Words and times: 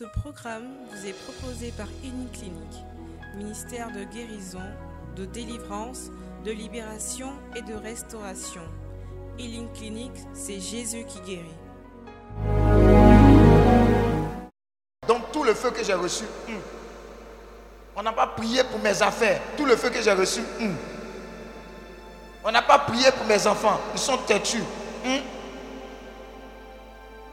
Ce 0.00 0.06
programme 0.06 0.66
vous 0.90 1.06
est 1.06 1.12
proposé 1.12 1.72
par 1.72 1.86
Clinique, 2.32 2.86
ministère 3.36 3.90
de 3.92 4.02
guérison, 4.04 4.62
de 5.14 5.26
délivrance, 5.26 6.10
de 6.42 6.52
libération 6.52 7.34
et 7.54 7.60
de 7.60 7.74
restauration. 7.74 8.62
Healing 9.38 9.70
Clinic, 9.74 10.12
c'est 10.32 10.58
Jésus 10.58 11.04
qui 11.04 11.20
guérit. 11.20 11.58
Donc 15.06 15.30
tout 15.32 15.44
le 15.44 15.52
feu 15.52 15.70
que 15.70 15.84
j'ai 15.84 15.92
reçu, 15.92 16.24
hmm. 16.48 16.52
on 17.94 18.02
n'a 18.02 18.12
pas 18.12 18.28
prié 18.28 18.64
pour 18.64 18.78
mes 18.78 19.02
affaires. 19.02 19.42
Tout 19.54 19.66
le 19.66 19.76
feu 19.76 19.90
que 19.90 20.00
j'ai 20.00 20.12
reçu, 20.12 20.40
hmm. 20.40 20.76
on 22.42 22.50
n'a 22.50 22.62
pas 22.62 22.78
prié 22.78 23.10
pour 23.12 23.26
mes 23.26 23.46
enfants. 23.46 23.78
Ils 23.92 24.00
sont 24.00 24.16
têtus. 24.16 24.64
Hmm. 25.04 25.39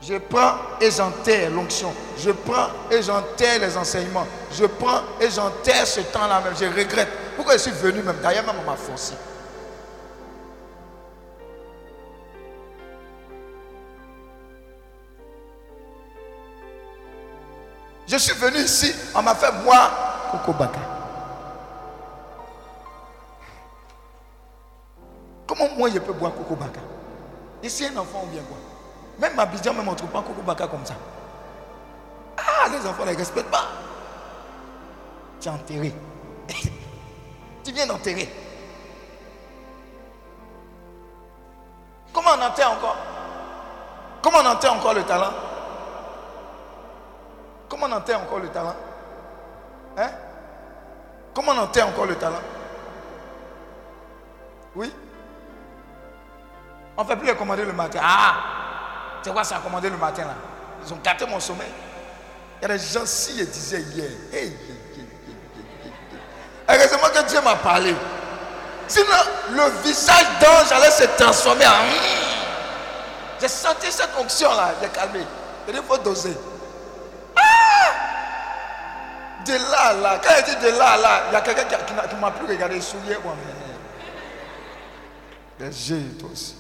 Je 0.08 0.16
prends 0.20 0.56
et 0.80 0.90
j'enterre 0.90 1.50
l'onction. 1.50 1.94
Je 2.18 2.32
prends 2.32 2.70
et 2.90 3.02
j'enterre 3.02 3.60
les 3.60 3.76
enseignements. 3.76 4.26
Je 4.54 4.66
prends 4.66 5.02
et 5.20 5.30
j'enterre 5.30 5.86
ce 5.86 6.00
temps-là 6.00 6.40
même. 6.40 6.54
Je 6.58 6.64
regrette. 6.64 7.10
Pourquoi 7.36 7.58
je 7.58 7.64
suis 7.64 7.72
venu 7.72 8.02
même? 8.02 8.16
D'ailleurs, 8.24 8.46
même 8.46 8.56
on 8.62 8.70
m'a 8.70 8.78
forcé. 8.78 9.16
Je 18.08 18.16
suis 18.16 18.34
venu 18.36 18.60
ici, 18.60 18.96
on 19.14 19.22
m'a 19.22 19.36
fait 19.36 19.52
boire 19.66 20.30
Coco 20.32 20.54
Baka. 20.54 20.80
Comment 25.46 25.68
moi 25.78 25.90
je 25.94 26.00
peux 26.00 26.14
boire 26.14 26.34
Coco 26.34 26.56
Baka? 26.56 26.80
Ici, 27.62 27.86
un 27.86 27.98
enfant, 27.98 28.22
on 28.24 28.28
vient 28.28 28.42
boire. 28.44 28.77
Même 29.20 29.36
ma 29.36 29.44
Abidjan, 29.44 29.74
même 29.74 29.88
on 29.88 29.92
ne 29.92 29.98
trouve 29.98 30.10
pas 30.10 30.24
Baka 30.46 30.68
comme 30.68 30.86
ça. 30.86 30.94
Ah, 32.38 32.68
les 32.70 32.86
enfants 32.88 33.06
ne 33.06 33.16
respectent 33.16 33.50
pas. 33.50 33.66
Tu 35.42 35.48
es 35.48 35.52
enterré. 35.52 35.94
tu 37.64 37.72
viens 37.72 37.88
d'enterrer. 37.88 38.30
Comment 42.14 42.30
on 42.38 42.42
enterre 42.42 42.72
encore? 42.72 42.98
Comment 44.22 44.38
on 44.40 44.46
enterre 44.46 44.74
encore 44.74 44.94
le 44.94 45.04
talent? 45.04 45.34
Comment 47.70 47.88
on 47.88 47.92
enterre 47.92 48.22
encore 48.22 48.40
le 48.40 48.50
talent? 48.50 48.76
Hein? 49.98 50.10
Comment 51.34 51.52
on 51.54 51.60
enterre 51.60 51.88
encore 51.88 52.06
le 52.06 52.16
talent? 52.16 52.42
Oui? 54.76 54.94
On 56.96 57.04
ne 57.04 57.08
fait 57.08 57.16
plus 57.16 57.28
les 57.28 57.66
le 57.66 57.74
matin. 57.74 58.00
Ah 58.02 58.57
C'est 59.24 59.32
quoi 59.32 59.44
ça, 59.44 59.60
commander 59.64 59.90
le 59.90 59.98
matin 59.98 60.24
là? 60.24 60.36
Ils 60.86 60.94
ont 60.94 61.00
gâté 61.04 61.26
mon 61.26 61.40
sommeil. 61.40 61.68
Il 62.62 62.68
y 62.68 62.72
a 62.72 62.78
des 62.78 62.84
gens, 62.84 63.06
si 63.06 63.38
je 63.38 63.44
disais 63.44 63.82
hier, 63.82 64.10
hey, 64.34 64.56
heureusement 66.68 67.10
que 67.14 67.28
Dieu 67.30 67.42
m'a 67.42 67.56
parlé. 67.56 67.94
Sinon, 68.88 69.06
le 69.52 69.82
visage 69.84 70.26
d'ange 70.42 70.72
allait 70.72 70.92
se 70.92 71.04
transformer 71.22 71.68
en. 71.68 71.72
J'ai 73.40 73.48
senti 73.48 73.92
cette 73.92 74.10
onction 74.18 74.50
là, 74.54 74.72
j'ai 74.82 74.90
calmé. 74.90 75.20
Il 75.68 75.76
faut 75.88 75.98
doser. 75.98 76.36
De 79.46 79.54
là 79.54 79.94
là, 79.94 80.20
quand 80.22 80.34
il 80.40 80.56
dit 80.56 80.66
de 80.66 80.78
là 80.78 80.98
là, 80.98 81.22
il 81.30 81.34
y 81.34 81.36
a 81.36 81.42
quelqu'un 81.42 81.64
qui, 81.64 82.16
m'a 82.16 82.32
plus 82.32 82.48
regardé 82.48 82.82
souillé. 82.82 83.18
Mais 85.60 85.72
j'ai 85.72 86.02
toi 86.20 86.30
aussi. 86.32 86.56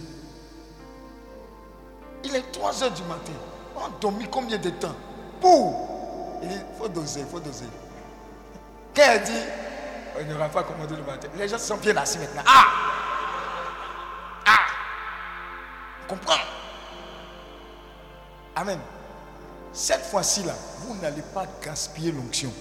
Il 2.24 2.36
est 2.36 2.52
3 2.52 2.84
heures 2.84 2.92
du 2.92 3.04
matin. 3.04 3.34
On 3.76 3.86
a 3.86 3.90
dormi 4.02 4.28
combien 4.30 4.58
de 4.58 4.70
temps? 4.72 4.96
Pour 5.40 6.40
Il 6.42 6.50
dit, 6.50 6.56
faut 6.78 6.88
doser, 6.88 7.24
faut 7.30 7.40
doser. 7.40 7.66
Quand 8.96 9.04
elle 9.06 9.24
dit, 9.24 9.44
on 10.20 10.24
n'aura 10.26 10.50
pas 10.50 10.64
commandé 10.64 10.96
le 10.96 11.04
matin, 11.04 11.28
les 11.36 11.48
gens 11.48 11.58
sont 11.60 11.78
bien 11.78 11.96
assis 11.98 12.18
maintenant. 12.18 12.42
Ah 12.46 12.66
Ah 14.46 14.66
Comprends 16.08 16.34
Amen. 18.56 18.80
Cette 19.72 20.06
fois-ci 20.06 20.44
là, 20.44 20.54
vous 20.80 20.96
n'allez 20.96 21.22
pas 21.22 21.46
gaspiller 21.64 22.12
l'onction. 22.12 22.52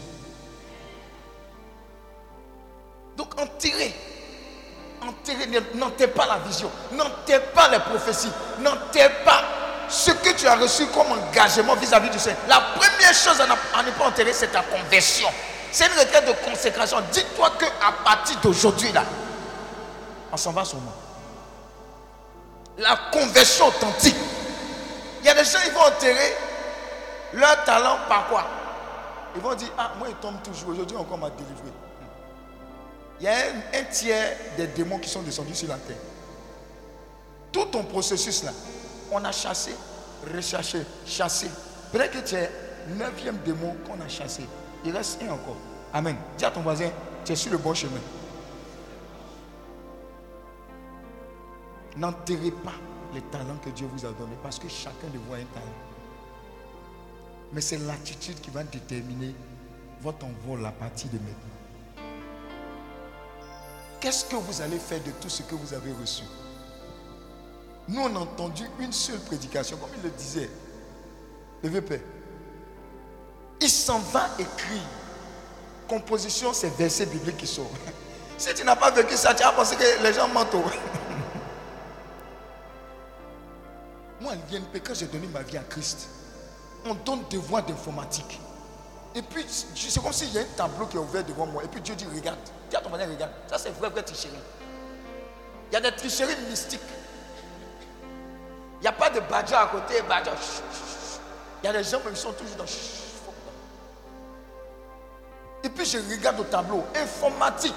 Donc 3.16 3.41
enterrez. 3.41 3.94
Enterrez, 5.06 5.49
n'enterrez 5.75 6.11
pas 6.11 6.27
la 6.27 6.39
vision. 6.39 6.71
N'enterrez 6.93 7.44
pas 7.55 7.69
les 7.69 7.78
prophéties. 7.78 8.31
N'enterrez 8.61 9.12
pas 9.25 9.43
ce 9.89 10.11
que 10.11 10.31
tu 10.31 10.47
as 10.47 10.56
reçu 10.56 10.87
comme 10.87 11.06
engagement 11.12 11.75
vis-à-vis 11.77 12.11
du 12.11 12.19
Seigneur. 12.19 12.41
La 12.49 12.61
première 12.61 13.15
chose 13.15 13.41
à 13.41 13.47
ne 13.83 13.91
pas 13.93 14.06
enterrer, 14.06 14.33
c'est 14.33 14.49
ta 14.49 14.62
conversion. 14.62 15.28
C'est 15.71 15.87
une 15.87 15.99
retraite 15.99 16.27
de 16.27 16.33
consécration. 16.49 16.99
Dis-toi 17.12 17.53
qu'à 17.59 17.93
partir 18.05 18.37
d'aujourd'hui, 18.41 18.91
là, 18.93 19.05
on 20.33 20.37
s'en 20.37 20.53
va 20.53 20.62
moi. 20.62 20.93
La 22.78 22.97
conversion 23.12 23.69
authentique. 23.69 24.17
Il 25.21 25.27
y 25.27 25.28
a 25.28 25.34
des 25.34 25.44
gens, 25.44 25.59
qui 25.65 25.71
vont 25.71 25.81
enterrer 25.81 26.37
leur 27.33 27.65
talent 27.65 27.99
par 28.09 28.28
quoi? 28.28 28.47
Ils 29.34 29.43
vont 29.43 29.55
dire, 29.55 29.69
ah, 29.78 29.93
moi, 29.99 30.09
il 30.09 30.15
tombe 30.17 30.43
toujours. 30.43 30.71
Aujourd'hui, 30.71 30.97
encore 30.97 31.19
m'a 31.19 31.31
délivré 31.31 31.73
il 33.21 33.25
y 33.25 33.28
a 33.28 33.34
un, 33.75 33.84
tiers 33.91 34.37
des 34.56 34.66
démons 34.66 34.99
qui 34.99 35.09
sont 35.09 35.22
descendus 35.22 35.54
sur 35.54 35.69
la 35.69 35.77
terre. 35.77 35.97
Tout 37.50 37.65
ton 37.66 37.84
processus 37.84 38.43
là, 38.44 38.53
on 39.10 39.25
a 39.25 39.32
chassé, 39.32 39.72
recherché, 40.34 40.82
chassé. 41.06 41.50
Peut-être 41.93 42.22
que 42.22 42.28
tu 42.28 42.34
es 42.34 42.50
neuvième 42.88 43.38
démon 43.38 43.75
qu'on 43.87 44.00
a 44.00 44.09
chassé. 44.09 44.43
Il 44.84 44.94
reste 44.94 45.22
un 45.22 45.32
encore. 45.32 45.56
Amen. 45.93 46.16
Dis 46.37 46.44
à 46.44 46.50
ton 46.50 46.60
voisin, 46.60 46.91
tu 47.25 47.32
es 47.32 47.37
sur 47.37 47.53
le 47.53 47.59
bon 47.59 47.72
chemin. 47.72 48.00
N'enterrez 51.97 52.50
pas 52.50 52.75
les 53.15 53.22
talents 53.22 53.56
que 53.65 53.71
Dieu 53.71 53.88
vous 53.91 54.05
a 54.05 54.10
donnés 54.10 54.37
parce 54.43 54.59
que 54.59 54.69
chacun 54.69 55.09
de 55.12 55.19
vous 55.19 55.32
a 55.32 55.37
un 55.37 55.44
talent. 55.44 55.66
Mais 57.53 57.62
c'est 57.62 57.78
l'attitude 57.78 58.41
qui 58.41 58.50
va 58.50 58.62
déterminer 58.65 59.34
votre 60.03 60.26
envol 60.26 60.66
à 60.66 60.72
partir 60.72 61.09
de 61.09 61.16
maintenant. 61.16 61.66
Qu'est-ce 64.00 64.24
que 64.24 64.36
vous 64.36 64.60
allez 64.60 64.78
faire 64.78 65.02
de 65.02 65.10
tout 65.20 65.28
ce 65.28 65.42
que 65.42 65.54
vous 65.54 65.72
avez 65.74 65.92
reçu? 65.92 66.24
Nous, 67.88 68.00
on 68.00 68.16
a 68.16 68.18
entendu 68.18 68.64
une 68.80 68.92
seule 68.92 69.20
prédication, 69.20 69.76
comme 69.76 69.90
il 69.96 70.02
le 70.02 70.10
disait, 70.10 70.50
le 71.62 71.80
père. 71.80 72.00
Il 73.60 73.70
s'en 73.70 73.98
va 73.98 74.28
écrire. 74.38 74.82
Composition, 75.88 76.52
c'est 76.52 76.76
verset 76.76 77.06
biblique 77.06 77.38
qui 77.38 77.46
sort. 77.46 77.70
Si 78.38 78.52
tu 78.52 78.64
n'as 78.64 78.76
pas 78.76 78.90
vécu 78.90 79.16
ça, 79.16 79.32
tu 79.32 79.42
as 79.42 79.50
pensé 79.50 79.76
que 79.76 80.02
les 80.02 80.12
gens 80.12 80.28
mentent. 80.28 80.52
Moi, 84.20 84.32
à 84.32 84.34
l'INP, 84.34 84.78
quand 84.84 84.92
j'ai 84.92 85.06
donné 85.06 85.26
ma 85.28 85.40
vie 85.40 85.56
à 85.56 85.62
Christ, 85.62 86.06
on 86.84 86.92
donne 86.96 87.22
des 87.30 87.38
voix 87.38 87.62
d'informatique. 87.62 88.38
Et 89.16 89.22
puis, 89.22 89.47
c'est 89.49 90.03
comme 90.03 90.12
s'il 90.12 90.31
y 90.34 90.38
a 90.38 90.43
un 90.43 90.44
tableau 90.54 90.84
qui 90.84 90.99
est 90.99 91.00
ouvert 91.00 91.25
devant 91.25 91.47
moi. 91.47 91.65
Et 91.65 91.69
puis 91.69 91.81
Dieu 91.81 91.94
dit, 91.94 92.06
regarde. 92.15 92.38
Dis 92.69 92.77
ton 92.82 92.91
voisin, 92.91 93.06
regarde. 93.06 93.32
Ça, 93.47 93.56
c'est 93.56 93.71
vrai, 93.71 93.88
vrai 93.88 94.03
tricherie. 94.03 94.34
Il 95.71 95.75
y 95.75 95.77
a 95.77 95.81
des 95.81 95.97
tricheries 95.97 96.37
mystiques. 96.50 96.81
Il 98.78 98.82
n'y 98.82 98.88
a 98.88 98.93
pas 98.93 99.09
de 99.09 99.21
badger 99.21 99.55
à 99.55 99.69
côté, 99.69 100.03
badger. 100.03 100.32
Il 101.62 101.66
y 101.66 101.69
a 101.71 101.72
des 101.72 101.82
gens 101.82 101.99
qui 102.00 102.21
sont 102.21 102.32
toujours 102.34 102.56
dans. 102.56 102.65
Et 105.65 105.71
puis 105.71 105.87
je 105.87 105.97
regarde 105.97 106.38
au 106.38 106.44
tableau. 106.44 106.84
Informatique. 106.94 107.75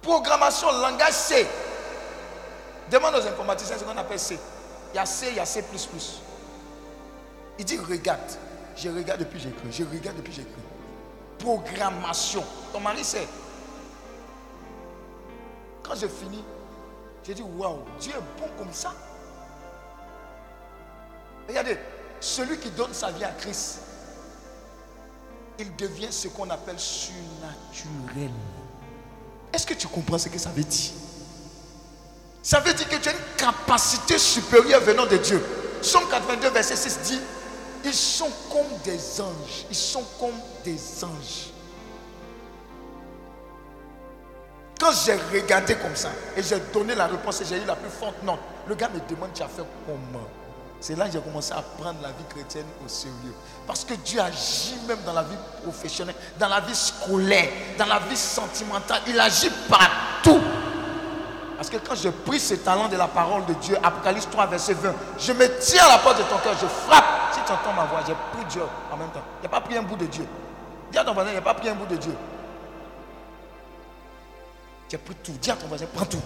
Programmation, 0.00 0.72
langage 0.72 1.12
C. 1.12 1.46
Demande 2.90 3.16
aux 3.16 3.26
informaticiens 3.26 3.76
ce 3.76 3.84
qu'on 3.84 3.96
appelle 3.96 4.18
C. 4.18 4.38
Il 4.94 4.96
y 4.96 4.98
a 4.98 5.04
C, 5.04 5.26
il 5.28 5.36
y 5.36 5.40
a 5.40 5.44
C. 5.44 5.62
Il 7.58 7.64
dit 7.66 7.78
regarde. 7.78 8.20
Je 8.76 8.88
regarde 8.88 9.20
depuis 9.20 9.40
j'écris. 9.40 9.70
Je 9.70 9.84
regarde 9.84 10.16
depuis 10.16 10.32
j'écris. 10.32 10.50
Programmation. 11.38 12.44
Ton 12.72 12.80
mari 12.80 13.04
sait. 13.04 13.26
Quand 15.82 15.94
j'ai 15.94 16.08
fini, 16.08 16.42
j'ai 17.24 17.34
dit 17.34 17.42
waouh, 17.42 17.80
Dieu 18.00 18.12
est 18.12 18.40
bon 18.40 18.48
comme 18.56 18.72
ça. 18.72 18.94
Regardez, 21.48 21.76
celui 22.20 22.56
qui 22.58 22.70
donne 22.70 22.94
sa 22.94 23.10
vie 23.10 23.24
à 23.24 23.30
Christ, 23.30 23.80
il 25.58 25.74
devient 25.76 26.10
ce 26.10 26.28
qu'on 26.28 26.48
appelle 26.50 26.78
surnaturel. 26.78 28.30
Est-ce 29.52 29.66
que 29.66 29.74
tu 29.74 29.86
comprends 29.88 30.18
ce 30.18 30.28
que 30.28 30.38
ça 30.38 30.50
veut 30.50 30.62
dire? 30.62 30.92
Ça 32.42 32.60
veut 32.60 32.72
dire 32.72 32.88
que 32.88 32.96
tu 32.96 33.08
as 33.08 33.12
une 33.12 33.36
capacité 33.36 34.18
supérieure 34.18 34.80
venant 34.80 35.06
de 35.06 35.16
Dieu. 35.16 35.44
Somme 35.82 36.08
82, 36.08 36.50
verset 36.50 36.76
6 36.76 37.00
dit 37.02 37.20
ils 37.84 37.94
sont 37.94 38.30
comme 38.50 38.78
des 38.84 39.20
anges. 39.20 39.66
Ils 39.70 39.76
sont 39.76 40.04
comme 40.18 40.38
des 40.64 40.78
anges. 41.04 41.50
Quand 44.78 44.92
j'ai 45.04 45.14
regardé 45.32 45.76
comme 45.76 45.94
ça 45.94 46.10
et 46.36 46.42
j'ai 46.42 46.58
donné 46.72 46.94
la 46.94 47.06
réponse 47.06 47.40
et 47.40 47.44
j'ai 47.44 47.62
eu 47.62 47.64
la 47.64 47.76
plus 47.76 47.88
forte 47.90 48.20
note, 48.24 48.40
le 48.66 48.74
gars 48.74 48.88
me 48.88 48.98
demande 49.08 49.30
tu 49.32 49.42
as 49.42 49.48
fait 49.48 49.62
comment? 49.86 50.26
C'est 50.80 50.96
là 50.96 51.06
que 51.06 51.12
j'ai 51.12 51.20
commencé 51.20 51.52
à 51.52 51.62
prendre 51.62 52.02
la 52.02 52.08
vie 52.08 52.24
chrétienne 52.28 52.66
au 52.84 52.88
sérieux. 52.88 53.34
Parce 53.64 53.84
que 53.84 53.94
Dieu 53.94 54.20
agit 54.20 54.74
même 54.88 54.98
dans 55.06 55.12
la 55.12 55.22
vie 55.22 55.36
professionnelle, 55.62 56.16
dans 56.36 56.48
la 56.48 56.60
vie 56.60 56.74
scolaire, 56.74 57.48
dans 57.78 57.86
la 57.86 58.00
vie 58.00 58.16
sentimentale. 58.16 59.02
Il 59.06 59.20
agit 59.20 59.50
partout. 59.68 60.40
Parce 61.62 61.70
que 61.70 61.88
quand 61.88 61.94
je 61.94 62.08
prie 62.08 62.40
ce 62.40 62.54
talent 62.54 62.88
de 62.88 62.96
la 62.96 63.06
parole 63.06 63.44
de 63.46 63.52
Dieu, 63.52 63.76
Apocalypse 63.80 64.28
3, 64.28 64.46
verset 64.48 64.74
20, 64.74 64.92
je 65.16 65.32
me 65.32 65.46
tiens 65.60 65.84
à 65.84 65.90
la 65.90 65.98
porte 65.98 66.18
de 66.18 66.24
ton 66.24 66.36
cœur, 66.38 66.54
je 66.60 66.66
frappe. 66.66 67.04
Si 67.32 67.38
tu 67.46 67.52
entends 67.52 67.72
ma 67.72 67.84
voix, 67.84 68.00
j'ai 68.04 68.14
pris 68.32 68.44
Dieu 68.50 68.62
en 68.92 68.96
même 68.96 69.10
temps. 69.10 69.22
Il 69.38 69.42
n'y 69.42 69.46
a 69.46 69.48
pas 69.48 69.60
pris 69.60 69.76
un 69.76 69.82
bout 69.82 69.94
de 69.94 70.06
Dieu. 70.06 70.26
Dis 70.90 70.98
à 70.98 71.04
ton 71.04 71.14
voisin, 71.14 71.30
il 71.30 71.34
n'y 71.34 71.38
a 71.38 71.42
pas 71.42 71.54
pris 71.54 71.68
un 71.68 71.76
bout 71.76 71.86
de 71.86 71.94
Dieu. 71.94 72.16
J'ai 74.90 74.98
pris 74.98 75.14
tout. 75.22 75.30
Dis 75.40 75.52
à 75.52 75.54
ton 75.54 75.68
voisin, 75.68 75.86
prends 75.94 76.04
tout. 76.04 76.20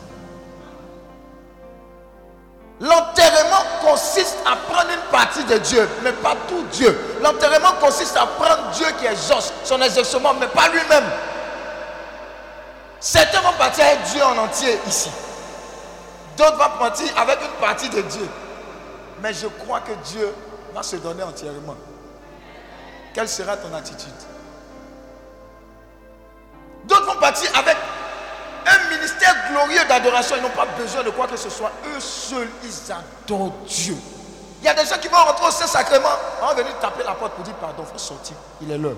L'enterrement 2.80 3.64
consiste 3.82 4.38
à 4.46 4.56
prendre 4.56 4.90
une 4.90 5.10
partie 5.10 5.44
de 5.44 5.58
Dieu, 5.58 5.86
mais 6.02 6.12
pas 6.12 6.34
tout 6.48 6.64
Dieu. 6.72 6.98
L'enterrement 7.22 7.74
consiste 7.78 8.16
à 8.16 8.24
prendre 8.24 8.70
Dieu 8.72 8.86
qui 8.98 9.04
exauce 9.04 9.52
son 9.64 9.82
exercement, 9.82 10.32
mais 10.32 10.46
pas 10.46 10.70
lui-même. 10.70 11.04
Certains 13.06 13.40
vont 13.40 13.52
partir 13.52 13.84
avec 13.84 14.02
Dieu 14.02 14.20
en 14.20 14.36
entier 14.36 14.80
ici. 14.84 15.08
D'autres 16.36 16.56
vont 16.56 16.78
partir 16.80 17.06
avec 17.16 17.38
une 17.40 17.60
partie 17.60 17.88
de 17.88 18.00
Dieu. 18.00 18.28
Mais 19.22 19.32
je 19.32 19.46
crois 19.46 19.78
que 19.78 19.92
Dieu 20.08 20.34
va 20.74 20.82
se 20.82 20.96
donner 20.96 21.22
entièrement. 21.22 21.76
Quelle 23.14 23.28
sera 23.28 23.56
ton 23.58 23.72
attitude? 23.72 24.10
D'autres 26.86 27.06
vont 27.06 27.20
partir 27.20 27.48
avec 27.56 27.76
un 28.66 28.90
ministère 28.96 29.36
glorieux 29.52 29.84
d'adoration. 29.88 30.34
Ils 30.38 30.42
n'ont 30.42 30.48
pas 30.48 30.66
besoin 30.76 31.04
de 31.04 31.10
quoi 31.10 31.28
que 31.28 31.36
ce 31.36 31.48
soit. 31.48 31.70
Eux 31.94 32.00
seuls, 32.00 32.48
ils 32.64 32.92
adorent 32.92 33.52
Dieu. 33.68 33.94
Il 34.62 34.64
y 34.64 34.68
a 34.68 34.74
des 34.74 34.84
gens 34.84 34.98
qui 34.98 35.06
vont 35.06 35.18
rentrer 35.18 35.46
au 35.46 35.52
Saint-Sacrement. 35.52 36.08
On 36.42 36.46
va 36.48 36.54
venir 36.54 36.76
taper 36.80 37.04
la 37.04 37.12
porte 37.12 37.34
pour 37.34 37.44
dire 37.44 37.54
pardon, 37.54 37.84
il 37.86 37.92
faut 37.92 37.98
sortir. 37.98 38.34
Il 38.62 38.72
est 38.72 38.78
l'heure. 38.78 38.96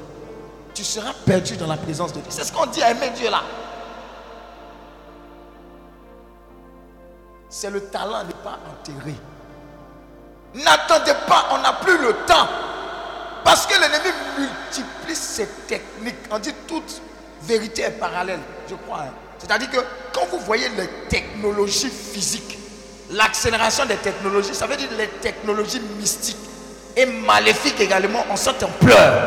Tu 0.73 0.83
seras 0.83 1.13
perdu 1.27 1.59
dans 1.59 1.67
la 1.67 1.77
présence 1.77 2.15
de 2.15 2.21
Dieu. 2.21 2.31
C'est 2.31 2.45
ce 2.45 2.53
qu'on 2.55 2.65
dit 2.65 2.83
à 2.83 2.93
aimer 2.93 3.11
Dieu 3.11 3.29
là. 3.29 3.43
C'est 7.51 7.71
le 7.71 7.81
talent 7.85 8.25
n'est 8.25 8.35
pas 8.45 8.59
enterré. 8.71 9.15
N'attendez 10.55 11.13
pas, 11.27 11.49
on 11.53 11.59
n'a 11.59 11.73
plus 11.75 11.99
le 11.99 12.13
temps. 12.27 12.49
Parce 13.45 13.67
que 13.67 13.75
l'ennemi 13.81 14.11
multiplie 14.39 15.15
ses 15.15 15.47
techniques. 15.67 16.17
On 16.31 16.39
dit 16.39 16.53
toute 16.67 17.01
vérité 17.43 17.83
est 17.83 17.91
parallèle, 17.93 18.41
je 18.69 18.75
crois. 18.75 19.01
Hein. 19.03 19.13
C'est-à-dire 19.39 19.71
que 19.71 19.79
quand 20.13 20.27
vous 20.31 20.41
voyez 20.41 20.69
les 20.71 20.89
technologies 21.09 21.91
physiques, 21.91 22.59
l'accélération 23.11 23.87
des 23.87 23.97
technologies, 23.97 24.55
ça 24.55 24.67
veut 24.67 24.77
dire 24.77 24.89
les 24.99 25.09
technologies 25.09 25.81
mystiques 25.99 26.37
et 26.97 27.07
maléfiques 27.07 27.81
également, 27.81 28.25
on 28.31 28.37
sent 28.37 28.63
en 28.63 28.85
pleurs. 28.85 29.23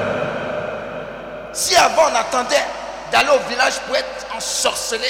Si 1.54 1.76
avant 1.76 2.04
on 2.12 2.16
attendait 2.16 2.64
d'aller 3.12 3.30
au 3.30 3.50
village 3.50 3.80
pour 3.88 3.96
être 3.96 4.28
ensorcelé, 4.36 5.08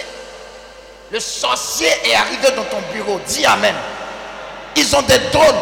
le 1.11 1.19
sorcier 1.19 1.89
est 2.05 2.15
arrivé 2.15 2.51
dans 2.55 2.63
ton 2.63 2.81
bureau. 2.93 3.19
Dis 3.27 3.45
Amen. 3.45 3.75
Ils 4.75 4.95
ont 4.95 5.01
des 5.01 5.19
drones. 5.31 5.55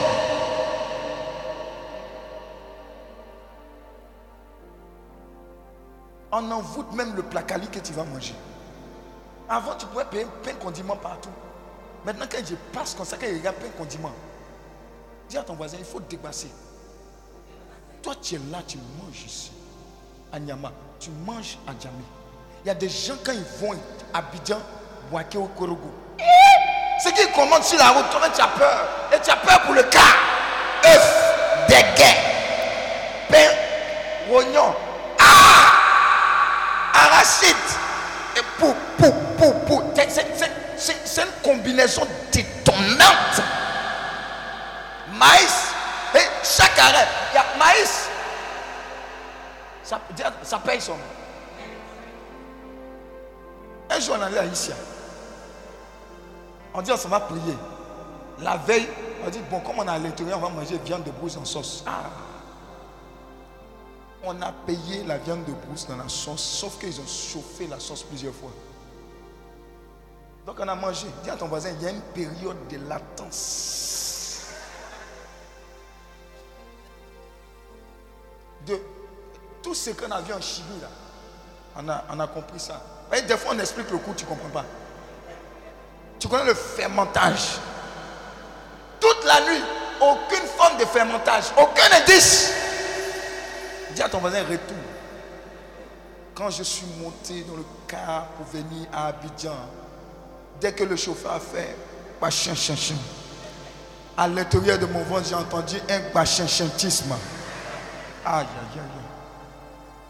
On 6.32 6.52
envoûte 6.52 6.92
même 6.94 7.16
le 7.16 7.24
placali 7.24 7.68
que 7.68 7.80
tu 7.80 7.92
vas 7.94 8.04
manger. 8.04 8.36
Avant, 9.50 9.76
tu 9.76 9.88
pouvais 9.88 10.06
payer 10.06 10.28
plein 10.44 10.54
de 10.54 10.60
condiments 10.60 10.96
partout. 10.96 11.32
Maintenant, 12.06 12.28
quand 12.32 12.38
je 12.48 12.54
passe 12.72 12.94
comme 12.94 13.06
ça, 13.06 13.18
quand 13.18 13.26
il 13.28 13.46
a 13.48 13.52
plein 13.52 13.68
de 13.68 13.74
condiments, 13.74 14.14
dis 15.28 15.38
à 15.38 15.42
ton 15.44 15.56
voisin, 15.56 15.78
il 15.80 15.86
faut 15.86 16.00
dépasser. 16.00 16.52
Toi, 18.04 18.14
tu 18.22 18.36
es 18.36 18.40
là, 18.52 18.60
tu 18.66 18.78
manges 18.78 19.24
ici. 19.26 19.52
À 20.32 20.40
Nyama, 20.40 20.72
tu 21.00 21.10
manges 21.26 21.58
à 21.68 21.72
Djamé. 21.72 22.04
Il 22.64 22.68
y 22.68 22.70
a 22.70 22.76
des 22.76 22.90
gens, 22.90 23.16
quand 23.26 23.34
ils 23.34 23.44
vont 23.60 23.76
à 24.14 24.20
Abidjan, 24.20 24.60
Au 25.12 25.48
Korogo, 25.58 25.92
ce 27.04 27.10
qu'ils 27.10 27.32
commandent 27.32 27.64
sur 27.64 27.80
la 27.80 27.90
route, 27.90 28.06
tu 28.36 28.42
as 28.42 28.48
peur. 28.48 28.88
Et 29.12 29.20
tu 29.20 29.32
as 29.32 29.38
peur 29.38 29.62
pour 29.62 29.74
le 29.74 29.84
cas. 29.84 30.00
œuf, 30.86 31.68
déguet, 31.68 32.18
pain, 33.30 33.50
oignon, 34.30 34.76
ah, 35.20 35.74
arachide, 36.94 37.56
et 38.36 38.42
pou, 38.58 38.76
pou, 38.98 39.12
pou, 39.38 39.54
pou. 39.66 39.84
C'est 40.78 41.22
une 41.22 41.32
combinaison 41.44 42.08
détonnante. 42.32 43.42
Maïs, 45.14 45.74
et 46.16 46.28
chaque 46.44 46.80
arrêt, 46.80 47.08
il 47.34 47.36
y 47.36 47.40
a 47.40 47.46
maïs. 47.58 48.10
Ça, 49.84 50.00
ça 50.44 50.60
paye 50.60 50.80
son. 50.80 50.96
Un 53.90 54.00
jour, 54.00 54.16
on 54.20 54.22
allait 54.22 54.38
à. 54.38 54.44
On 56.74 56.82
dit, 56.82 56.92
on 56.92 56.98
s'en 56.98 57.10
va 57.10 57.20
prier. 57.22 57.58
La 58.40 58.58
veille, 58.58 58.88
on 59.26 59.30
dit, 59.30 59.40
bon, 59.50 59.60
comme 59.60 59.80
on 59.80 59.86
est 59.86 59.90
à 59.90 60.00
l'intérieur, 60.00 60.38
on 60.38 60.42
va 60.42 60.50
manger 60.50 60.78
viande 60.78 61.04
de 61.04 61.12
brousse 61.12 61.38
en 61.38 61.46
sauce. 61.46 61.84
Ah. 61.86 62.10
On 64.24 64.42
a 64.42 64.52
payé 64.52 65.04
la 65.06 65.18
viande 65.18 65.46
de 65.46 65.54
brousse 65.54 65.88
dans 65.88 65.98
la 65.98 66.10
sauce, 66.10 66.42
sauf 66.42 66.78
qu'ils 66.80 67.00
ont 67.00 67.08
chauffé 67.08 67.68
la 67.68 67.80
sauce 67.80 68.04
plusieurs 68.04 68.34
fois. 68.34 68.52
Donc 70.46 70.58
on 70.60 70.68
a 70.68 70.76
mangé. 70.76 71.08
Dis 71.24 71.30
à 71.30 71.36
ton 71.36 71.48
voisin, 71.48 71.70
il 71.80 71.84
y 71.84 71.88
a 71.88 71.92
une 71.92 72.02
période 72.02 72.58
de 72.70 72.78
latence. 72.88 74.48
De 78.66 78.80
tout 79.62 79.74
ce 79.74 79.92
qu'on 79.92 80.12
a 80.12 80.22
vu 80.22 80.34
en 80.34 80.42
chimie, 80.42 80.80
là, 80.82 80.90
on 81.78 81.88
a, 81.88 82.04
on 82.12 82.20
a 82.20 82.28
compris 82.28 82.60
ça. 82.60 82.82
des 83.12 83.38
fois, 83.38 83.54
on 83.56 83.60
explique 83.60 83.90
le 83.92 83.98
coup, 84.00 84.14
tu 84.16 84.26
ne 84.26 84.30
comprends 84.30 84.50
pas. 84.50 84.66
Tu 86.20 86.28
connais 86.28 86.46
le 86.46 86.54
fermentage. 86.54 87.58
Toute 89.00 89.26
la 89.26 89.40
nuit, 89.42 89.64
aucune 90.02 90.46
forme 90.58 90.78
de 90.78 90.86
fermentage, 90.86 91.46
aucun 91.58 91.96
indice. 92.02 92.52
Dis 93.96 94.02
à 94.02 94.10
ton 94.10 94.20
voisin, 94.20 94.42
retour. 94.42 94.78
Quand 96.36 96.50
je 96.50 96.64
suis 96.64 96.86
monté 97.02 97.44
dans 97.44 97.56
le 97.56 97.66
car 97.88 98.28
pour 98.38 98.46
venir 98.48 98.88
à 98.94 99.08
Abidjan, 99.08 99.56
dès 100.60 100.74
que 100.74 100.84
le 100.84 100.96
chauffeur 100.96 101.34
a 101.34 101.40
fait 101.40 101.76
bachin 102.22 102.56
chin 102.56 102.96
à 104.18 104.28
l'intérieur 104.28 104.78
de 104.78 104.86
mon 104.86 105.02
ventre, 105.04 105.28
j'ai 105.30 105.36
entendu 105.36 105.78
un 105.90 106.14
bachin 106.14 106.46
chintisme. 106.46 107.14
Aïe, 108.26 108.46
aïe, 108.46 108.80
aïe. 108.80 108.82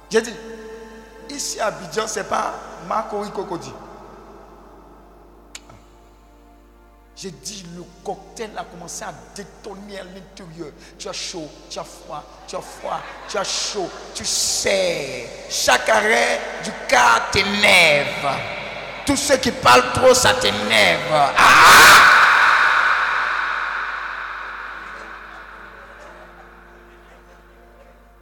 J'ai 0.10 0.22
dit, 0.22 0.34
ici 1.30 1.60
à 1.60 1.68
Abidjan, 1.68 2.08
ce 2.08 2.20
n'est 2.20 2.26
pas 2.26 2.54
Marco 2.88 3.24
Cocody. 3.26 3.72
J'ai 7.22 7.32
dit, 7.32 7.66
le 7.76 7.84
cocktail 8.02 8.52
a 8.58 8.64
commencé 8.64 9.04
à 9.04 9.14
détonner 9.36 10.00
à 10.00 10.04
l'intérieur. 10.04 10.72
Tu 10.98 11.10
as 11.10 11.14
chaud, 11.14 11.50
tu 11.70 11.78
as 11.78 11.84
froid, 11.84 12.24
tu 12.48 12.56
as 12.56 12.62
froid, 12.62 13.02
tu 13.28 13.38
as 13.38 13.44
chaud, 13.44 13.90
tu 14.16 14.24
sais. 14.24 15.28
Chaque 15.50 15.90
arrêt 15.90 16.40
du 16.64 16.72
cas 16.88 17.24
t'énerve. 17.30 18.38
Tous 19.06 19.18
ceux 19.18 19.36
qui 19.36 19.52
parlent 19.52 19.92
trop, 19.94 20.14
ça 20.14 20.36
t'énerve. 20.36 21.12
Ah! 21.12 21.34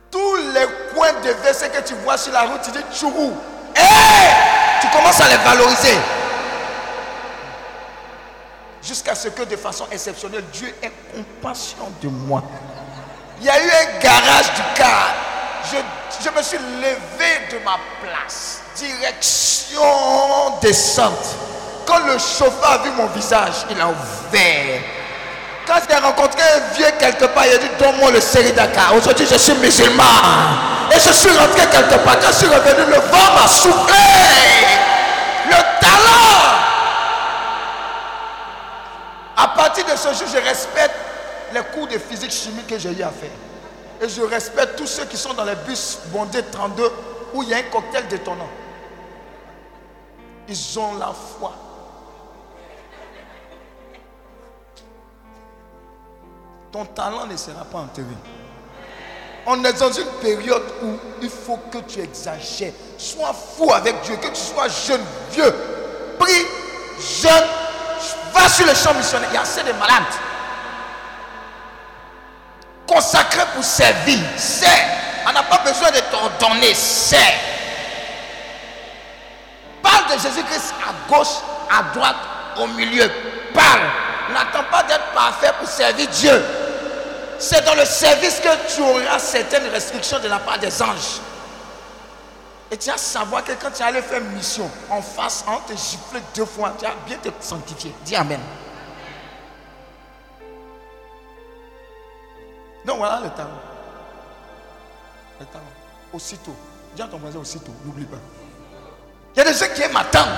Tous 0.09 0.37
les 0.37 0.65
coins 0.95 1.13
de 1.23 1.29
versets 1.43 1.69
que 1.69 1.87
tu 1.87 1.93
vois 2.03 2.17
sur 2.17 2.33
la 2.33 2.45
route, 2.45 2.61
tu 2.63 2.71
dis 2.71 2.97
tchourou. 2.97 3.37
tu 4.81 4.87
commences 4.89 5.21
à 5.21 5.29
les 5.29 5.37
valoriser 5.37 5.99
jusqu'à 8.84 9.15
ce 9.15 9.29
que 9.29 9.43
de 9.43 9.55
façon 9.55 9.86
exceptionnelle, 9.91 10.43
Dieu 10.53 10.74
ait 10.81 10.91
compassion 11.13 11.91
de 12.01 12.07
moi. 12.10 12.43
Il 13.39 13.46
y 13.46 13.50
a 13.50 13.63
eu 13.63 13.69
un 13.69 14.00
garage 14.00 14.53
du 14.55 14.62
car. 14.75 15.13
Je, 15.72 16.29
me 16.29 16.41
suis 16.41 16.57
levé 16.57 17.51
de 17.51 17.63
ma 17.63 17.77
place. 18.01 18.62
Direction 18.75 19.81
descente. 20.62 21.36
Quand 21.86 22.00
le 22.05 22.17
chauffeur 22.17 22.72
a 22.72 22.77
vu 22.79 22.91
mon 22.91 23.07
visage, 23.07 23.65
il 23.69 23.79
a 23.79 23.88
ouvert. 23.88 24.81
Quand 25.65 25.75
j'ai 25.89 25.98
rencontré 25.98 26.41
un 26.41 26.74
vieux 26.75 26.91
quelque 26.98 27.25
part, 27.25 27.46
il 27.46 27.53
a 27.53 27.57
dit 27.57 27.69
Donne-moi 27.77 28.12
le 28.12 28.22
série 28.22 28.53
Dakar. 28.53 28.96
Aujourd'hui, 28.96 29.27
je 29.29 29.38
suis 29.38 29.53
musulman. 29.55 30.03
Et 30.96 31.00
je 31.00 31.12
suis 31.12 31.29
rentré 31.38 31.67
quelque 31.69 31.96
part. 32.03 32.19
Quand 32.19 32.27
je 32.27 32.38
suis 32.38 32.48
revenu, 32.48 32.89
le 32.89 33.00
vent 33.00 33.34
m'a 33.36 33.48
soufflé. 33.48 33.93
Le 35.48 35.55
talent 35.81 36.56
à 39.38 39.48
partir 39.50 39.86
de 39.86 39.96
ce 39.96 40.13
jour, 40.13 40.27
je 40.27 40.39
respecte 40.39 40.96
les 41.53 41.62
cours 41.74 41.88
de 41.88 41.98
physique 41.98 42.32
chimie 42.32 42.63
que 42.67 42.77
j'ai 42.77 42.91
eu 42.91 43.03
à 43.03 43.12
faire. 43.12 43.29
Et 44.01 44.10
je 44.10 44.22
respecte 44.22 44.75
tous 44.75 44.88
ceux 44.88 45.06
qui 45.06 45.17
sont 45.17 45.34
dans 45.34 45.46
les 45.46 45.56
bus 45.56 46.00
bondés 46.08 46.44
32 46.51 46.91
où 47.34 47.44
il 47.44 47.50
y 47.50 47.53
a 47.53 47.58
un 47.58 47.63
cocktail 47.63 48.08
détonnant. 48.08 48.50
Ils 50.50 50.79
ont 50.79 50.98
la 50.98 51.13
foi. 51.13 51.53
ton 56.77 56.86
talent 56.86 57.25
ne 57.25 57.36
sera 57.36 57.63
pas 57.65 57.79
enterré. 57.79 58.06
On 59.46 59.63
est 59.63 59.79
dans 59.79 59.91
une 59.91 60.08
période 60.22 60.63
où 60.84 60.88
il 61.22 61.29
faut 61.29 61.58
que 61.72 61.79
tu 61.79 62.01
exagères. 62.01 62.74
Sois 62.98 63.34
fou 63.34 63.72
avec 63.72 64.01
Dieu, 64.01 64.15
que 64.17 64.27
tu 64.27 64.36
sois 64.36 64.67
jeune, 64.67 65.01
vieux. 65.32 65.53
Prie, 66.20 66.46
jeune, 67.00 67.44
sur 68.49 68.65
le 68.65 68.73
champ 68.73 68.93
missionnaire. 68.93 69.29
Il 69.31 69.35
y 69.35 69.37
a 69.37 69.41
assez 69.41 69.63
de 69.63 69.71
malades. 69.73 70.03
Consacré 72.87 73.41
pour 73.53 73.63
servir. 73.63 74.19
C'est. 74.37 74.65
On 75.27 75.33
n'a 75.33 75.43
pas 75.43 75.59
besoin 75.59 75.91
de 75.91 75.99
t'ordonner. 76.11 76.73
C'est. 76.73 77.33
Parle 79.81 80.05
de 80.15 80.21
Jésus-Christ 80.21 80.73
à 80.87 81.09
gauche, 81.09 81.27
à 81.69 81.83
droite, 81.93 82.15
au 82.57 82.67
milieu. 82.67 83.11
Parle. 83.53 83.81
N'attends 84.33 84.65
pas 84.69 84.83
d'être 84.83 85.11
parfait 85.13 85.51
pour 85.59 85.67
servir 85.67 86.07
Dieu. 86.07 86.45
C'est 87.39 87.63
dans 87.65 87.75
le 87.75 87.85
service 87.85 88.39
que 88.39 88.73
tu 88.75 88.81
auras 88.81 89.19
certaines 89.19 89.67
restrictions 89.69 90.19
de 90.19 90.27
la 90.27 90.39
part 90.39 90.57
des 90.57 90.81
anges. 90.81 91.21
Et 92.69 92.77
tu 92.77 92.89
vas 92.89 92.97
savoir 92.97 93.43
que 93.43 93.53
quand 93.53 93.71
tu 93.71 93.81
allais 93.81 94.01
faire 94.01 94.21
mission 94.21 94.69
en 94.89 95.01
face, 95.01 95.45
on 95.47 95.59
te 95.71 95.77
gifler 95.77 96.21
deux 96.36 96.45
fois, 96.45 96.74
tu 96.77 96.86
vas 96.86 96.93
bien 97.05 97.17
te 97.17 97.29
sanctifier. 97.39 97.93
Dis 98.03 98.15
Amen. 98.15 98.39
Donc 102.86 102.97
voilà 102.97 103.21
le 103.21 103.29
talent. 103.29 103.50
Le 105.39 105.45
talent. 105.45 105.63
Aussitôt. 106.13 106.55
Dis 106.95 107.01
à 107.01 107.07
ton 107.07 107.17
voisin 107.17 107.39
aussitôt, 107.39 107.71
n'oublie 107.86 108.05
pas. 108.05 108.17
Il 109.36 109.39
y 109.39 109.41
a 109.41 109.51
des 109.51 109.57
gens 109.57 109.74
qui 109.74 109.81
aiment 109.83 109.95
attendre. 109.95 110.31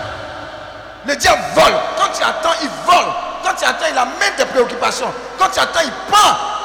Le 1.08 1.16
diable 1.16 1.42
vole. 1.56 1.74
Quand 1.98 2.12
tu 2.14 2.24
attends, 2.24 2.60
il 2.62 2.70
vole. 2.86 3.14
Quand 3.44 3.56
tu 3.56 3.66
attends, 3.66 3.86
il 3.90 3.98
amène 3.98 4.36
tes 4.36 4.46
préoccupations. 4.46 5.12
Quand 5.38 5.50
tu 5.50 5.60
attends, 5.60 5.80
il 5.84 6.12
part. 6.12 6.60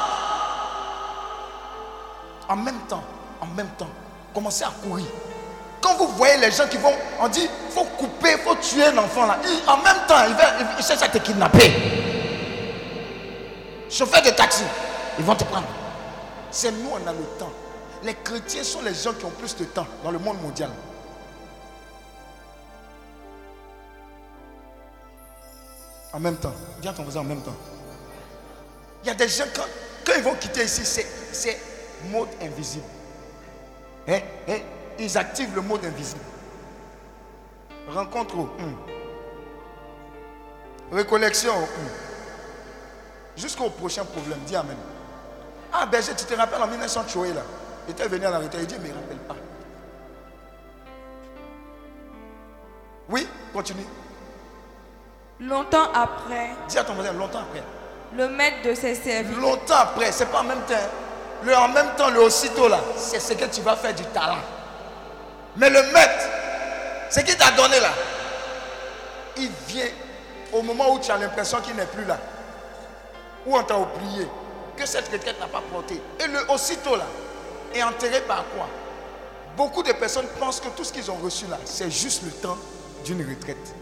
En 2.49 2.55
même 2.55 2.79
temps, 2.87 3.03
en 3.41 3.47
même 3.47 3.69
temps, 3.77 3.89
commencez 4.33 4.63
à 4.63 4.71
courir. 4.83 5.05
Quand 5.85 5.97
vous 5.97 6.07
voyez 6.07 6.37
les 6.37 6.49
gens 6.49 6.67
qui 6.67 6.77
vont, 6.77 6.93
on 7.19 7.27
dit, 7.27 7.43
il 7.43 7.71
faut 7.71 7.83
couper, 7.83 8.31
il 8.31 8.39
faut 8.39 8.55
tuer 8.55 8.91
l'enfant 8.91 9.27
là. 9.27 9.37
en 9.67 9.77
même 9.77 10.07
temps, 10.07 10.15
il, 10.27 10.83
cherche 10.83 11.03
à 11.03 11.07
te 11.07 11.19
kidnapper. 11.19 11.71
Chauffeur 13.87 14.23
de 14.23 14.31
taxi, 14.31 14.63
ils 15.19 15.23
vont 15.23 15.35
te 15.35 15.43
prendre. 15.43 15.67
C'est 16.49 16.71
nous, 16.71 16.89
on 16.91 17.07
a 17.07 17.13
le 17.13 17.23
temps. 17.37 17.51
Les 18.01 18.15
chrétiens 18.15 18.63
sont 18.63 18.81
les 18.81 18.95
gens 18.95 19.13
qui 19.13 19.25
ont 19.25 19.29
plus 19.29 19.55
de 19.57 19.65
temps 19.65 19.85
dans 20.03 20.09
le 20.09 20.17
monde 20.17 20.41
mondial. 20.41 20.71
En 26.13 26.19
même 26.19 26.37
temps. 26.37 26.53
Viens 26.81 26.93
ton 26.93 27.03
voisin 27.03 27.19
en 27.19 27.25
même 27.25 27.41
temps. 27.41 27.55
Il 29.03 29.07
y 29.09 29.11
a 29.11 29.13
des 29.13 29.27
gens, 29.27 29.43
quand, 29.55 29.67
quand 30.03 30.13
ils 30.17 30.23
vont 30.23 30.33
quitter 30.33 30.63
ici, 30.63 30.83
c'est 31.31 31.59
mode 32.09 32.29
invisible. 32.41 32.85
Hein? 34.07 34.21
Hein? 34.49 34.59
Ils 34.99 35.17
activent 35.17 35.53
le 35.55 35.61
mode 35.61 35.83
invisible. 35.85 36.21
Rencontre. 37.89 38.35
Hmm. 38.35 38.75
Récollection. 40.91 41.53
Hmm. 41.53 43.37
Jusqu'au 43.37 43.69
prochain 43.69 44.05
problème. 44.05 44.39
Dis 44.45 44.55
Amen. 44.55 44.77
Ah, 45.73 45.85
berger, 45.85 46.13
tu 46.15 46.25
te 46.25 46.33
rappelles 46.33 46.61
en 46.61 46.67
1900, 46.67 47.03
là. 47.35 47.41
Il 47.87 47.91
était 47.91 48.07
venu 48.07 48.25
à 48.25 48.31
la 48.31 48.39
retraite. 48.39 48.61
Il 48.61 48.67
dit, 48.67 48.75
mais 48.81 48.89
il 48.89 48.95
ne 48.95 49.01
rappelle 49.01 49.17
pas. 49.17 49.35
Oui, 53.09 53.27
continue. 53.53 53.85
Longtemps 55.39 55.91
après. 55.93 56.51
Dis 56.69 56.77
à 56.77 56.83
ton 56.83 56.93
voisin, 56.93 57.11
longtemps 57.13 57.39
après. 57.39 57.61
Le 58.15 58.29
maître 58.29 58.67
de 58.69 58.73
ses 58.73 58.95
services. 58.95 59.35
Longtemps 59.37 59.75
après, 59.75 60.11
c'est 60.11 60.27
pas 60.27 60.39
en 60.39 60.43
même 60.45 60.61
temps. 60.61 60.75
Le 61.43 61.55
en 61.55 61.67
même 61.67 61.89
temps, 61.97 62.09
le 62.09 62.21
aussitôt 62.21 62.69
là, 62.69 62.79
c'est 62.95 63.19
ce 63.19 63.33
que 63.33 63.45
tu 63.45 63.61
vas 63.61 63.75
faire 63.75 63.93
du 63.93 64.03
talent. 64.05 64.37
Mais 65.57 65.69
le 65.69 65.81
maître, 65.91 66.25
ce 67.09 67.19
qu'il 67.21 67.37
t'a 67.37 67.51
donné 67.51 67.79
là, 67.79 67.91
il 69.37 69.49
vient 69.67 69.87
au 70.53 70.61
moment 70.61 70.93
où 70.93 70.99
tu 70.99 71.11
as 71.11 71.17
l'impression 71.17 71.59
qu'il 71.61 71.75
n'est 71.75 71.85
plus 71.85 72.05
là. 72.05 72.17
Où 73.45 73.55
on 73.55 73.63
t'a 73.63 73.77
oublié, 73.77 74.27
que 74.75 74.85
cette 74.85 75.07
retraite 75.11 75.39
n'a 75.39 75.47
pas 75.47 75.61
porté. 75.71 76.01
Et 76.19 76.27
le 76.27 76.51
aussitôt 76.51 76.95
là, 76.95 77.05
est 77.73 77.83
enterré 77.83 78.21
par 78.21 78.43
quoi? 78.55 78.67
Beaucoup 79.55 79.83
de 79.83 79.91
personnes 79.93 80.27
pensent 80.39 80.59
que 80.59 80.69
tout 80.69 80.83
ce 80.83 80.91
qu'ils 80.91 81.09
ont 81.09 81.15
reçu 81.15 81.45
là, 81.47 81.57
c'est 81.65 81.91
juste 81.91 82.23
le 82.23 82.31
temps 82.31 82.57
d'une 83.05 83.21
retraite. 83.27 83.75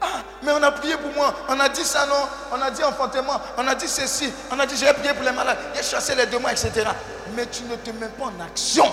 Ah, 0.00 0.22
mais 0.42 0.52
on 0.52 0.62
a 0.62 0.72
prié 0.72 0.96
pour 0.96 1.12
moi. 1.12 1.34
On 1.48 1.60
a 1.60 1.68
dit 1.68 1.84
ça, 1.84 2.06
non. 2.06 2.28
On 2.52 2.62
a 2.62 2.70
dit 2.70 2.82
enfantement. 2.82 3.40
On 3.58 3.66
a 3.66 3.74
dit 3.74 3.88
ceci. 3.88 4.32
On 4.50 4.58
a 4.58 4.66
dit 4.66 4.76
j'ai 4.76 4.92
prié 4.94 5.12
pour 5.12 5.24
les 5.24 5.32
malades. 5.32 5.58
J'ai 5.74 5.82
chassé 5.82 6.14
les 6.14 6.26
démons, 6.26 6.48
etc. 6.48 6.88
Mais 7.34 7.46
tu 7.46 7.64
ne 7.64 7.76
te 7.76 7.90
mets 7.90 8.08
pas 8.08 8.24
en 8.26 8.44
action. 8.44 8.86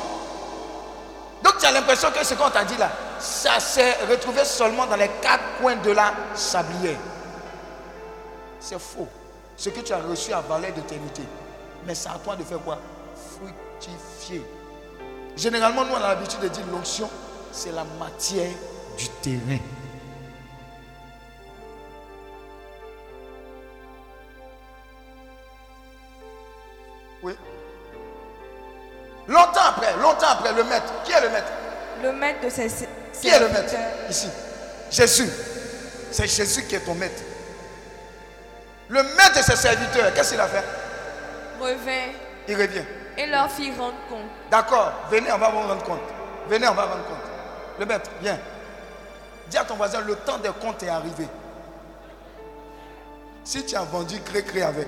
Donc 1.44 1.58
tu 1.60 1.66
as 1.66 1.72
l'impression 1.72 2.12
que 2.12 2.26
ce 2.26 2.34
qu'on 2.34 2.50
t'a 2.50 2.64
dit 2.66 2.78
là, 2.78 2.90
ça 3.20 3.60
s'est 3.60 3.96
retrouvé 4.10 4.44
seulement 4.44 4.86
dans 4.86 4.96
les 4.96 5.10
quatre 5.22 5.44
coins 5.62 5.76
de 5.78 5.92
la 5.92 6.14
sablière. 6.36 6.98
C'est 8.60 8.80
faux. 8.80 9.08
Ce 9.56 9.70
que 9.70 9.80
tu 9.80 9.94
as 9.94 10.00
reçu 10.00 10.34
a 10.34 10.42
valeur 10.42 10.72
d'éternité. 10.74 11.24
Mais 11.86 11.96
c'est 11.96 12.10
à 12.10 12.20
toi 12.24 12.36
de 12.36 12.44
faire 12.44 12.60
quoi? 12.60 12.80
Fructifier. 13.38 14.46
Généralement, 15.36 15.86
nous, 15.86 15.94
on 15.94 15.98
a 16.04 16.10
l'habitude 16.10 16.40
de 16.42 16.48
dire 16.48 16.66
l'onction, 16.72 17.10
c'est 17.52 17.72
la 17.72 17.84
matière 18.00 18.52
du 18.98 19.08
terrain. 19.22 19.60
Maître 32.18 32.42
de 32.46 32.50
ces. 32.50 32.68
Qui 33.22 33.30
est 33.30 33.40
le 33.40 33.50
maître 33.50 33.74
Ici? 34.10 34.28
Jésus. 34.92 35.30
C'est 36.12 36.28
Jésus 36.28 36.64
qui 36.66 36.76
est 36.76 36.80
ton 36.80 36.94
maître. 36.96 37.22
Le 38.90 39.04
maître 39.04 39.38
de 39.38 39.44
ses 39.44 39.56
serviteurs, 39.56 40.14
qu'est-ce 40.14 40.32
qu'il 40.32 40.40
a 40.40 40.48
fait? 40.48 40.64
Revint. 41.60 42.14
Il 42.48 42.56
revient. 42.56 42.84
Et 43.18 43.26
leur 43.26 43.52
fit 43.52 43.72
rendre 43.72 43.98
compte. 44.10 44.30
D'accord. 44.50 44.94
Venez, 45.10 45.32
on 45.32 45.38
va 45.38 45.50
vous 45.50 45.60
rendre 45.60 45.84
compte. 45.84 46.00
Venez, 46.48 46.68
on 46.68 46.74
va 46.74 46.84
rendre 46.84 47.04
compte. 47.06 47.18
Le 47.80 47.86
maître, 47.86 48.10
viens. 48.22 48.40
Dis 49.50 49.58
à 49.58 49.66
ton 49.66 49.76
voisin, 49.76 50.02
le 50.02 50.16
temps 50.16 50.38
des 50.38 50.50
comptes 50.62 50.84
est 50.84 50.90
arrivé. 50.90 51.28
Si 53.44 53.66
tu 53.66 53.76
as 53.76 53.84
vendu 53.84 54.20
cré-cré 54.22 54.62
avec, 54.62 54.88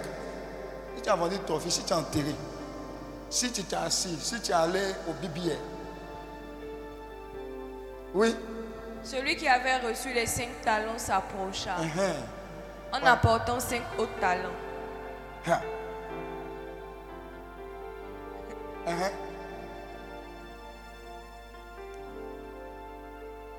si 0.96 1.02
tu 1.02 1.10
as 1.10 1.16
vendu 1.16 1.38
ton 1.40 1.60
fils, 1.60 1.76
si 1.76 1.84
tu 1.84 1.94
as 1.94 1.98
enterré, 1.98 2.36
si 3.30 3.52
tu 3.52 3.64
t'es 3.64 3.76
assis, 3.76 4.18
si 4.22 4.40
tu 4.42 4.52
es 4.52 4.54
allé 4.56 4.82
au 5.08 5.14
BBA. 5.14 5.56
Oui. 8.14 8.36
Celui 9.04 9.36
qui 9.36 9.48
avait 9.48 9.78
reçu 9.78 10.12
les 10.14 10.26
cinq 10.26 10.50
talents 10.64 10.98
s'approcha. 10.98 11.76
Uh-huh. 11.82 13.00
En 13.02 13.06
apportant 13.06 13.60
cinq 13.60 13.84
autres 13.98 14.20
talents. 14.20 14.50
Uh-huh. 18.88 19.12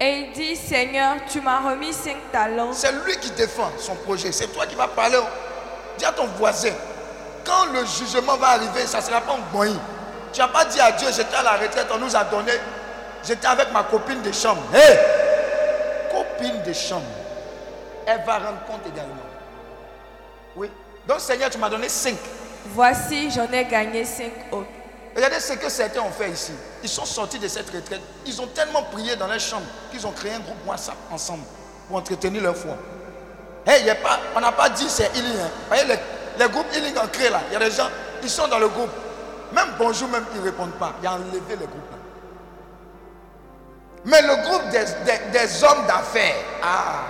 Et 0.02 0.18
il 0.20 0.32
dit, 0.32 0.56
Seigneur, 0.56 1.16
tu 1.28 1.40
m'as 1.40 1.60
remis 1.60 1.92
cinq 1.92 2.16
talents. 2.32 2.72
C'est 2.72 2.92
lui 3.04 3.16
qui 3.18 3.30
défend 3.32 3.70
son 3.78 3.94
projet. 3.96 4.32
C'est 4.32 4.48
toi 4.48 4.66
qui 4.66 4.74
vas 4.74 4.88
parler. 4.88 5.18
Dis 5.98 6.04
à 6.04 6.12
ton 6.12 6.26
voisin, 6.26 6.72
quand 7.44 7.66
le 7.66 7.84
jugement 7.84 8.36
va 8.36 8.48
arriver, 8.48 8.86
ça 8.86 8.98
ne 8.98 9.02
sera 9.02 9.20
pas 9.20 9.34
un 9.34 9.52
boing. 9.52 9.76
Tu 10.32 10.40
n'as 10.40 10.48
pas 10.48 10.64
dit 10.64 10.80
à 10.80 10.92
Dieu, 10.92 11.08
j'étais 11.12 11.36
à 11.36 11.42
la 11.42 11.52
retraite, 11.52 11.86
on 11.92 11.98
nous 11.98 12.16
a 12.16 12.24
donné. 12.24 12.52
J'étais 13.24 13.46
avec 13.46 13.72
ma 13.72 13.82
copine 13.84 14.22
de 14.22 14.32
chambre. 14.32 14.62
Hé 14.74 14.98
Copine 16.10 16.62
de 16.62 16.72
chambre. 16.72 17.04
Elle 18.06 18.22
va 18.24 18.34
rendre 18.38 18.64
compte 18.66 18.86
également. 18.86 19.14
Oui. 20.56 20.70
Donc 21.06 21.20
Seigneur, 21.20 21.50
tu 21.50 21.58
m'as 21.58 21.68
donné 21.68 21.88
cinq. 21.88 22.16
Voici, 22.66 23.30
j'en 23.30 23.50
ai 23.52 23.64
gagné 23.64 24.04
cinq 24.04 24.32
autres. 24.52 24.68
Regardez 25.14 25.40
ce 25.40 25.54
que 25.54 25.68
certains 25.68 26.00
ont 26.00 26.10
fait 26.10 26.30
ici. 26.30 26.52
Ils 26.82 26.88
sont 26.88 27.04
sortis 27.04 27.38
de 27.38 27.48
cette 27.48 27.68
retraite. 27.70 28.00
Ils 28.26 28.40
ont 28.40 28.46
tellement 28.48 28.82
prié 28.84 29.16
dans 29.16 29.26
leur 29.26 29.40
chambre 29.40 29.66
qu'ils 29.90 30.06
ont 30.06 30.12
créé 30.12 30.32
un 30.32 30.38
groupe 30.40 30.56
WhatsApp 30.66 30.96
ensemble 31.10 31.42
pour 31.88 31.96
entretenir 31.96 32.42
leur 32.42 32.56
foi. 32.56 32.76
Hey, 33.66 33.84
y 33.84 33.90
a 33.90 33.94
pas, 33.96 34.18
on 34.36 34.40
n'a 34.40 34.52
pas 34.52 34.68
dit 34.70 34.88
c'est 34.88 35.10
il 35.14 35.24
Hein. 35.24 35.50
Voyez 35.68 35.84
les, 35.84 35.96
les 36.38 36.48
groupes 36.50 36.66
healing 36.74 36.96
en 36.96 37.06
créé 37.08 37.28
là, 37.28 37.40
il 37.50 37.52
y 37.52 37.56
a 37.56 37.58
des 37.58 37.70
gens, 37.70 37.88
ils 38.22 38.30
sont 38.30 38.48
dans 38.48 38.58
le 38.58 38.68
groupe. 38.68 38.90
Même 39.52 39.68
bonjour, 39.78 40.08
même 40.08 40.24
ils 40.34 40.40
ne 40.40 40.44
répondent 40.46 40.72
pas. 40.78 40.94
Il 41.02 41.06
a 41.06 41.12
enlevé 41.14 41.40
le 41.50 41.56
groupe 41.66 41.90
là. 41.90 41.98
Mais 44.04 44.22
le 44.22 44.36
groupe 44.42 44.68
des, 44.70 45.64
hommes 45.64 45.86
d'affaires, 45.86 46.36
ah, 46.62 47.02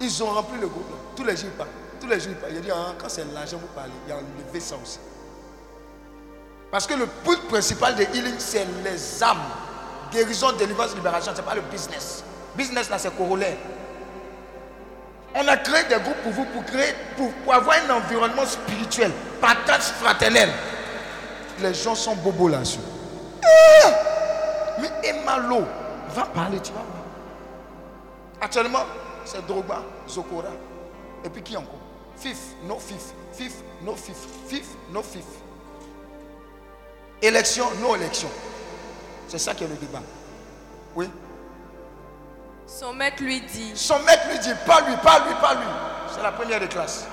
ils 0.00 0.22
ont 0.22 0.30
rempli 0.30 0.58
le 0.60 0.68
groupe. 0.68 0.86
Tous 1.14 1.24
les 1.24 1.36
jours, 1.36 1.50
pas. 1.58 1.66
Tous 2.00 2.06
les 2.06 2.20
jours, 2.20 2.32
il 2.50 2.56
a 2.56 2.60
dit, 2.60 2.68
quand 2.98 3.08
c'est 3.08 3.24
l'argent, 3.34 3.58
vous 3.58 3.66
parlez. 3.74 3.90
Il 4.06 4.12
a 4.12 4.16
enlevé 4.16 4.60
ça 4.60 4.76
aussi. 4.82 4.98
Parce 6.70 6.86
que 6.86 6.94
le 6.94 7.06
but 7.24 7.48
principal 7.48 7.96
de 7.96 8.02
healing, 8.02 8.34
c'est 8.38 8.66
les 8.84 9.22
âmes. 9.22 9.36
Guérison, 10.12 10.52
délivrance, 10.52 10.94
libération, 10.94 11.32
ce 11.34 11.40
n'est 11.40 11.46
pas 11.46 11.54
le 11.54 11.60
business. 11.62 12.24
Business 12.56 12.88
là, 12.88 12.98
c'est 12.98 13.14
corollaire. 13.14 13.56
On 15.34 15.46
a 15.46 15.56
créé 15.58 15.84
des 15.84 15.96
groupes 16.02 16.16
pour 16.22 16.32
vous, 16.32 16.44
pour, 16.46 16.64
créer, 16.64 16.94
pour, 17.16 17.54
avoir 17.54 17.76
un 17.86 17.94
environnement 17.94 18.46
spirituel, 18.46 19.12
partage 19.40 19.82
fraternel. 20.00 20.48
Les 21.60 21.74
gens 21.74 21.94
sont 21.94 22.14
bobos 22.16 22.48
là-dessus. 22.48 22.78
Eh! 23.42 24.17
Mais 24.80 25.08
Emalo, 25.08 25.64
va 26.10 26.24
parler, 26.24 26.60
tu 26.60 26.72
vas 26.72 26.80
voir. 26.80 27.04
Actuellement, 28.40 28.84
c'est 29.24 29.44
Drogba, 29.46 29.82
Zokora. 30.08 30.50
Et 31.24 31.28
puis 31.28 31.42
qui 31.42 31.56
encore? 31.56 31.80
Fif, 32.16 32.38
no 32.64 32.78
fif. 32.78 33.12
Fif, 33.32 33.54
no 33.82 33.94
fif. 33.94 34.16
Fif, 34.48 34.66
no 34.90 35.02
fif. 35.02 35.24
Élection, 37.20 37.66
no 37.80 37.96
élection. 37.96 38.28
C'est 39.28 39.38
ça 39.38 39.54
qui 39.54 39.64
est 39.64 39.68
le 39.68 39.74
débat. 39.74 40.02
Oui. 40.94 41.10
Son 42.66 42.92
maître 42.92 43.22
lui 43.22 43.40
dit. 43.40 43.72
Son 43.74 43.98
maître 44.00 44.28
lui 44.30 44.38
dit, 44.38 44.54
pas 44.66 44.80
lui, 44.82 44.96
pas 44.96 45.18
lui, 45.20 45.34
pas 45.40 45.54
lui. 45.54 45.66
C'est 46.14 46.22
la 46.22 46.32
première 46.32 46.60
de 46.60 46.66
classe. 46.66 47.06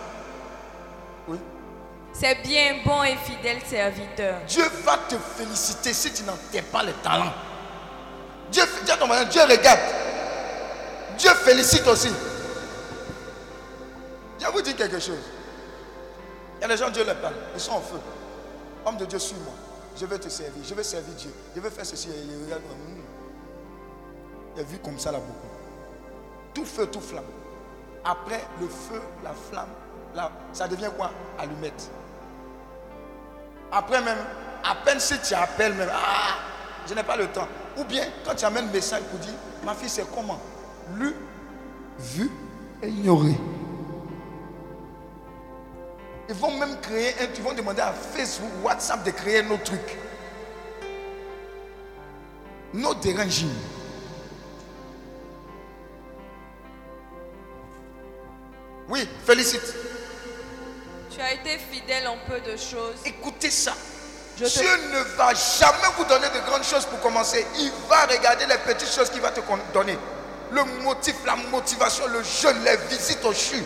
Oui. 1.28 1.40
C'est 2.14 2.42
bien, 2.44 2.78
bon 2.86 3.04
et 3.04 3.16
fidèle 3.18 3.62
serviteur. 3.66 4.40
Dieu 4.48 4.64
va 4.84 4.98
te 5.10 5.16
féliciter 5.16 5.94
si 5.94 6.14
tu 6.14 6.24
n'en 6.24 6.38
pas 6.72 6.84
le 6.84 6.94
talent. 7.04 7.34
Dieu, 8.52 8.64
Dieu 8.86 9.42
regarde. 9.44 9.80
Dieu 11.18 11.30
félicite 11.32 11.88
aussi. 11.88 12.12
Je 14.40 14.48
vous 14.48 14.62
dire 14.62 14.76
quelque 14.76 15.00
chose. 15.00 15.18
Il 16.58 16.62
y 16.62 16.66
a 16.66 16.68
des 16.68 16.78
gens, 16.78 16.90
Dieu 16.90 17.04
les 17.04 17.16
parle. 17.16 17.36
Ils 17.54 17.60
sont 17.60 17.74
en 17.74 17.82
feu. 17.82 18.00
Homme 18.86 18.98
de 18.98 19.06
Dieu, 19.06 19.20
suis-moi. 19.20 19.54
Je 19.98 20.06
vais 20.06 20.20
te 20.20 20.30
servir. 20.30 20.62
Je 20.68 20.74
vais 20.74 20.84
servir 20.84 21.14
Dieu. 21.16 21.34
Je 21.56 21.62
vais 21.62 21.70
faire 21.70 21.86
ceci. 21.86 22.10
Il 22.10 22.46
regarde. 22.46 22.62
Il 24.56 24.62
a 24.62 24.64
vu 24.64 24.78
comme 24.80 25.00
ça 25.00 25.12
là 25.12 25.20
beaucoup. 25.20 25.48
Tout 26.54 26.66
feu, 26.66 26.88
tout 26.88 27.02
flamme. 27.02 27.26
Après 28.04 28.42
le 28.62 28.68
feu, 28.68 29.02
la 29.24 29.34
flamme, 29.34 29.70
là, 30.14 30.32
ça 30.54 30.68
devient 30.68 30.90
quoi? 30.96 31.12
Allumette. 31.40 31.90
Après 33.72 34.02
même, 34.02 34.18
à 34.64 34.76
peine 34.76 35.00
si 35.00 35.20
tu 35.20 35.34
appelles 35.34 35.74
même, 35.74 35.90
ah, 35.92 36.38
je 36.88 36.94
n'ai 36.94 37.04
pas 37.04 37.16
le 37.16 37.28
temps. 37.28 37.48
Ou 37.78 37.84
bien, 37.84 38.06
quand 38.26 38.36
tu 38.36 38.46
amènes 38.46 38.68
un 38.68 38.72
message 38.72 39.02
pour 39.04 39.20
dire, 39.20 39.34
ma 39.64 39.74
fille, 39.74 39.90
c'est 39.90 40.10
comment? 40.14 40.40
Lu, 40.96 41.14
vu 42.00 42.30
et 42.82 42.88
ignoré. 42.88 43.36
Ils 46.28 46.36
vont 46.36 46.58
même 46.58 46.80
créer 46.82 47.14
un, 47.22 47.28
ils 47.36 47.42
vont 47.44 47.54
demander 47.54 47.82
à 47.82 47.92
Facebook, 47.92 48.50
WhatsApp 48.64 49.04
de 49.04 49.12
créer 49.12 49.44
nos 49.44 49.58
trucs. 49.58 49.98
Nos 52.74 52.94
dérangements. 52.96 53.52
Oui, 58.90 59.08
félicite. 59.26 59.76
Tu 61.10 61.22
as 61.22 61.34
été 61.34 61.58
fidèle 61.58 62.08
en 62.08 62.18
peu 62.28 62.40
de 62.42 62.58
choses. 62.58 62.96
Écoutez 63.06 63.50
ça. 63.50 63.74
Dieu 64.38 64.48
ne 64.92 65.00
va 65.16 65.34
jamais 65.34 65.94
vous 65.98 66.04
donner 66.06 66.28
de 66.28 66.40
grandes 66.46 66.64
choses 66.64 66.86
pour 66.86 67.00
commencer. 67.00 67.46
Il 67.58 67.72
va 67.90 68.06
regarder 68.06 68.46
les 68.46 68.58
petites 68.58 68.94
choses 68.94 69.10
qu'il 69.10 69.22
va 69.22 69.32
te 69.32 69.40
donner. 69.74 69.98
Le 70.52 70.64
motif, 70.84 71.16
la 71.26 71.36
motivation, 71.36 72.06
le 72.08 72.22
jeûne, 72.22 72.62
les 72.64 72.76
visites 72.90 73.24
au 73.24 73.34
CHU, 73.34 73.64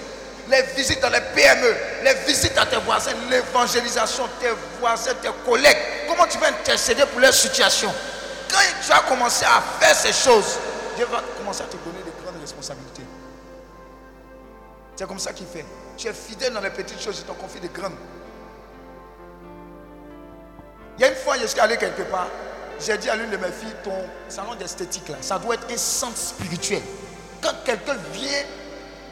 les 0.48 0.62
visites 0.76 1.02
dans 1.02 1.10
les 1.10 1.22
PME, 1.22 1.76
les 2.04 2.14
visites 2.26 2.58
à 2.58 2.66
tes 2.68 2.78
voisins, 2.78 3.12
l'évangélisation, 3.30 4.30
tes 4.40 4.52
voisins, 4.80 5.14
tes 5.22 5.30
collègues. 5.44 5.78
Comment 6.08 6.28
tu 6.28 6.38
vas 6.38 6.48
intercéder 6.48 7.06
pour 7.08 7.20
leur 7.20 7.34
situation? 7.34 7.92
Quand 8.50 8.60
tu 8.86 8.92
as 8.92 9.00
commencé 9.10 9.46
à 9.46 9.62
faire 9.80 9.96
ces 9.96 10.14
choses, 10.14 10.58
Dieu 10.96 11.06
va 11.12 11.24
commencer 11.38 11.64
à 11.64 11.66
te 11.66 11.78
donner 11.78 12.04
de 12.06 12.24
grandes 12.24 12.40
responsabilités. 12.42 13.04
C'est 14.96 15.08
comme 15.08 15.20
ça 15.20 15.34
qu'il 15.34 15.48
fait. 15.48 15.66
Tu 15.98 16.08
es 16.08 16.14
fidèle 16.14 16.54
dans 16.54 16.62
les 16.62 16.70
petites 16.70 17.02
choses, 17.02 17.18
il 17.20 17.26
t'en 17.26 17.34
confie 17.34 17.60
de 17.60 17.68
grandes. 17.68 17.96
Il 21.00 21.04
y 21.04 21.06
a 21.06 21.12
une 21.12 21.16
fois, 21.16 21.38
je 21.38 21.48
suis 21.48 21.60
allé 21.62 21.78
quelque 21.78 22.02
part. 22.02 22.28
J'ai 22.78 22.98
dit 22.98 23.10
à 23.10 23.16
l'une 23.16 23.30
de 23.30 23.38
mes 23.38 23.52
filles, 23.54 23.74
ton 23.86 24.04
salon 24.28 24.54
d'esthétique 24.56 25.08
là, 25.08 25.16
ça 25.22 25.40
doit 25.40 25.56
être 25.56 25.66
un 25.72 25.78
centre 25.78 26.18
spirituel. 26.18 26.82
Quand 27.42 27.54
quelqu'un 27.64 27.96
vient 28.12 28.44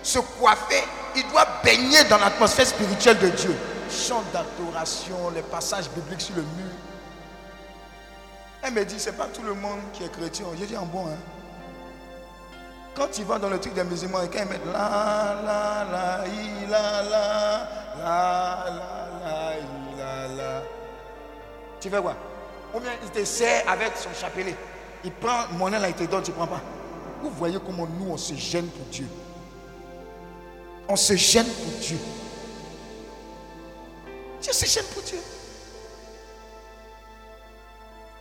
se 0.04 0.19
coiffer, 0.19 0.84
il 1.15 1.26
doit 1.30 1.47
baigner 1.63 2.04
dans 2.10 2.17
l'atmosphère 2.17 2.67
spirituelle 2.67 3.17
de 3.19 3.30
Dieu. 3.30 3.56
Chant 3.89 4.21
d'adoration, 4.34 5.30
les 5.34 5.41
passages 5.43 5.89
bibliques 5.91 6.19
sur 6.19 6.36
le 6.36 6.41
mur. 6.41 6.71
Elle 8.63 8.73
me 8.73 8.84
dit, 8.84 9.00
c'est 9.00 9.15
pas 9.15 9.28
tout 9.28 9.43
le 9.43 9.54
monde 9.54 9.80
qui 9.93 10.04
est 10.04 10.12
chrétien. 10.12 10.45
J'ai 10.60 10.65
dit 10.65 10.76
en 10.76 10.86
bon, 10.86 11.08
hein. 11.08 11.17
Quand 12.95 13.08
tu 13.10 13.23
vas 13.23 13.39
dans 13.39 13.50
le 13.50 13.60
truc 13.62 13.73
des 13.73 13.86
musulmans 13.86 14.19
quand 14.30 14.39
ils 14.39 14.45
mettent 14.45 14.65
la 14.65 15.36
la 15.45 15.86
la 15.89 16.26
la 16.67 17.04
la 17.04 17.63
la 18.04 18.65
la 19.15 19.56
la 19.97 20.28
la 20.36 20.77
tu 21.80 21.90
fais 21.90 22.02
quoi? 22.02 22.16
Ou 22.74 22.80
il 23.04 23.10
te 23.10 23.24
sert 23.26 23.70
avec 23.70 23.96
son 23.96 24.10
chapelet. 24.13 24.56
Il 25.04 25.12
prend 25.12 25.48
mon 25.54 25.68
là, 25.68 25.88
il 25.88 25.94
te 25.94 26.04
donne, 26.04 26.24
tu 26.24 26.32
ne 26.32 26.36
prends 26.36 26.48
pas. 26.48 26.62
Vous 27.22 27.30
voyez 27.32 27.58
comment 27.66 27.88
nous 27.88 28.12
on 28.12 28.18
se 28.18 28.34
gêne 28.34 28.68
pour 28.68 28.86
Dieu. 28.88 29.08
On 30.88 30.96
se 30.96 31.16
gêne 31.16 31.46
pour 31.48 31.80
Dieu. 31.80 31.98
Dieu 34.42 34.54
se 34.54 34.66
gêne 34.66 34.86
pour 34.94 35.04
Dieu. 35.04 35.20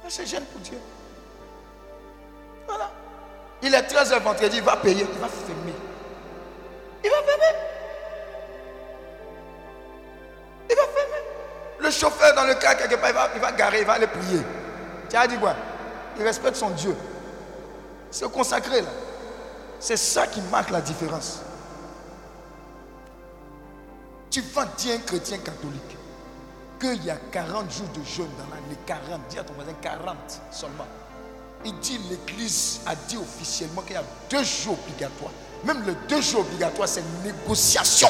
On 0.04 0.10
se 0.10 0.24
gêne 0.24 0.44
pour 0.44 0.60
Dieu. 0.60 0.78
Voilà. 2.66 2.90
Il 3.62 3.74
est 3.74 3.82
13h 3.82 4.20
vendredi, 4.22 4.58
il 4.58 4.62
va 4.62 4.76
payer, 4.76 5.02
il 5.02 5.18
va 5.18 5.28
fermer. 5.28 5.72
Il 7.04 7.10
va 7.10 7.16
fermer. 7.22 7.58
Il 10.70 10.76
va 10.76 10.82
fermer. 10.82 11.35
Le 11.80 11.90
chauffeur 11.90 12.34
dans 12.34 12.44
le 12.44 12.54
car, 12.54 12.76
quelque 12.76 12.96
part, 12.96 13.10
il 13.10 13.14
va, 13.14 13.30
il 13.34 13.40
va 13.40 13.52
garer, 13.52 13.80
il 13.80 13.86
va 13.86 13.94
aller 13.94 14.06
prier. 14.06 14.40
Tu 15.08 15.16
as 15.16 15.26
dit 15.26 15.36
quoi? 15.36 15.54
Il 16.18 16.24
respecte 16.24 16.56
son 16.56 16.70
Dieu. 16.70 16.96
C'est 18.10 18.30
consacré 18.30 18.80
là. 18.80 18.88
C'est 19.78 19.96
ça 19.96 20.26
qui 20.26 20.40
marque 20.42 20.70
la 20.70 20.80
différence. 20.80 21.40
Tu 24.30 24.40
vas 24.40 24.64
dire 24.76 24.96
un 24.96 24.98
chrétien 24.98 25.38
catholique 25.38 25.96
qu'il 26.80 27.04
y 27.04 27.10
a 27.10 27.16
40 27.32 27.70
jours 27.70 27.88
de 27.88 28.04
jeûne 28.04 28.28
dans 28.38 28.54
l'année, 28.54 28.76
40, 28.86 29.20
dis 29.28 29.38
à 29.38 29.44
ton 29.44 29.54
voisin 29.54 29.72
40 29.80 30.16
seulement. 30.50 30.86
Il 31.64 31.78
dit, 31.80 31.98
l'église 32.10 32.80
a 32.86 32.94
dit 32.94 33.16
officiellement 33.16 33.82
qu'il 33.82 33.94
y 33.94 33.98
a 33.98 34.04
deux 34.30 34.44
jours 34.44 34.78
obligatoires. 34.84 35.32
Même 35.64 35.84
le 35.86 35.94
deux 36.08 36.20
jours 36.20 36.40
obligatoires, 36.40 36.88
c'est 36.88 37.00
une 37.00 37.32
négociation. 37.32 38.08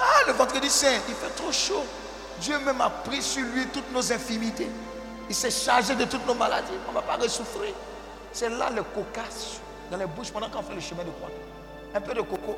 Ah, 0.00 0.26
le 0.26 0.32
vendredi 0.32 0.70
saint, 0.70 1.00
il 1.08 1.14
fait 1.14 1.34
trop 1.36 1.52
chaud. 1.52 1.84
Dieu 2.40 2.58
même 2.60 2.80
a 2.80 2.90
pris 2.90 3.22
sur 3.22 3.42
lui 3.42 3.66
toutes 3.66 3.92
nos 3.92 4.12
infimités. 4.12 4.70
Il 5.28 5.34
s'est 5.34 5.50
chargé 5.50 5.94
de 5.94 6.04
toutes 6.04 6.26
nos 6.26 6.34
maladies. 6.34 6.78
On 6.86 6.90
ne 6.90 6.96
va 6.96 7.02
pas 7.02 7.16
ressouffrir. 7.16 7.72
C'est 8.32 8.48
là 8.48 8.70
le 8.74 8.82
cocasse 8.82 9.60
dans 9.90 9.96
les 9.96 10.06
bouches 10.06 10.30
pendant 10.30 10.48
qu'on 10.48 10.62
fait 10.62 10.74
le 10.74 10.80
chemin 10.80 11.02
de 11.02 11.10
croix. 11.10 11.30
Un 11.94 12.00
peu 12.00 12.14
de 12.14 12.20
coco, 12.20 12.56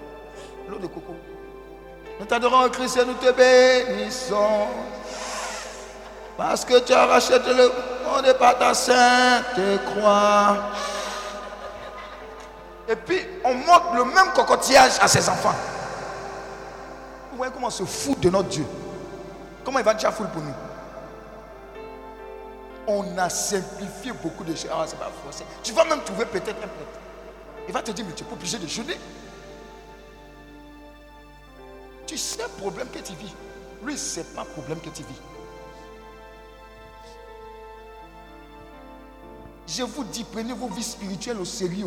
l'eau 0.68 0.78
de 0.78 0.86
coco. 0.86 1.14
Nous 2.18 2.26
t'adorons, 2.26 2.68
Christ, 2.68 2.98
et 2.98 3.04
nous 3.04 3.14
te 3.14 3.30
bénissons. 3.30 4.68
Parce 6.36 6.64
que 6.64 6.80
tu 6.80 6.92
as 6.92 7.06
racheté 7.06 7.38
le 7.54 7.72
monde 8.04 8.32
par 8.38 8.58
ta 8.58 8.74
sainte 8.74 9.60
croix. 9.86 10.56
Et 12.88 12.96
puis, 12.96 13.20
on 13.44 13.54
montre 13.54 13.94
le 13.94 14.04
même 14.04 14.32
cocotillage 14.34 14.92
à 15.00 15.08
ses 15.08 15.28
enfants. 15.28 15.54
Comment 17.48 17.68
on 17.68 17.70
se 17.70 17.84
fout 17.84 18.20
de 18.20 18.28
notre 18.28 18.48
Dieu. 18.50 18.66
Comment 19.64 19.78
il 19.78 19.84
va 19.84 19.94
déjà 19.94 20.12
foutre 20.12 20.30
pour 20.30 20.42
nous. 20.42 20.52
On 22.86 23.16
a 23.16 23.30
simplifié 23.30 24.12
beaucoup 24.12 24.44
de 24.44 24.54
choses. 24.54 24.68
Ah, 24.72 24.84
c'est 24.86 24.98
pas. 24.98 25.10
Tu 25.62 25.72
vas 25.72 25.84
même 25.84 26.02
trouver 26.02 26.26
peut-être 26.26 26.58
un 26.58 26.68
prêtre. 26.68 27.00
Il 27.66 27.72
va 27.72 27.82
te 27.82 27.92
dire, 27.92 28.04
mais 28.06 28.14
tu 28.14 28.24
es 28.24 28.26
pas 28.26 28.34
obligé 28.34 28.58
de 28.58 28.66
jeûner. 28.66 28.98
Tu 32.06 32.18
sais 32.18 32.42
problème 32.58 32.88
que 32.88 32.98
tu 32.98 33.12
vis. 33.14 33.32
Lui, 33.84 33.96
ce 33.96 34.20
n'est 34.20 34.26
pas 34.26 34.44
problème 34.44 34.80
que 34.80 34.90
tu 34.90 35.02
vis. 35.02 35.20
Je 39.66 39.84
vous 39.84 40.04
dis, 40.04 40.24
prenez 40.24 40.52
vos 40.52 40.66
vies 40.68 40.82
spirituelles 40.82 41.38
au 41.38 41.44
sérieux. 41.44 41.86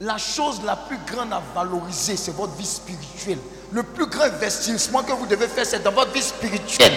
La 0.00 0.18
chose 0.18 0.62
la 0.64 0.76
plus 0.76 0.98
grande 1.06 1.32
à 1.32 1.42
valoriser, 1.54 2.16
c'est 2.16 2.34
votre 2.34 2.54
vie 2.54 2.66
spirituelle. 2.66 3.38
Le 3.72 3.82
plus 3.82 4.06
grand 4.06 4.24
investissement 4.24 5.02
que 5.02 5.12
vous 5.12 5.26
devez 5.26 5.48
faire, 5.48 5.64
c'est 5.64 5.82
dans 5.82 5.92
votre 5.92 6.12
vie 6.12 6.22
spirituelle. 6.22 6.92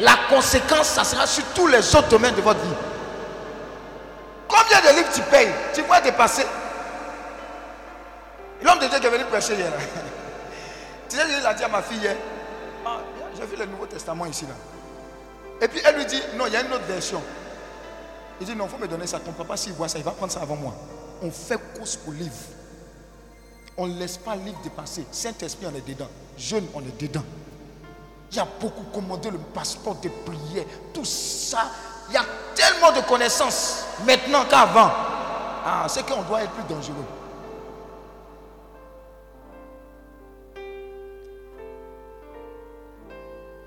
La 0.00 0.16
conséquence, 0.28 0.88
ça 0.88 1.04
sera 1.04 1.26
sur 1.26 1.44
tous 1.54 1.66
les 1.66 1.94
autres 1.94 2.08
domaines 2.08 2.34
de 2.34 2.42
votre 2.42 2.60
vie. 2.60 2.74
Combien 4.48 4.80
de 4.80 4.96
livres 4.96 5.10
tu 5.14 5.22
payes? 5.22 5.52
Tu 5.72 5.82
vois 5.82 6.00
dépasser? 6.00 6.46
L'homme 8.62 8.78
de 8.78 8.86
Dieu 8.86 8.98
est 9.04 9.10
venu 9.10 9.24
prêcher 9.24 9.54
hier. 9.54 9.72
Tu 11.08 11.16
sais, 11.16 11.22
il 11.38 11.46
a 11.46 11.54
dit 11.54 11.62
à 11.62 11.68
ma 11.68 11.82
fille 11.82 11.98
hier, 11.98 12.16
ah, 12.84 12.98
j'ai 13.36 13.44
vu 13.44 13.56
le 13.56 13.66
Nouveau 13.66 13.86
Testament 13.86 14.24
ici 14.24 14.46
là. 14.46 14.54
Et 15.60 15.68
puis 15.68 15.80
elle 15.84 15.96
lui 15.96 16.06
dit, 16.06 16.20
non, 16.36 16.46
il 16.46 16.54
y 16.54 16.56
a 16.56 16.62
une 16.62 16.72
autre 16.72 16.84
version. 16.84 17.22
Il 18.40 18.46
dit, 18.46 18.56
non, 18.56 18.64
il 18.64 18.70
faut 18.70 18.78
me 18.78 18.88
donner 18.88 19.06
ça. 19.06 19.20
Ton 19.20 19.32
papa, 19.32 19.56
s'il 19.56 19.74
voit 19.74 19.86
ça, 19.86 19.98
il 19.98 20.04
va 20.04 20.10
prendre 20.10 20.32
ça 20.32 20.40
avant 20.40 20.56
moi. 20.56 20.74
On 21.22 21.30
fait 21.30 21.58
course 21.76 21.96
pour 21.96 22.12
livre. 22.12 22.32
On 23.76 23.86
ne 23.86 23.98
laisse 23.98 24.18
pas 24.18 24.36
livre 24.36 24.58
dépasser. 24.62 25.04
Saint-Esprit, 25.10 25.66
on 25.72 25.74
est 25.74 25.86
dedans. 25.86 26.08
Jeune, 26.36 26.66
on 26.74 26.80
est 26.80 27.00
dedans. 27.00 27.24
Il 28.30 28.36
y 28.36 28.40
a 28.40 28.48
beaucoup 28.60 28.84
commandé 28.92 29.30
le 29.30 29.38
passeport 29.38 29.96
de 29.96 30.08
prière. 30.08 30.64
Tout 30.92 31.04
ça, 31.04 31.70
il 32.08 32.14
y 32.14 32.16
a 32.16 32.24
tellement 32.54 32.92
de 32.92 33.00
connaissances 33.06 33.84
maintenant 34.06 34.44
qu'avant. 34.48 34.90
Ah, 35.66 35.86
c'est 35.88 36.04
qu'on 36.04 36.22
doit 36.22 36.42
être 36.42 36.50
plus 36.52 36.74
dangereux. 36.74 37.04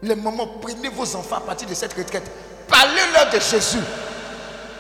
Les 0.04 0.16
moments, 0.16 0.48
prenez 0.62 0.90
vos 0.90 1.16
enfants 1.16 1.38
à 1.38 1.42
partir 1.42 1.68
de 1.68 1.74
cette 1.74 1.94
retraite. 1.94 2.30
Parlez-leur 2.68 3.32
de 3.32 3.40
Jésus. 3.40 3.80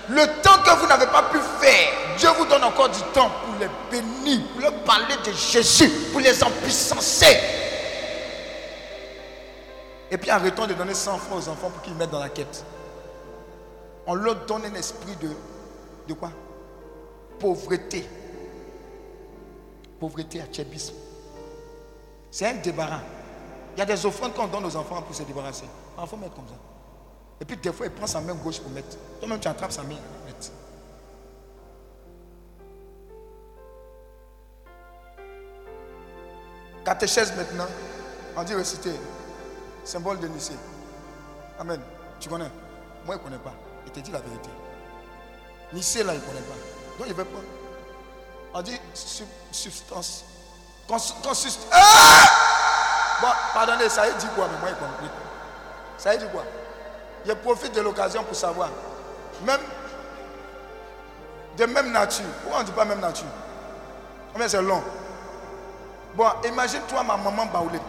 Le 0.10 0.26
temps 0.42 0.62
que 0.64 0.80
vous 0.80 0.88
n'avez 0.88 1.08
pas 1.08 1.24
pu 1.24 1.40
faire, 1.60 1.94
Dieu 2.18 2.30
vous 2.38 2.46
donne 2.46 2.64
encore 2.64 2.90
du 2.90 3.02
temps 3.14 3.30
pour 3.30 3.56
les 3.60 3.70
bénir, 3.92 4.42
pour 4.52 4.62
leur 4.62 4.74
parler 4.84 5.16
de 5.26 5.32
Jésus, 5.32 5.90
pour 6.12 6.20
les 6.20 6.44
empuissancer. 6.44 7.38
Et 10.10 10.18
puis 10.18 10.30
arrêtons 10.30 10.68
de 10.68 10.74
donner 10.74 10.94
100 10.94 11.18
francs 11.18 11.38
aux 11.38 11.50
enfants 11.50 11.70
pour 11.70 11.82
qu'ils 11.82 11.94
mettent 11.96 12.12
dans 12.12 12.20
la 12.20 12.30
quête. 12.30 12.64
On 14.06 14.16
leur 14.16 14.36
donne 14.46 14.66
un 14.66 14.74
esprit 14.76 15.16
de, 15.22 15.30
de 16.08 16.14
quoi? 16.14 16.32
Pauvreté. 17.40 18.08
Pauvreté, 20.00 20.42
tchébisme. 20.52 20.96
C'est 22.32 22.48
un 22.48 22.54
débarras. 22.56 23.02
Il 23.76 23.80
y 23.80 23.82
a 23.82 23.86
des 23.86 24.06
offrandes 24.06 24.34
qu'on 24.34 24.48
donne 24.48 24.66
aux 24.66 24.76
enfants 24.76 25.02
pour 25.02 25.16
se 25.16 25.24
débarrasser. 25.24 25.66
Faut 26.08 26.18
mettre 26.18 26.36
comme 26.36 26.48
ça. 26.48 26.56
Et 27.42 27.46
puis 27.46 27.58
des 27.58 27.72
fois, 27.72 27.86
il 27.86 27.92
prend 27.92 28.08
sa 28.08 28.22
main 28.22 28.34
gauche 28.34 28.60
pour 28.60 28.72
mettre. 28.72 28.98
Toi-même, 29.20 29.40
tu 29.40 29.48
attrapes 29.48 29.72
sa 29.72 29.84
main 29.84 29.98
Catéchèse 36.88 37.36
maintenant, 37.36 37.68
on 38.38 38.44
dit 38.44 38.56
réciter. 38.56 38.94
Symbole 39.84 40.22
de 40.22 40.28
Nicée. 40.30 40.56
Amen. 41.60 41.82
Tu 42.18 42.30
connais? 42.30 42.50
Moi, 43.06 43.16
je 43.16 43.20
ne 43.20 43.24
connais 43.26 43.38
pas. 43.40 43.52
Il 43.86 43.92
te 43.92 44.00
dit 44.00 44.10
la 44.10 44.20
vérité. 44.20 44.50
Nicée, 45.74 46.02
là, 46.06 46.14
il 46.14 46.22
ne 46.22 46.26
connaît 46.26 46.40
pas. 46.40 46.54
Donc, 46.98 47.08
il 47.08 47.10
ne 47.10 47.14
veut 47.14 47.26
pas. 47.26 47.40
On 48.54 48.62
dit 48.62 48.80
substance. 49.52 50.24
Consiste. 50.88 51.68
Ah! 51.74 53.20
Bon, 53.20 53.28
pardonnez, 53.54 53.90
ça 53.90 54.10
dit 54.10 54.28
quoi? 54.34 54.48
Mais 54.50 54.60
moi, 54.62 54.70
il 54.70 54.76
compris. 54.78 55.10
Ça 55.98 56.16
dit 56.16 56.26
quoi? 56.32 56.46
Je 57.26 57.34
profite 57.34 57.76
de 57.76 57.82
l'occasion 57.82 58.24
pour 58.24 58.38
savoir. 58.38 58.70
Même 59.44 59.60
de 61.58 61.66
même 61.66 61.92
nature. 61.92 62.24
Pourquoi 62.44 62.60
on 62.60 62.62
ne 62.62 62.68
dit 62.68 62.72
pas 62.72 62.86
même 62.86 63.02
nature? 63.02 63.28
Mais 64.38 64.48
c'est 64.48 64.62
long? 64.62 64.82
Bon, 66.18 66.26
imagine-toi 66.44 67.04
ma 67.04 67.16
maman 67.16 67.46
Baoulé. 67.46 67.80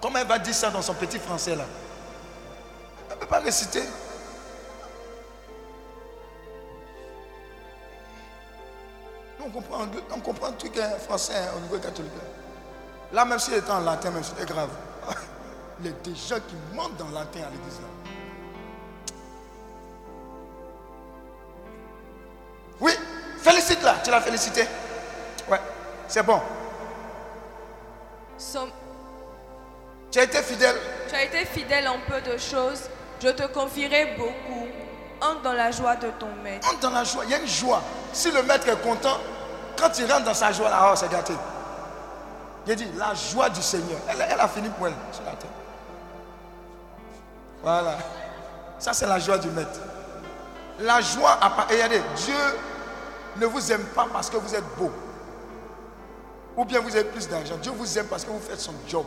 Comment 0.00 0.20
elle 0.20 0.28
va 0.28 0.38
dire 0.38 0.54
ça 0.54 0.70
dans 0.70 0.80
son 0.80 0.94
petit 0.94 1.18
français 1.18 1.56
là 1.56 1.64
Elle 3.08 3.16
ne 3.16 3.20
peut 3.20 3.26
pas 3.26 3.40
réciter. 3.40 3.82
on 9.44 9.50
comprend, 9.50 9.86
on 10.14 10.20
comprend 10.20 10.46
un 10.48 10.52
truc 10.52 10.78
hein, 10.78 10.90
français 11.04 11.34
hein, 11.36 11.50
au 11.56 11.60
niveau 11.60 11.78
catholique. 11.78 12.12
Là, 13.12 13.24
même 13.24 13.40
si 13.40 13.52
était 13.54 13.68
en 13.72 13.80
latin, 13.80 14.12
même 14.12 14.22
c'était 14.22 14.44
grave. 14.46 14.70
Il 15.80 15.86
y 15.86 15.88
a 15.88 15.92
des 15.92 16.14
gens 16.14 16.36
qui 16.36 16.54
mentent 16.76 16.96
dans 16.96 17.08
le 17.08 17.14
latin 17.14 17.40
à 17.40 17.50
l'église. 17.50 17.80
Oui, 22.80 22.92
félicite 23.38 23.82
là, 23.82 23.96
tu 24.04 24.12
l'as 24.12 24.20
félicité. 24.20 24.64
Ouais, 25.50 25.60
c'est 26.06 26.22
bon. 26.22 26.40
Tu 30.10 30.18
as 30.18 30.24
été 30.24 30.42
fidèle. 30.42 30.76
Tu 31.08 31.14
as 31.14 31.24
été 31.24 31.44
fidèle 31.44 31.88
en 31.88 31.98
peu 32.08 32.20
de 32.22 32.38
choses. 32.38 32.88
Je 33.22 33.28
te 33.28 33.46
confierai 33.48 34.16
beaucoup. 34.16 34.66
Entre 35.20 35.42
dans 35.42 35.52
la 35.52 35.70
joie 35.70 35.96
de 35.96 36.08
ton 36.18 36.28
maître. 36.42 36.66
Entre 36.68 36.80
dans 36.80 36.90
la 36.90 37.04
joie. 37.04 37.24
Il 37.26 37.30
y 37.30 37.34
a 37.34 37.38
une 37.38 37.46
joie. 37.46 37.82
Si 38.12 38.30
le 38.30 38.42
maître 38.42 38.66
est 38.68 38.82
content, 38.82 39.18
quand 39.78 39.90
il 39.98 40.10
rentre 40.10 40.24
dans 40.24 40.34
sa 40.34 40.50
joie, 40.52 40.70
là, 40.70 40.90
oh, 40.90 40.96
c'est 40.96 41.10
gâté. 41.10 41.34
Il 42.66 42.76
dit, 42.76 42.88
la 42.96 43.14
joie 43.14 43.50
du 43.50 43.60
Seigneur. 43.60 43.98
Elle, 44.08 44.40
a 44.40 44.48
fini 44.48 44.68
pour 44.70 44.86
elle 44.86 44.94
sur 45.12 45.24
la 45.24 45.32
terre. 45.32 45.50
Voilà. 47.62 47.98
Ça, 48.78 48.94
c'est 48.94 49.06
la 49.06 49.18
joie 49.18 49.36
du 49.38 49.48
maître. 49.50 49.80
La 50.80 51.00
joie, 51.02 51.38
et 51.68 51.74
regardez, 51.74 52.02
Dieu 52.16 52.34
ne 53.36 53.46
vous 53.46 53.70
aime 53.70 53.84
pas 53.94 54.06
parce 54.10 54.30
que 54.30 54.38
vous 54.38 54.54
êtes 54.54 54.64
beau. 54.78 54.90
Ou 56.56 56.64
bien 56.64 56.80
vous 56.80 56.94
avez 56.94 57.04
plus 57.04 57.28
d'argent. 57.28 57.56
Dieu 57.62 57.72
vous 57.72 57.98
aime 57.98 58.06
parce 58.06 58.24
que 58.24 58.30
vous 58.30 58.40
faites 58.40 58.60
son 58.60 58.74
job 58.88 59.04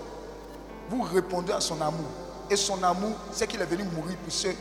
vous 0.90 1.02
répondez 1.02 1.54
à 1.54 1.62
son 1.62 1.80
amour. 1.82 2.06
Et 2.50 2.56
son 2.56 2.82
amour, 2.84 3.16
c'est 3.32 3.48
qu'il 3.48 3.62
est 3.62 3.66
venu 3.66 3.84
mourir 3.84 4.18
pour 4.18 4.32
ceux 4.32 4.54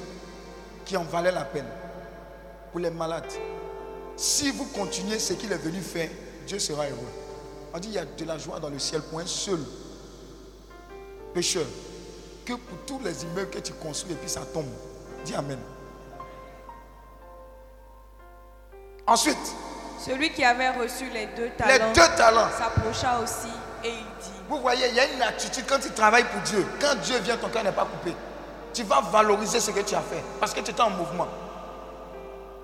qui 0.84 0.96
en 0.96 1.04
valaient 1.04 1.32
la 1.32 1.44
peine, 1.44 1.66
pour 2.70 2.80
les 2.80 2.90
malades. 2.90 3.30
Si 4.16 4.50
vous 4.50 4.66
continuez 4.66 5.18
ce 5.18 5.34
qu'il 5.34 5.52
est 5.52 5.58
venu 5.58 5.80
faire, 5.80 6.10
Dieu 6.46 6.58
sera 6.58 6.84
heureux. 6.84 6.98
On 7.74 7.78
dit 7.78 7.88
il 7.88 7.94
y 7.94 7.98
a 7.98 8.04
de 8.04 8.24
la 8.24 8.38
joie 8.38 8.60
dans 8.60 8.68
le 8.70 8.78
ciel 8.78 9.02
pour 9.02 9.18
un 9.18 9.26
seul 9.26 9.58
pécheur 11.34 11.66
que 12.44 12.52
pour 12.52 12.78
tous 12.86 13.00
les 13.04 13.24
immeubles 13.24 13.50
que 13.50 13.58
tu 13.58 13.72
construis 13.74 14.12
et 14.12 14.16
puis 14.16 14.28
ça 14.28 14.42
tombe. 14.52 14.66
Dis 15.24 15.34
Amen. 15.34 15.58
Ensuite, 19.06 19.36
celui 20.04 20.30
qui 20.30 20.44
avait 20.44 20.70
reçu 20.70 21.08
les 21.12 21.26
deux 21.26 21.50
talents, 21.50 21.86
les 21.86 21.92
deux 21.92 22.16
talents 22.16 22.48
s'approcha 22.58 23.20
aussi 23.20 23.52
et 23.84 23.88
il 23.90 24.22
dit 24.22 24.32
vous 24.52 24.60
voyez, 24.60 24.86
il 24.90 24.94
y 24.94 25.00
a 25.00 25.10
une 25.10 25.22
attitude 25.22 25.64
quand 25.66 25.78
tu 25.78 25.90
travailles 25.90 26.24
pour 26.24 26.42
Dieu. 26.42 26.66
Quand 26.78 26.94
Dieu 26.96 27.18
vient, 27.20 27.38
ton 27.38 27.48
cœur 27.48 27.64
n'est 27.64 27.72
pas 27.72 27.86
coupé. 27.86 28.14
Tu 28.74 28.82
vas 28.82 29.00
valoriser 29.00 29.60
ce 29.60 29.70
que 29.70 29.80
tu 29.80 29.94
as 29.94 30.02
fait 30.02 30.22
parce 30.40 30.52
que 30.52 30.60
tu 30.60 30.70
étais 30.70 30.80
en 30.82 30.90
mouvement. 30.90 31.28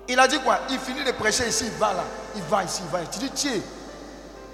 Il 0.07 0.19
a 0.19 0.27
dit 0.27 0.39
quoi? 0.39 0.59
Il 0.69 0.77
finit 0.79 1.03
de 1.03 1.11
prêcher 1.11 1.47
ici, 1.47 1.65
il 1.65 1.77
va 1.79 1.93
là. 1.93 2.03
Il 2.35 2.43
va 2.43 2.63
ici, 2.63 2.81
il 2.85 2.91
va. 2.91 3.03
Tu 3.05 3.19
dis, 3.19 3.31
tiens, 3.31 3.59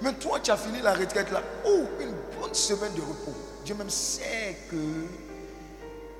mais 0.00 0.12
toi, 0.14 0.38
tu 0.42 0.50
as 0.50 0.56
fini 0.56 0.80
la 0.80 0.94
retraite 0.94 1.30
là. 1.30 1.42
Oh, 1.66 1.84
une 2.00 2.14
bonne 2.40 2.54
semaine 2.54 2.94
de 2.94 3.00
repos. 3.00 3.34
Dieu 3.64 3.74
même 3.74 3.90
sait 3.90 4.56
que. 4.70 5.06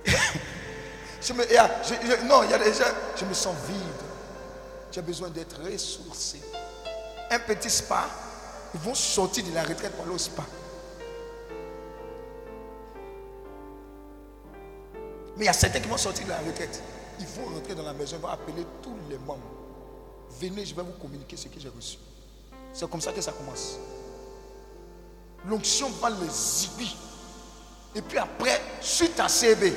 je 1.22 1.32
me, 1.32 2.26
non, 2.26 2.42
il 2.44 2.50
y 2.50 2.54
a 2.54 2.58
déjà. 2.58 2.84
Je 3.18 3.24
me 3.24 3.34
sens 3.34 3.54
vide. 3.68 3.78
J'ai 4.92 5.02
besoin 5.02 5.28
d'être 5.28 5.56
ressourcé. 5.62 6.40
Un 7.30 7.38
petit 7.40 7.70
spa, 7.70 8.04
ils 8.74 8.80
vont 8.80 8.94
sortir 8.94 9.44
de 9.44 9.52
la 9.52 9.62
retraite 9.62 9.92
pour 9.92 10.04
aller 10.04 10.14
au 10.14 10.18
spa. 10.18 10.44
Mais 15.36 15.44
il 15.44 15.46
y 15.46 15.48
a 15.48 15.52
certains 15.52 15.80
qui 15.80 15.88
vont 15.88 15.96
sortir 15.96 16.24
de 16.24 16.30
la 16.30 16.38
retraite. 16.38 16.82
Ils 17.18 17.26
vont 17.26 17.54
rentrer 17.54 17.74
dans 17.74 17.82
la 17.82 17.92
maison, 17.92 18.16
ils 18.16 18.22
vont 18.22 18.28
appeler 18.28 18.66
tous 18.82 18.96
les 19.10 19.18
membres. 19.18 19.40
Venez, 20.40 20.64
je 20.64 20.74
vais 20.74 20.82
vous 20.82 20.92
communiquer 20.92 21.36
ce 21.36 21.48
que 21.48 21.58
j'ai 21.58 21.68
reçu. 21.68 21.98
C'est 22.72 22.88
comme 22.88 23.00
ça 23.00 23.12
que 23.12 23.20
ça 23.20 23.32
commence. 23.32 23.76
L'onction 25.46 25.88
va 25.90 26.10
les 26.10 26.28
zibis. 26.28 26.96
Et 27.94 28.02
puis 28.02 28.18
après, 28.18 28.60
suite 28.80 29.18
à 29.18 29.28
CB, 29.28 29.72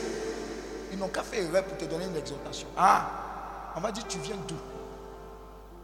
ils 0.91 0.97
n'ont 0.97 1.07
qu'à 1.07 1.23
faire 1.23 1.43
erreur 1.43 1.63
pour 1.63 1.77
te 1.77 1.85
donner 1.85 2.05
une 2.05 2.17
exhortation. 2.17 2.67
Ah, 2.77 3.71
on 3.75 3.79
va 3.79 3.91
dire, 3.91 4.05
tu 4.07 4.17
viens 4.19 4.35
d'où? 4.47 4.55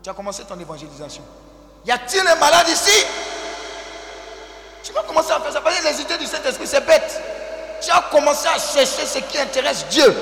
Tu 0.04 0.10
as 0.10 0.13
commencé 0.13 0.43
ton 0.43 0.60
évangélisation. 0.60 1.23
Y 1.86 1.91
a-t-il 1.91 2.28
un 2.28 2.36
malade 2.36 2.67
ici? 2.67 3.06
Tu 4.84 4.91
vas 4.91 5.04
commencer 5.04 5.32
à 5.32 5.39
faire 5.39 5.54
ça. 5.54 5.62
Parce 5.62 5.80
que 5.80 5.88
les 5.88 6.02
idées 6.02 6.17
du 6.17 6.26
Saint-Esprit, 6.26 6.67
c'est 6.67 6.86
bête 6.86 7.21
tu 7.82 7.91
as 7.91 8.02
commencé 8.12 8.48
à 8.48 8.58
chercher 8.58 9.06
ce 9.06 9.19
qui 9.19 9.38
intéresse 9.38 9.86
Dieu. 9.89 10.13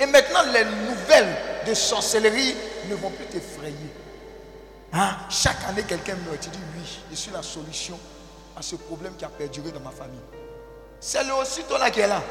Et 0.00 0.06
maintenant, 0.06 0.42
les 0.52 0.64
nouvelles 0.64 1.36
de 1.66 1.74
sorcellerie 1.74 2.54
ne 2.88 2.94
vont 2.96 3.10
plus 3.10 3.26
t'effrayer. 3.26 3.94
Hein? 4.92 5.16
Chaque 5.30 5.64
année, 5.68 5.82
quelqu'un 5.82 6.16
meurt. 6.26 6.40
Tu 6.40 6.50
dis 6.50 6.58
oui, 6.76 6.98
je 7.10 7.16
suis 7.16 7.30
la 7.30 7.42
solution 7.42 7.98
à 8.56 8.62
ce 8.62 8.76
problème 8.76 9.14
qui 9.16 9.24
a 9.24 9.28
perduré 9.28 9.70
dans 9.70 9.80
ma 9.80 9.90
famille. 9.90 10.20
C'est 11.00 11.24
le 11.24 11.34
aussi 11.34 11.62
toi 11.64 11.78
là 11.78 11.90
qui 11.90 12.00
est 12.00 12.06
là. 12.06 12.22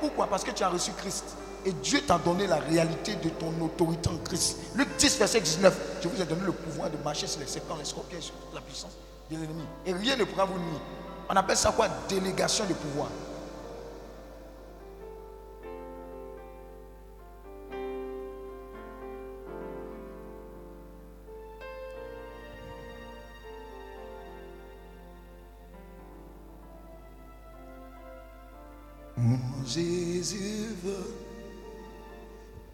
Pourquoi? 0.00 0.26
Parce 0.26 0.44
que 0.44 0.50
tu 0.50 0.62
as 0.62 0.68
reçu 0.68 0.92
Christ. 0.92 1.24
Et 1.66 1.72
Dieu 1.72 2.00
t'a 2.06 2.18
donné 2.18 2.46
la 2.46 2.56
réalité 2.56 3.14
de 3.16 3.30
ton 3.30 3.52
autorité 3.62 4.10
en 4.10 4.18
Christ. 4.18 4.58
Luc 4.74 4.88
10, 4.98 5.18
verset 5.18 5.40
19. 5.40 5.98
Je 6.02 6.08
vous 6.08 6.20
ai 6.20 6.26
donné 6.26 6.42
le 6.44 6.52
pouvoir 6.52 6.90
de 6.90 6.96
marcher 7.02 7.26
sur 7.26 7.40
les 7.40 7.46
serpents, 7.46 7.76
les 7.78 7.84
scorpions, 7.86 8.20
sur 8.20 8.34
la 8.52 8.60
puissance 8.60 8.92
de 9.30 9.36
l'ennemi. 9.36 9.64
Et 9.86 9.92
rien 9.94 10.16
ne 10.16 10.24
pourra 10.24 10.44
vous 10.44 10.58
nuire. 10.58 10.80
On 11.28 11.34
appelle 11.34 11.56
ça 11.56 11.72
quoi? 11.72 11.88
Délégation 12.08 12.66
de 12.66 12.74
pouvoir 12.74 13.08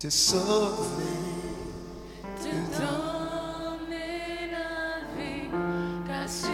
te 0.01 0.09
sauver, 0.09 1.05
te 2.43 2.55
donner 2.81 4.49
la 4.51 5.05
vie, 5.15 5.51
car 6.07 6.27
sur 6.27 6.49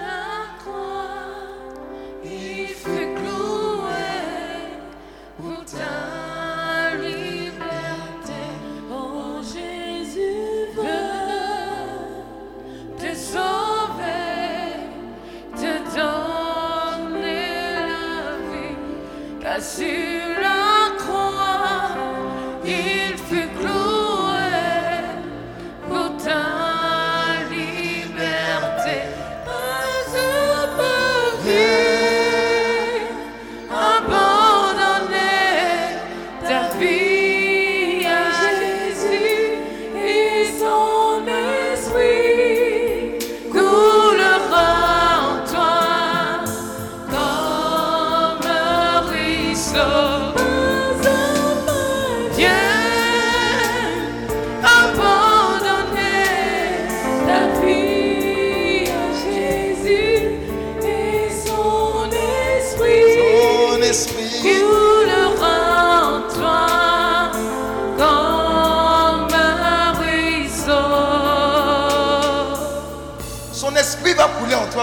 la 0.00 0.58
croix, 0.58 1.76
il 2.24 2.66
fut 2.66 3.14
cloué 3.14 4.10
pour 5.36 5.64
ta 5.64 6.96
liberté. 6.96 8.42
Oh 8.90 9.42
Jésus, 9.44 10.74
veut 10.74 12.02
te 12.98 13.14
sauver, 13.14 14.74
te 15.54 15.72
donner 15.96 17.46
la 17.86 18.26
vie, 18.50 18.76
car 19.40 19.62
sur 19.62 20.07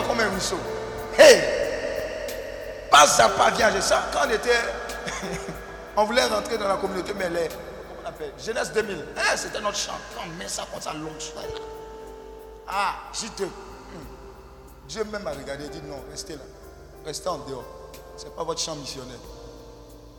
comme 0.03 0.19
un 0.19 0.29
ruisseau. 0.29 0.59
Hey! 1.17 1.41
Pas 2.89 3.05
à 3.19 3.29
pas, 3.29 3.51
viens, 3.55 3.69
ça. 3.81 4.03
Quand 4.11 4.27
on 4.27 4.31
était. 4.31 4.49
on 5.97 6.05
voulait 6.05 6.25
rentrer 6.25 6.57
dans 6.57 6.67
la 6.67 6.77
communauté, 6.77 7.13
mais 7.13 7.29
les. 7.29 7.47
Comment 7.47 8.01
on 8.03 8.09
appelle 8.09 8.33
Jeunesse 8.43 8.71
2000. 8.73 9.05
Hein, 9.17 9.21
C'était 9.35 9.61
notre 9.61 9.77
chant. 9.77 9.93
On 10.23 10.27
met 10.37 10.47
ça 10.47 10.65
comme 10.71 10.81
ça, 10.81 10.93
long, 10.93 11.11
là. 11.35 11.59
Ah, 12.67 12.95
j'y 13.13 13.29
te. 13.29 13.43
Hmm. 13.43 13.47
Dieu 14.87 15.03
même 15.05 15.23
m'a 15.23 15.31
regardé 15.31 15.65
et 15.65 15.69
dit 15.69 15.81
non, 15.87 15.97
restez 16.09 16.33
là. 16.33 16.43
Restez 17.05 17.29
en 17.29 17.37
dehors. 17.39 17.63
Ce 18.17 18.25
n'est 18.25 18.31
pas 18.31 18.43
votre 18.43 18.59
chant 18.59 18.75
missionnaire. 18.75 19.17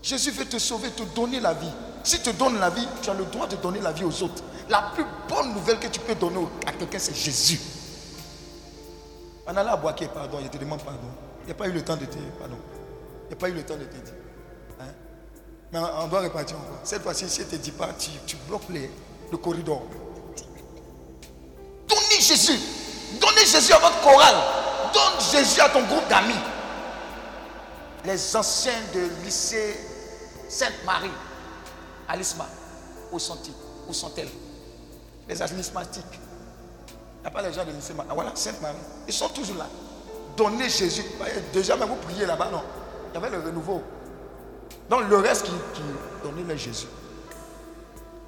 Jésus 0.03 0.31
veut 0.31 0.45
te 0.45 0.59
sauver, 0.59 0.91
te 0.91 1.03
donner 1.03 1.41
la 1.41 1.55
vie. 1.55 1.73
S'il 2.05 2.23
te 2.23 2.31
donne 2.31 2.61
la 2.61 2.71
vie, 2.71 2.87
tu 3.03 3.11
as 3.11 3.15
le 3.15 3.25
droit 3.25 3.49
de 3.49 3.57
donner 3.57 3.81
la 3.81 3.91
vie 3.91 4.05
aux 4.05 4.23
autres. 4.23 4.43
La 4.69 4.93
plus 4.95 5.05
bonne 5.29 5.53
nouvelle 5.53 5.81
que 5.81 5.89
tu 5.89 5.99
peux 6.01 6.15
donner 6.15 6.47
à 6.65 6.73
quelqu'un, 6.73 6.99
c'est 6.99 7.17
Jésus. 7.17 7.61
On 9.47 9.57
allait 9.57 9.71
à 9.71 9.77
Boaké, 9.77 10.09
pardon, 10.09 10.39
je 10.43 10.49
te 10.49 10.59
demande 10.59 10.83
pardon. 10.83 11.09
Il 11.43 11.47
n'y 11.47 11.53
a 11.53 11.55
pas 11.55 11.69
eu 11.69 11.73
le 11.73 11.83
temps 11.83 11.97
de 11.97 12.05
te 12.05 12.19
pardon. 12.39 12.57
Il 13.25 13.29
n'y 13.29 13.35
a 13.35 13.37
pas 13.37 13.49
eu 13.49 13.53
le 13.53 13.65
temps 13.65 13.77
de 13.77 13.85
te 13.85 13.97
dire. 13.97 14.15
Mais 15.73 15.79
on 15.79 16.07
doit 16.09 16.21
repartir 16.23 16.57
encore. 16.57 16.79
Cette 16.85 17.03
fois-ci, 17.03 17.29
si 17.29 17.41
elle 17.41 17.47
ne 17.49 17.51
te 17.53 17.57
dit 17.57 17.73
pas, 17.73 17.89
tu, 17.99 18.11
tu 18.27 18.37
bloques 18.49 18.69
les- 18.71 18.91
le 19.31 19.37
corridor. 19.39 19.83
Donnez 21.89 22.21
Jésus. 22.21 22.59
Donnez 23.21 23.45
Jésus 23.47 23.73
à 23.73 23.79
votre 23.79 24.01
chorale. 24.01 24.37
Donne 24.93 25.21
Jésus 25.33 25.61
à 25.61 25.69
ton 25.69 25.83
groupe 25.85 26.07
d'amis. 26.09 26.35
Les 28.05 28.37
anciens 28.37 28.73
de 28.95 29.09
lycée 29.25 29.77
Sainte-Marie, 30.49 31.11
à 32.09 32.17
l'ISMA, 32.17 32.47
où 33.11 33.19
sont-ils? 33.19 33.53
Où 33.89 33.93
sont-elles? 33.93 34.29
Les 35.29 35.43
asthmatiques. 35.43 36.05
Il 36.13 37.23
n'y 37.23 37.27
a 37.27 37.31
pas 37.31 37.43
les 37.43 37.53
gens 37.53 37.65
de 37.65 37.73
lycée. 37.73 37.93
Ah, 38.09 38.15
voilà, 38.15 38.31
Sainte-Marie. 38.37 38.77
Ils 39.09 39.13
sont 39.13 39.29
toujours 39.31 39.57
là. 39.57 39.67
Donnez 40.37 40.69
Jésus. 40.69 41.05
Déjà, 41.53 41.77
même 41.77 41.89
vous 41.89 41.97
priez 41.97 42.25
là-bas, 42.27 42.49
non? 42.53 42.63
Il 43.11 43.15
y 43.15 43.25
avait 43.25 43.31
le 43.37 43.43
renouveau. 43.43 43.83
Donc, 44.89 45.09
le 45.09 45.17
reste 45.17 45.47
qui, 45.47 45.83
donnez-le 46.23 46.57
Jésus. 46.57 46.87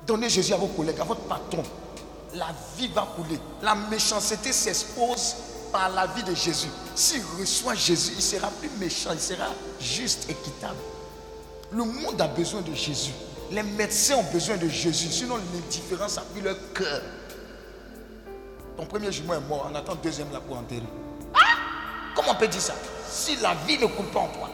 Donnez 0.06 0.28
Jésus 0.28 0.52
à 0.52 0.56
vos 0.56 0.68
collègues, 0.68 1.00
à 1.00 1.04
votre 1.04 1.20
patron. 1.22 1.62
La 2.34 2.48
vie 2.76 2.88
va 2.88 3.06
couler. 3.14 3.38
La 3.62 3.74
méchanceté 3.74 4.52
s'expose 4.52 5.36
par 5.72 5.90
la 5.90 6.06
vie 6.06 6.22
de 6.22 6.34
Jésus. 6.34 6.68
S'il 6.94 7.22
reçoit 7.38 7.74
Jésus, 7.74 8.12
il 8.16 8.22
sera 8.22 8.48
plus 8.48 8.70
méchant, 8.80 9.10
il 9.12 9.20
sera 9.20 9.46
juste, 9.80 10.28
équitable. 10.30 10.78
Le 11.70 11.84
monde 11.84 12.20
a 12.20 12.28
besoin 12.28 12.62
de 12.62 12.74
Jésus. 12.74 13.12
Les 13.50 13.62
médecins 13.62 14.16
ont 14.16 14.32
besoin 14.32 14.56
de 14.56 14.68
Jésus. 14.68 15.08
Sinon, 15.10 15.36
l'indifférence 15.36 16.18
a 16.18 16.22
pris 16.22 16.40
leur 16.40 16.56
cœur. 16.74 17.02
Ton 18.76 18.86
premier 18.86 19.10
jumeau 19.10 19.34
est 19.34 19.40
mort, 19.40 19.68
on 19.70 19.74
attend 19.74 19.92
le 19.92 19.98
deuxième 19.98 20.32
là 20.32 20.40
pour 20.40 20.56
enterrer. 20.56 20.82
Ah 21.34 21.56
Comment 22.14 22.32
on 22.32 22.34
peut 22.36 22.48
dire 22.48 22.60
ça? 22.60 22.74
Si 23.10 23.36
la 23.36 23.54
vie 23.66 23.78
ne 23.78 23.86
coule 23.86 24.06
pas 24.06 24.20
en 24.20 24.28
toi. 24.28 24.50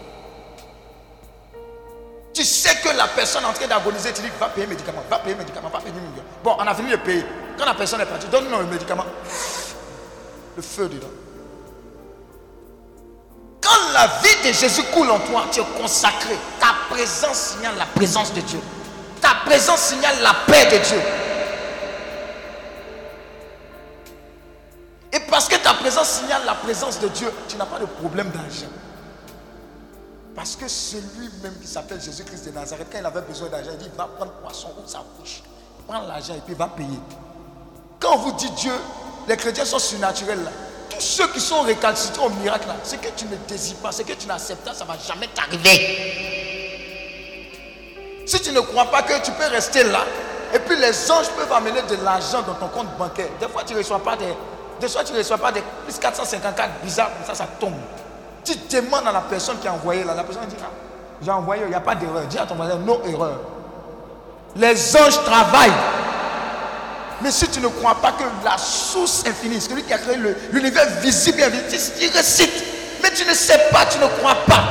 Tu 2.35 2.45
sais 2.45 2.75
que 2.83 2.89
la 2.89 3.07
personne 3.07 3.45
est 3.45 3.47
en 3.47 3.53
train 3.53 3.69
d'agoniser, 3.69 4.13
tu 4.13 4.21
dis 4.21 4.29
va 4.41 4.49
payer 4.49 4.67
médicament, 4.67 5.05
va 5.09 5.21
payer 5.21 5.37
médicament, 5.37 5.69
va 5.69 5.79
payer 5.79 5.93
médicament. 5.93 6.27
Bon, 6.43 6.57
on 6.59 6.67
a 6.67 6.75
fini 6.75 6.91
de 6.91 6.97
payer. 6.97 7.25
Quand 7.57 7.65
la 7.65 7.75
personne 7.75 8.01
est 8.01 8.07
partie, 8.07 8.27
donne-nous 8.27 8.59
le 8.59 8.67
médicament. 8.67 9.05
Le 10.57 10.63
feu 10.63 10.89
dedans. 10.89 11.07
Quand 13.61 13.93
la 13.93 14.09
vie 14.21 14.49
de 14.49 14.53
Jésus 14.53 14.83
coule 14.93 15.11
en 15.13 15.21
toi, 15.21 15.45
tu 15.53 15.61
es 15.61 15.65
consacré. 15.81 16.37
Ta 16.59 16.75
présence 16.93 17.39
signale 17.39 17.77
la 17.79 17.87
présence 17.87 18.35
de 18.35 18.41
Dieu. 18.41 18.59
Ta 19.21 19.37
présence 19.47 19.81
signale 19.81 20.17
la 20.21 20.35
paix 20.47 20.65
de 20.67 20.85
Dieu. 20.85 21.01
Et 25.13 25.21
parce 25.31 25.49
que 25.49 25.55
ta 25.55 25.75
présence 25.75 26.09
signale 26.09 26.43
la 26.45 26.55
présence 26.55 26.99
de 26.99 27.07
Dieu, 27.07 27.33
tu 27.49 27.57
n'as 27.57 27.67
pas 27.67 27.79
de 27.79 27.87
problème 27.87 28.31
d'argent. 28.31 28.67
Parce 30.35 30.57
que 30.57 30.67
celui-même 30.67 31.55
qui 31.61 31.67
s'appelle 31.69 32.01
Jésus-Christ 32.01 32.47
de 32.47 32.51
Nazareth, 32.51 32.89
quand 32.91 32.99
il 32.99 33.07
avait 33.07 33.21
besoin 33.21 33.49
d'argent, 33.49 33.71
il 33.73 33.79
dit 33.79 33.91
va 33.97 34.09
prendre 34.17 34.33
poisson 34.33 34.69
ou 34.85 34.89
sa 34.89 34.99
bouche. 35.19 35.43
Prends 35.87 36.03
l'argent 36.03 36.35
et 36.35 36.41
puis 36.45 36.55
va 36.55 36.67
payer. 36.69 36.99
Quand 38.01 38.15
on 38.15 38.19
vous 38.19 38.33
dit 38.33 38.51
Dieu, 38.51 38.73
les 39.29 39.37
chrétiens 39.37 39.65
sont 39.65 39.79
surnaturels 39.79 40.43
là. 40.43 40.51
Tous 40.91 41.01
ceux 41.01 41.29
qui 41.29 41.41
sont 41.41 41.63
récalcitrants 41.63 42.27
au 42.27 42.31
miracle 42.31 42.67
là, 42.67 42.77
ce 42.83 42.97
que 42.97 43.09
tu 43.17 43.27
ne 43.27 43.37
désires 43.49 43.77
pas, 43.77 43.93
ce 43.93 44.03
que 44.03 44.13
tu 44.13 44.27
n'acceptes 44.27 44.65
pas, 44.65 44.75
ça 44.75 44.85
ne 44.85 44.89
va 44.89 44.99
jamais 44.99 45.29
t'arriver. 45.29 46.25
Si 48.27 48.41
tu 48.41 48.53
ne 48.53 48.61
crois 48.61 48.87
pas 48.87 49.03
que 49.03 49.23
tu 49.23 49.31
peux 49.33 49.47
rester 49.47 49.85
là, 49.85 50.05
et 50.53 50.59
puis 50.59 50.77
les 50.77 51.11
anges 51.11 51.29
peuvent 51.31 51.53
amener 51.53 51.83
de 51.83 51.97
l'argent 52.03 52.43
dans 52.43 52.55
ton 52.55 52.69
compte 52.69 52.97
bancaire. 52.97 53.29
Des 53.41 53.49
fois, 53.49 53.65
tu 53.65 53.75
ne 53.75 53.79
reçois 53.79 54.03
pas 54.03 54.17
des. 54.17 54.33
Des 54.81 54.89
fois, 54.89 55.05
tu 55.05 55.13
ne 55.13 55.19
reçois 55.19 55.39
pas 55.39 55.53
des 55.53 55.63
plus 55.85 55.99
454 55.99 56.81
bizarres, 56.83 57.11
ça, 57.27 57.35
ça 57.35 57.47
tombe. 57.59 57.75
Tu 58.45 58.55
demandes 58.71 59.07
à 59.07 59.13
la 59.13 59.21
personne 59.23 59.59
qui 59.59 59.69
a 59.69 59.73
envoyé 59.73 60.05
là, 60.05 60.15
la 60.15 60.25
personne 60.25 60.47
dit 60.47 60.57
ah, 60.61 60.71
j'ai 61.23 61.31
envoyé, 61.31 61.63
il 61.65 61.69
n'y 61.69 61.75
a 61.75 61.81
pas 61.81 61.95
d'erreur. 61.95 62.27
Dis 62.27 62.39
à 62.39 62.47
ton 62.47 62.55
voisin, 62.55 62.77
non 62.77 63.01
erreur. 63.07 63.41
Les 64.57 64.97
anges 64.97 65.23
travaillent. 65.25 65.73
Mais 67.23 67.31
si 67.31 67.49
tu 67.49 67.61
ne 67.61 67.69
crois 67.69 67.95
pas 67.95 68.13
que 68.13 68.25
la 68.45 68.59
source 68.59 69.25
infinie, 69.27 69.61
celui 69.61 69.83
qui 69.83 69.93
a 69.93 69.99
créé 69.99 70.17
l'univers 70.53 70.87
visible 71.01 71.41
et 71.41 71.45
invisible, 71.45 71.97
tu 71.99 72.09
récites. 72.17 72.65
Mais 73.03 73.11
tu 73.11 73.25
ne 73.25 73.35
sais 73.35 73.59
pas, 73.71 73.87
tu 73.87 73.99
ne 73.99 74.07
crois 74.19 74.37
pas. 74.47 74.65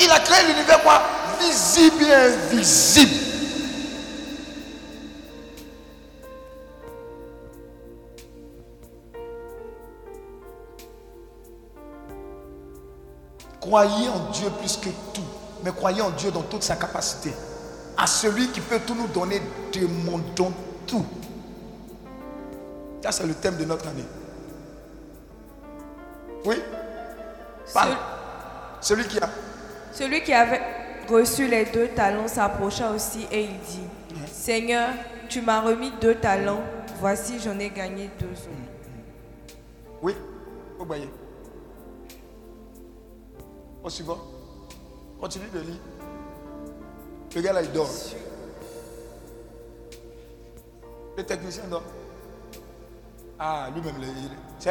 Il 0.00 0.10
a 0.10 0.20
créé 0.20 0.46
l'univers 0.46 0.82
quoi? 0.82 1.02
Visible 1.40 2.04
et 2.04 2.14
invisible. 2.14 3.25
Croyez 13.66 14.08
en 14.08 14.30
Dieu 14.30 14.48
plus 14.60 14.76
que 14.76 14.90
tout, 15.12 15.26
mais 15.64 15.72
croyez 15.72 16.00
en 16.00 16.10
Dieu 16.10 16.30
dans 16.30 16.42
toute 16.42 16.62
sa 16.62 16.76
capacité. 16.76 17.32
À 17.98 18.06
celui 18.06 18.48
qui 18.50 18.60
peut 18.60 18.78
tout 18.86 18.94
nous 18.94 19.08
donner, 19.08 19.42
demandons 19.72 20.52
tout. 20.86 21.04
Ça, 23.02 23.10
c'est 23.10 23.26
le 23.26 23.34
thème 23.34 23.56
de 23.56 23.64
notre 23.64 23.88
année. 23.88 24.04
Oui? 26.44 26.62
Parle. 27.74 27.96
Celui 28.80 29.04
qui 29.08 29.18
a. 29.18 29.28
Celui 29.92 30.22
qui 30.22 30.32
avait 30.32 30.62
reçu 31.08 31.48
les 31.48 31.64
deux 31.64 31.88
talents 31.88 32.28
s'approcha 32.28 32.92
aussi 32.92 33.26
et 33.32 33.44
il 33.46 33.58
dit, 33.58 34.26
Seigneur, 34.32 34.90
tu 35.28 35.40
m'as 35.40 35.60
remis 35.60 35.90
deux 36.00 36.14
talents, 36.14 36.62
voici 37.00 37.40
j'en 37.40 37.58
ai 37.58 37.70
gagné 37.70 38.10
deux 38.20 38.26
autres. 38.26 39.56
Oui 40.02 40.14
Vous 40.78 40.84
voyez 40.84 41.10
Au 43.86 43.88
suivant. 43.88 44.18
Continue 45.20 45.46
de 45.54 45.60
lire. 45.60 45.78
Le 47.36 47.40
gars 47.40 47.52
là, 47.52 47.62
il 47.62 47.70
dort. 47.70 47.88
Le 51.16 51.22
technicien 51.24 51.62
dort. 51.70 51.84
Ah, 53.38 53.68
lui-même, 53.72 53.94
il, 54.02 54.08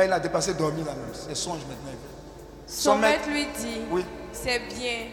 il- 0.03 0.11
a 0.11 0.19
dépassé 0.19 0.53
dormir 0.55 0.85
là 0.85 0.91
même. 0.95 1.11
C'est 1.13 1.33
songe 1.33 1.59
maintenant. 1.59 1.97
Son 2.67 2.91
Son 2.91 2.97
maître 2.97 3.29
maître- 3.29 3.29
lui 3.29 3.45
dit, 3.57 3.81
Oui. 3.89 4.03
c'est 4.33 4.59
bien, 4.59 5.05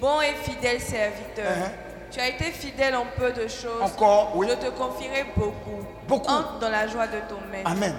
bon 0.00 0.22
et 0.22 0.32
fidèle 0.36 0.80
serviteur. 0.80 1.44
Uh-huh. 1.44 1.70
Tu 2.12 2.20
as 2.20 2.28
été 2.28 2.44
fidèle 2.44 2.96
en 2.96 3.04
peu 3.14 3.30
de 3.32 3.46
choses. 3.46 3.82
Encore, 3.82 4.32
oui. 4.36 4.46
Je 4.48 4.54
te 4.54 4.70
confierai 4.70 5.26
beaucoup. 5.36 5.84
Beaucoup. 6.08 6.30
Entre 6.30 6.60
dans 6.60 6.70
la 6.70 6.86
joie 6.86 7.08
de 7.08 7.18
ton 7.28 7.40
maître. 7.52 7.70
Amen. 7.70 7.94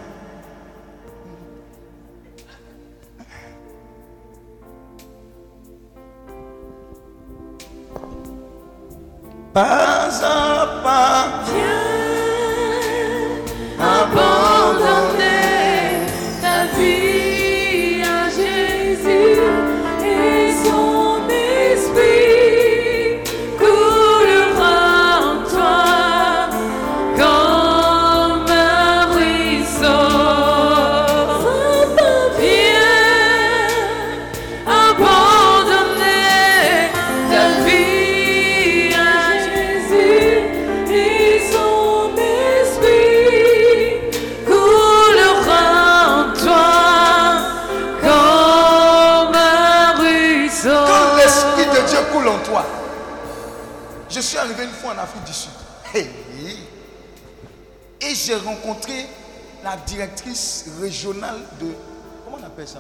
Pas 9.56 10.10
à 10.22 10.68
pas, 10.84 11.30
Abandonner 13.80 15.15
j'ai 58.26 58.36
rencontré 58.38 59.06
la 59.64 59.78
directrice 59.78 60.78
régionale 60.82 61.40
de. 61.60 61.74
Comment 62.24 62.38
on 62.42 62.44
appelle 62.46 62.68
ça 62.68 62.80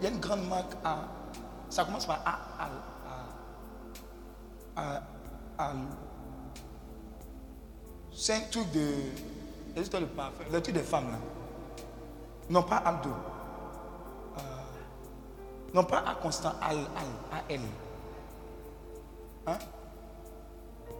Il 0.00 0.04
y 0.04 0.06
a 0.06 0.10
une 0.10 0.20
grande 0.20 0.46
marque 0.48 0.72
à. 0.84 0.98
Ça 1.70 1.84
commence 1.84 2.04
par 2.06 2.20
A. 2.26 2.38
A. 2.64 2.68
A. 4.76 4.82
A- 4.82 5.02
A- 5.58 5.72
C'est 8.12 8.34
un 8.34 8.40
truc 8.50 8.70
de. 8.72 8.86
De 9.74 10.04
parfum. 10.04 10.44
Le 10.52 10.60
truc 10.60 10.74
des 10.74 10.82
femmes 10.82 11.10
là. 11.12 11.18
Non, 12.50 12.62
pas 12.62 12.76
Aldo. 12.78 13.10
Non, 15.72 15.84
pas 15.84 15.98
à 15.98 16.14
constant, 16.16 16.52
al, 16.60 16.78
al, 16.78 17.38
à 17.38 17.42
elle. 17.48 17.60
Hein? 19.46 19.58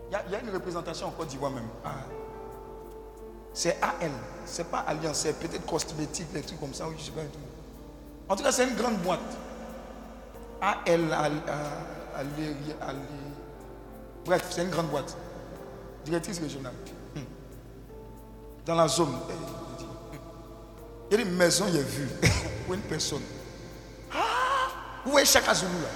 Il 0.09 0.13
y, 0.13 0.15
a- 0.15 0.23
il 0.27 0.33
y 0.33 0.35
a 0.37 0.41
une 0.41 0.51
représentation 0.51 1.09
en 1.09 1.11
Côte 1.11 1.27
d'Ivoire 1.29 1.51
même. 1.51 1.69
Ah. 1.85 1.91
C'est 3.53 3.79
AL. 3.83 4.11
C'est 4.45 4.65
pas 4.71 4.81
Alliance, 4.81 5.19
c'est 5.19 5.33
peut-être 5.39 5.65
cosmétique, 5.67 6.33
des 6.33 6.43
trucs 6.43 6.59
comme 6.61 6.75
ça. 6.75 6.89
Oui, 6.89 6.95
je 6.99 7.05
sais 7.05 7.11
pas. 7.11 7.21
En 8.29 8.37
tout 8.37 8.43
cas, 8.43 8.53
c'est 8.53 8.69
une 8.69 8.77
grande 8.77 8.99
boîte. 8.99 9.21
AL, 10.61 11.13
al, 11.13 11.33
al, 12.17 12.97
Bref, 14.25 14.47
c'est 14.51 14.63
une 14.63 14.71
grande 14.71 14.89
boîte. 14.89 15.17
Directrice 16.05 16.39
régionale. 16.41 16.75
Hmm. 17.15 17.21
Dans 18.67 18.75
la 18.75 18.89
zone. 18.89 19.15
eh, 19.31 20.17
il 21.11 21.17
y 21.17 21.23
a 21.23 21.25
une 21.25 21.37
maison, 21.37 21.65
il 21.69 21.77
y 21.77 21.79
a 21.79 21.83
vu. 21.83 22.09
Pour 22.67 22.75
une 22.75 22.81
personne. 22.83 23.23
Vous 25.05 25.13
voyez 25.13 25.27
Chaka 25.27 25.55
Zulu 25.55 25.73
là? 25.83 25.89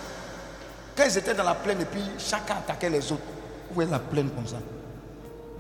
Quand 0.97 1.05
ils 1.05 1.19
étaient 1.19 1.35
dans 1.35 1.45
la 1.45 1.55
plaine 1.55 1.81
et 1.81 1.85
puis 1.85 2.03
chacun 2.19 2.57
attaquait 2.57 2.89
les 2.91 3.13
autres. 3.13 3.23
Vous 3.69 3.75
voyez 3.75 3.91
la 3.91 3.99
plaine 3.99 4.31
comme 4.31 4.47
ça? 4.47 4.57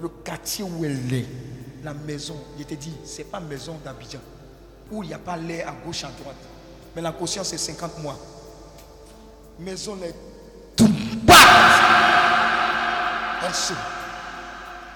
Le 0.00 0.08
quartier 0.08 0.64
où 0.64 0.84
elle 0.84 1.12
est, 1.12 1.26
la 1.84 1.92
maison, 1.92 2.36
il 2.56 2.62
était 2.62 2.76
dit, 2.76 2.94
c'est 3.04 3.24
pas 3.24 3.40
maison 3.40 3.76
d'Abidjan. 3.84 4.18
Où 4.90 5.02
il 5.02 5.08
n'y 5.08 5.14
a 5.14 5.18
pas 5.18 5.36
l'air 5.36 5.68
à 5.68 5.72
gauche, 5.86 6.04
à 6.04 6.08
droite. 6.08 6.36
Mais 6.96 7.02
la 7.02 7.12
caution 7.12 7.44
c'est 7.44 7.58
50 7.58 7.98
mois. 8.02 8.18
Maison 9.58 9.96
les 10.00 10.12
tout 10.74 10.90
bas. 11.22 11.34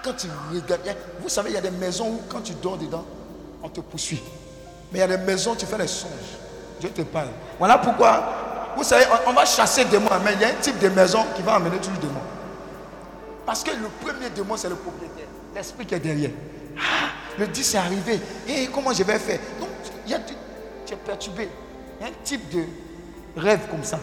Quand 0.03 0.13
tu 0.15 0.27
regardes, 0.53 0.97
vous 1.21 1.29
savez, 1.29 1.51
il 1.51 1.55
y 1.55 1.59
a 1.59 1.61
des 1.61 1.71
maisons 1.71 2.09
où 2.09 2.21
quand 2.29 2.41
tu 2.41 2.55
dors 2.55 2.79
dedans, 2.79 3.05
on 3.63 3.69
te 3.69 3.81
poursuit. 3.81 4.23
Mais 4.91 4.99
il 4.99 5.01
y 5.01 5.05
a 5.05 5.17
des 5.17 5.19
maisons 5.19 5.53
où 5.53 5.57
tu 5.57 5.67
fais 5.67 5.79
les 5.79 5.87
songes. 5.87 6.11
Dieu 6.81 6.91
te 6.91 7.03
parle. 7.03 7.29
Voilà 7.59 7.79
pourquoi, 7.79 8.73
vous 8.77 8.85
savez, 8.85 9.05
on, 9.27 9.31
on 9.31 9.33
va 9.35 9.45
chasser 9.45 9.85
des 9.85 9.91
démons, 9.93 10.09
mais 10.25 10.35
il 10.35 10.41
y 10.41 10.45
a 10.45 10.49
un 10.49 10.55
type 10.61 10.79
de 10.79 10.89
maison 10.89 11.25
qui 11.37 11.43
va 11.43 11.55
amener 11.55 11.77
toujours 11.79 11.95
des 11.95 12.07
démons. 12.07 12.21
Parce 13.45 13.63
que 13.63 13.71
le 13.71 13.89
premier 14.01 14.31
démon, 14.31 14.57
c'est 14.57 14.69
le 14.69 14.77
propriétaire, 14.77 15.27
l'esprit 15.55 15.85
qui 15.85 15.95
est 15.95 16.01
derrière. 16.01 16.31
Le 17.39 17.47
10 17.47 17.75
est 17.75 17.79
arrivé. 17.79 18.21
Et 18.49 18.67
comment 18.69 18.93
je 18.93 19.03
vais 19.03 19.19
faire? 19.19 19.39
Donc, 19.61 19.69
tu, 20.07 20.93
es 20.93 20.97
perturbé. 20.97 21.49
Il 22.01 22.07
y 22.07 22.09
a 22.09 22.13
un 22.13 22.17
type 22.25 22.49
de 22.51 22.65
rêve 23.37 23.69
comme 23.71 23.85
ça. 23.85 24.01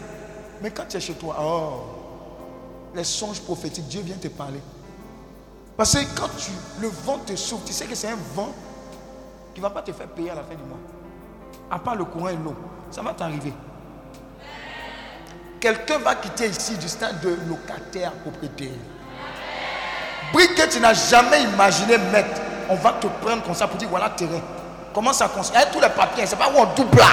Mais 0.61 0.71
quand 0.71 0.85
tu 0.87 0.97
es 0.97 0.99
chez 0.99 1.13
toi, 1.13 1.35
oh, 1.39 2.95
les 2.95 3.03
songes 3.03 3.41
prophétiques, 3.41 3.87
Dieu 3.87 4.01
vient 4.01 4.15
te 4.15 4.27
parler. 4.29 4.59
Parce 5.75 5.93
que 5.93 5.99
quand 6.15 6.29
tu, 6.37 6.51
le 6.79 6.87
vent 6.87 7.17
te 7.19 7.35
souffle, 7.35 7.65
tu 7.65 7.73
sais 7.73 7.85
que 7.85 7.95
c'est 7.95 8.07
un 8.07 8.17
vent 8.33 8.53
qui 9.53 9.59
ne 9.59 9.65
va 9.65 9.69
pas 9.69 9.81
te 9.81 9.91
faire 9.91 10.07
payer 10.07 10.29
à 10.29 10.35
la 10.35 10.43
fin 10.43 10.55
du 10.55 10.63
mois. 10.63 10.79
À 11.69 11.79
part 11.79 11.95
le 11.95 12.05
courant 12.05 12.29
et 12.29 12.35
l'eau. 12.35 12.55
Ça 12.91 13.01
va 13.01 13.13
t'arriver. 13.13 13.53
Quelqu'un 15.59 15.97
va 15.97 16.15
quitter 16.15 16.47
ici 16.47 16.77
du 16.77 16.87
stade 16.87 17.19
de 17.21 17.29
locataire 17.49 18.11
propriétaire. 18.13 18.77
Brique 20.31 20.55
que 20.55 20.69
tu 20.69 20.79
n'as 20.79 20.93
jamais 20.93 21.43
imaginé 21.43 21.97
mettre, 21.97 22.41
on 22.69 22.75
va 22.75 22.93
te 22.93 23.07
prendre 23.07 23.43
comme 23.43 23.53
ça 23.53 23.67
pour 23.67 23.77
dire 23.77 23.89
voilà 23.89 24.09
terrain. 24.09 24.41
Commence 24.93 25.21
à 25.21 25.27
construire. 25.27 25.61
Avec 25.61 25.73
tous 25.73 25.81
les 25.81 25.89
papiers, 25.89 26.25
c'est 26.25 26.37
pas 26.37 26.49
où 26.49 26.57
on 26.57 26.73
double 26.73 26.97
là. 26.97 27.11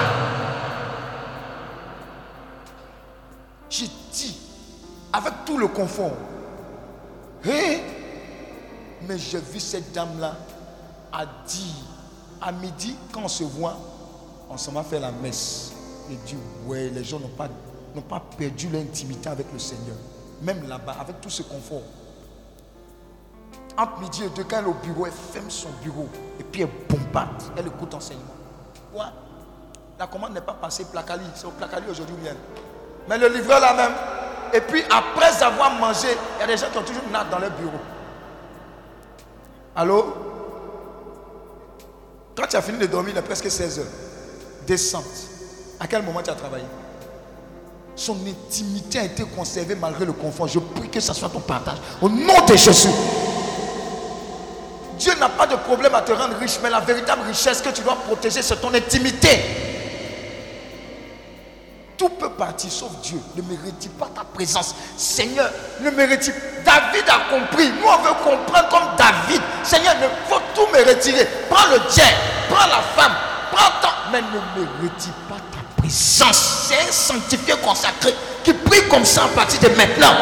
J'ai 3.68 3.88
dit, 4.12 4.38
avec 5.12 5.32
tout 5.46 5.58
le 5.58 5.66
confort, 5.68 6.12
Hé, 7.44 7.80
mais 9.08 9.18
j'ai 9.18 9.38
vu 9.40 9.58
cette 9.58 9.92
dame-là 9.92 10.36
a 11.12 11.26
dit, 11.46 11.74
à 12.40 12.52
midi, 12.52 12.94
quand 13.12 13.22
on 13.24 13.28
se 13.28 13.42
voit, 13.44 13.76
on 14.48 14.56
s'en 14.56 14.72
va 14.72 14.82
faire 14.82 15.00
la 15.00 15.10
messe. 15.10 15.72
Et 16.10 16.16
dit, 16.26 16.36
ouais, 16.66 16.88
les 16.90 17.02
gens 17.02 17.18
n'ont 17.18 17.28
pas, 17.28 17.48
n'ont 17.94 18.02
pas 18.02 18.22
perdu 18.36 18.68
l'intimité 18.68 19.28
avec 19.28 19.46
le 19.52 19.58
Seigneur. 19.58 19.96
Même 20.42 20.68
là-bas, 20.68 20.96
avec 21.00 21.20
tout 21.20 21.30
ce 21.30 21.42
confort. 21.42 21.82
Entre 23.76 24.00
midi 24.00 24.24
et 24.24 24.28
deux, 24.28 24.44
quand 24.44 24.58
elle 24.58 24.64
est 24.64 24.68
au 24.68 24.74
bureau, 24.74 25.06
elle 25.06 25.12
ferme 25.12 25.50
son 25.50 25.70
bureau. 25.82 26.08
Et 26.38 26.44
puis 26.44 26.62
elle 26.62 26.70
bombarde, 26.88 27.42
elle 27.56 27.66
écoute 27.66 27.94
enseignement. 27.94 28.34
Ouais. 28.94 29.04
La 29.98 30.06
commande 30.06 30.34
n'est 30.34 30.40
pas 30.40 30.54
passée 30.54 30.84
placali. 30.84 31.24
C'est 31.34 31.46
au 31.46 31.50
placali 31.50 31.86
aujourd'hui, 31.90 32.16
bien. 32.20 32.34
Mais 33.08 33.18
le 33.18 33.28
livreur 33.28 33.60
là 33.60 33.74
même. 33.74 33.92
Et 34.52 34.60
puis 34.60 34.82
après 34.90 35.42
avoir 35.42 35.72
mangé, 35.74 36.08
il 36.36 36.40
y 36.40 36.44
a 36.44 36.46
des 36.46 36.56
gens 36.56 36.66
qui 36.70 36.78
ont 36.78 36.82
toujours 36.82 37.04
natte 37.10 37.30
dans 37.30 37.38
leur 37.38 37.50
bureau. 37.52 37.78
Allô? 39.74 40.14
Quand 42.36 42.46
tu 42.46 42.56
as 42.56 42.62
fini 42.62 42.78
de 42.78 42.86
dormir, 42.86 43.14
il 43.14 43.18
est 43.18 43.22
presque 43.22 43.50
16 43.50 43.78
heures. 43.78 43.86
Descente. 44.66 45.04
À 45.80 45.86
quel 45.86 46.02
moment 46.02 46.22
tu 46.22 46.30
as 46.30 46.34
travaillé? 46.34 46.64
Son 47.94 48.16
intimité 48.26 48.98
a 48.98 49.04
été 49.04 49.24
conservée 49.24 49.74
malgré 49.74 50.04
le 50.04 50.12
confort. 50.12 50.48
Je 50.48 50.58
prie 50.58 50.88
que 50.88 51.00
ce 51.00 51.12
soit 51.12 51.28
ton 51.28 51.40
partage. 51.40 51.78
Au 52.00 52.08
nom 52.08 52.44
de 52.46 52.56
Jésus. 52.56 52.88
Dieu 55.02 55.14
n'a 55.18 55.28
pas 55.28 55.48
de 55.48 55.56
problème 55.56 55.92
à 55.96 56.02
te 56.02 56.12
rendre 56.12 56.36
riche, 56.38 56.58
mais 56.62 56.70
la 56.70 56.78
véritable 56.78 57.22
richesse 57.26 57.60
que 57.60 57.70
tu 57.70 57.82
dois 57.82 57.96
protéger, 58.06 58.40
c'est 58.40 58.60
ton 58.60 58.72
intimité. 58.72 59.40
Tout 61.98 62.08
peut 62.10 62.30
partir 62.30 62.70
sauf 62.70 62.92
Dieu. 63.02 63.18
Ne 63.34 63.42
mérite 63.42 63.90
pas 63.98 64.08
ta 64.14 64.22
présence? 64.22 64.76
Seigneur, 64.96 65.50
ne 65.80 65.90
mérite 65.90 66.32
David 66.64 67.04
a 67.08 67.36
compris. 67.36 67.68
Nous, 67.68 67.88
on 67.88 68.02
veut 68.02 68.14
comprendre 68.22 68.68
comme 68.68 68.96
David. 68.96 69.42
Seigneur, 69.64 69.94
il 70.00 70.08
faut 70.28 70.40
tout 70.54 70.68
me 70.72 70.78
retirer. 70.88 71.26
Prends 71.50 71.66
le 71.72 71.80
tien, 71.90 72.06
prends 72.48 72.68
la 72.68 72.82
femme, 72.94 73.12
prends 73.50 73.80
ton. 73.80 73.88
Mais 74.12 74.20
ne 74.20 74.60
mérite 74.60 75.08
pas 75.28 75.34
ta 75.50 75.82
présence? 75.82 76.68
C'est 76.68 76.88
un 76.88 76.92
sanctifié 76.92 77.54
consacré 77.56 78.14
qui 78.44 78.52
prie 78.52 78.86
comme 78.88 79.04
ça 79.04 79.24
à 79.24 79.28
partir 79.28 79.58
de 79.58 79.74
maintenant. 79.74 80.14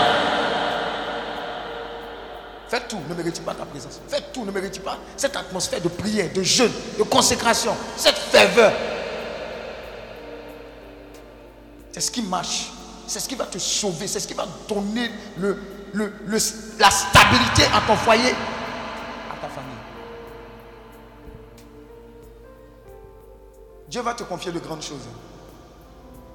Fais 2.70 2.86
tout, 2.88 3.00
ne 3.08 3.14
mérite 3.14 3.44
pas 3.44 3.52
ta 3.52 3.66
présence. 3.66 4.00
Fais 4.06 4.22
tout, 4.32 4.44
ne 4.44 4.52
mérite 4.52 4.80
pas 4.80 4.96
cette 5.16 5.34
atmosphère 5.34 5.80
de 5.80 5.88
prière, 5.88 6.32
de 6.32 6.40
jeûne, 6.40 6.70
de 6.96 7.02
consécration, 7.02 7.74
cette 7.96 8.14
ferveur. 8.14 8.72
C'est 11.90 12.00
ce 12.00 12.12
qui 12.12 12.22
marche. 12.22 12.70
C'est 13.08 13.18
ce 13.18 13.28
qui 13.28 13.34
va 13.34 13.46
te 13.46 13.58
sauver. 13.58 14.06
C'est 14.06 14.20
ce 14.20 14.28
qui 14.28 14.34
va 14.34 14.46
donner 14.68 15.10
la 16.78 16.90
stabilité 16.92 17.64
à 17.74 17.80
ton 17.84 17.96
foyer, 17.96 18.30
à 18.30 19.34
ta 19.42 19.48
famille. 19.48 19.74
Dieu 23.88 24.00
va 24.00 24.14
te 24.14 24.22
confier 24.22 24.52
de 24.52 24.60
grandes 24.60 24.82
choses. 24.82 25.08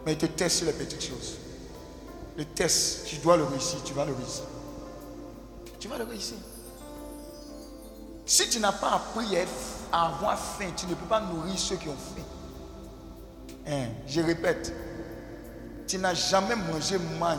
Mais 0.05 0.11
il 0.11 0.17
te 0.17 0.25
teste 0.25 0.57
sur 0.57 0.67
les 0.67 0.73
petites 0.73 1.01
choses. 1.01 1.37
Le 2.35 2.43
test, 2.43 3.05
tu 3.05 3.15
dois 3.19 3.37
le 3.37 3.45
réussir, 3.45 3.81
tu 3.85 3.93
vas 3.93 4.03
le 4.03 4.13
réussir. 4.13 4.43
Tu 5.85 5.91
vas 5.91 5.99
le 5.99 6.05
réussir. 6.05 6.37
Si 8.25 8.49
tu 8.49 8.59
n'as 8.59 8.71
pas 8.71 8.93
appris 8.93 9.37
à 9.91 10.07
avoir 10.07 10.35
faim, 10.35 10.71
tu 10.75 10.87
ne 10.87 10.95
peux 10.95 11.05
pas 11.05 11.21
nourrir 11.21 11.55
ceux 11.59 11.75
qui 11.75 11.87
ont 11.87 11.95
faim. 11.95 12.23
Hein, 13.67 13.89
je 14.07 14.19
répète, 14.19 14.73
tu 15.87 15.99
n'as 15.99 16.15
jamais 16.15 16.55
mangé 16.55 16.97
manne. 17.19 17.37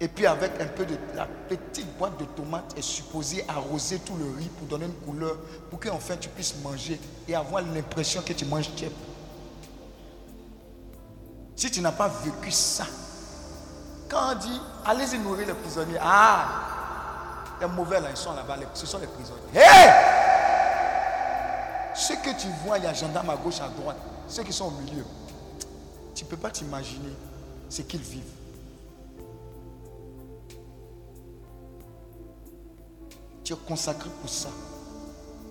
Et 0.00 0.08
puis 0.08 0.26
avec 0.26 0.60
un 0.60 0.66
peu 0.66 0.84
de 0.84 0.96
la 1.14 1.28
petite 1.48 1.96
boîte 1.96 2.18
de 2.18 2.24
tomates 2.24 2.76
est 2.76 2.82
supposée 2.82 3.44
arroser 3.46 4.00
tout 4.00 4.16
le 4.16 4.36
riz 4.36 4.50
pour 4.58 4.66
donner 4.66 4.86
une 4.86 5.06
couleur, 5.06 5.36
pour 5.70 5.78
qu'enfin 5.78 6.16
tu 6.16 6.28
puisses 6.30 6.56
manger 6.64 6.98
et 7.28 7.36
avoir 7.36 7.62
l'impression 7.62 8.22
que 8.22 8.32
tu 8.32 8.44
manges 8.44 8.74
tiep. 8.74 8.92
Si 11.54 11.70
tu 11.70 11.80
n'as 11.80 11.92
pas 11.92 12.08
vécu 12.08 12.50
ça, 12.50 12.86
on 14.16 14.34
dit 14.34 14.60
allez-y 14.84 15.18
nourrir 15.18 15.46
les 15.46 15.54
prisonniers, 15.54 15.98
ah, 16.00 16.46
les 17.60 17.66
mauvais 17.66 18.00
là, 18.00 18.08
ils 18.10 18.16
sont 18.16 18.34
là-bas, 18.34 18.56
ce 18.74 18.86
sont 18.86 18.98
les 18.98 19.06
prisonniers. 19.06 19.40
Hé 19.54 19.90
Ce 21.94 22.12
que 22.14 22.40
tu 22.40 22.48
vois, 22.64 22.78
il 22.78 22.84
y 22.84 22.86
a 22.86 22.92
gendarmes 22.92 23.30
à 23.30 23.36
gauche, 23.36 23.60
à 23.60 23.68
droite, 23.68 23.96
ceux 24.28 24.42
qui 24.42 24.52
sont 24.52 24.66
au 24.66 24.70
milieu, 24.70 25.04
tu 26.14 26.24
ne 26.24 26.28
peux 26.28 26.36
pas 26.36 26.50
t'imaginer 26.50 27.12
ce 27.68 27.82
qu'ils 27.82 28.00
vivent. 28.00 28.22
Tu 33.42 33.52
es 33.52 33.56
consacré 33.68 34.08
pour 34.20 34.30
ça. 34.30 34.48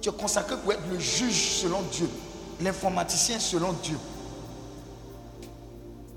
Tu 0.01 0.09
es 0.09 0.11
consacré 0.11 0.57
pour 0.57 0.74
être 0.74 0.82
le 0.89 0.99
juge 0.99 1.61
selon 1.61 1.82
Dieu, 1.84 2.09
l'informaticien 2.59 3.39
selon 3.39 3.72
Dieu, 3.74 3.97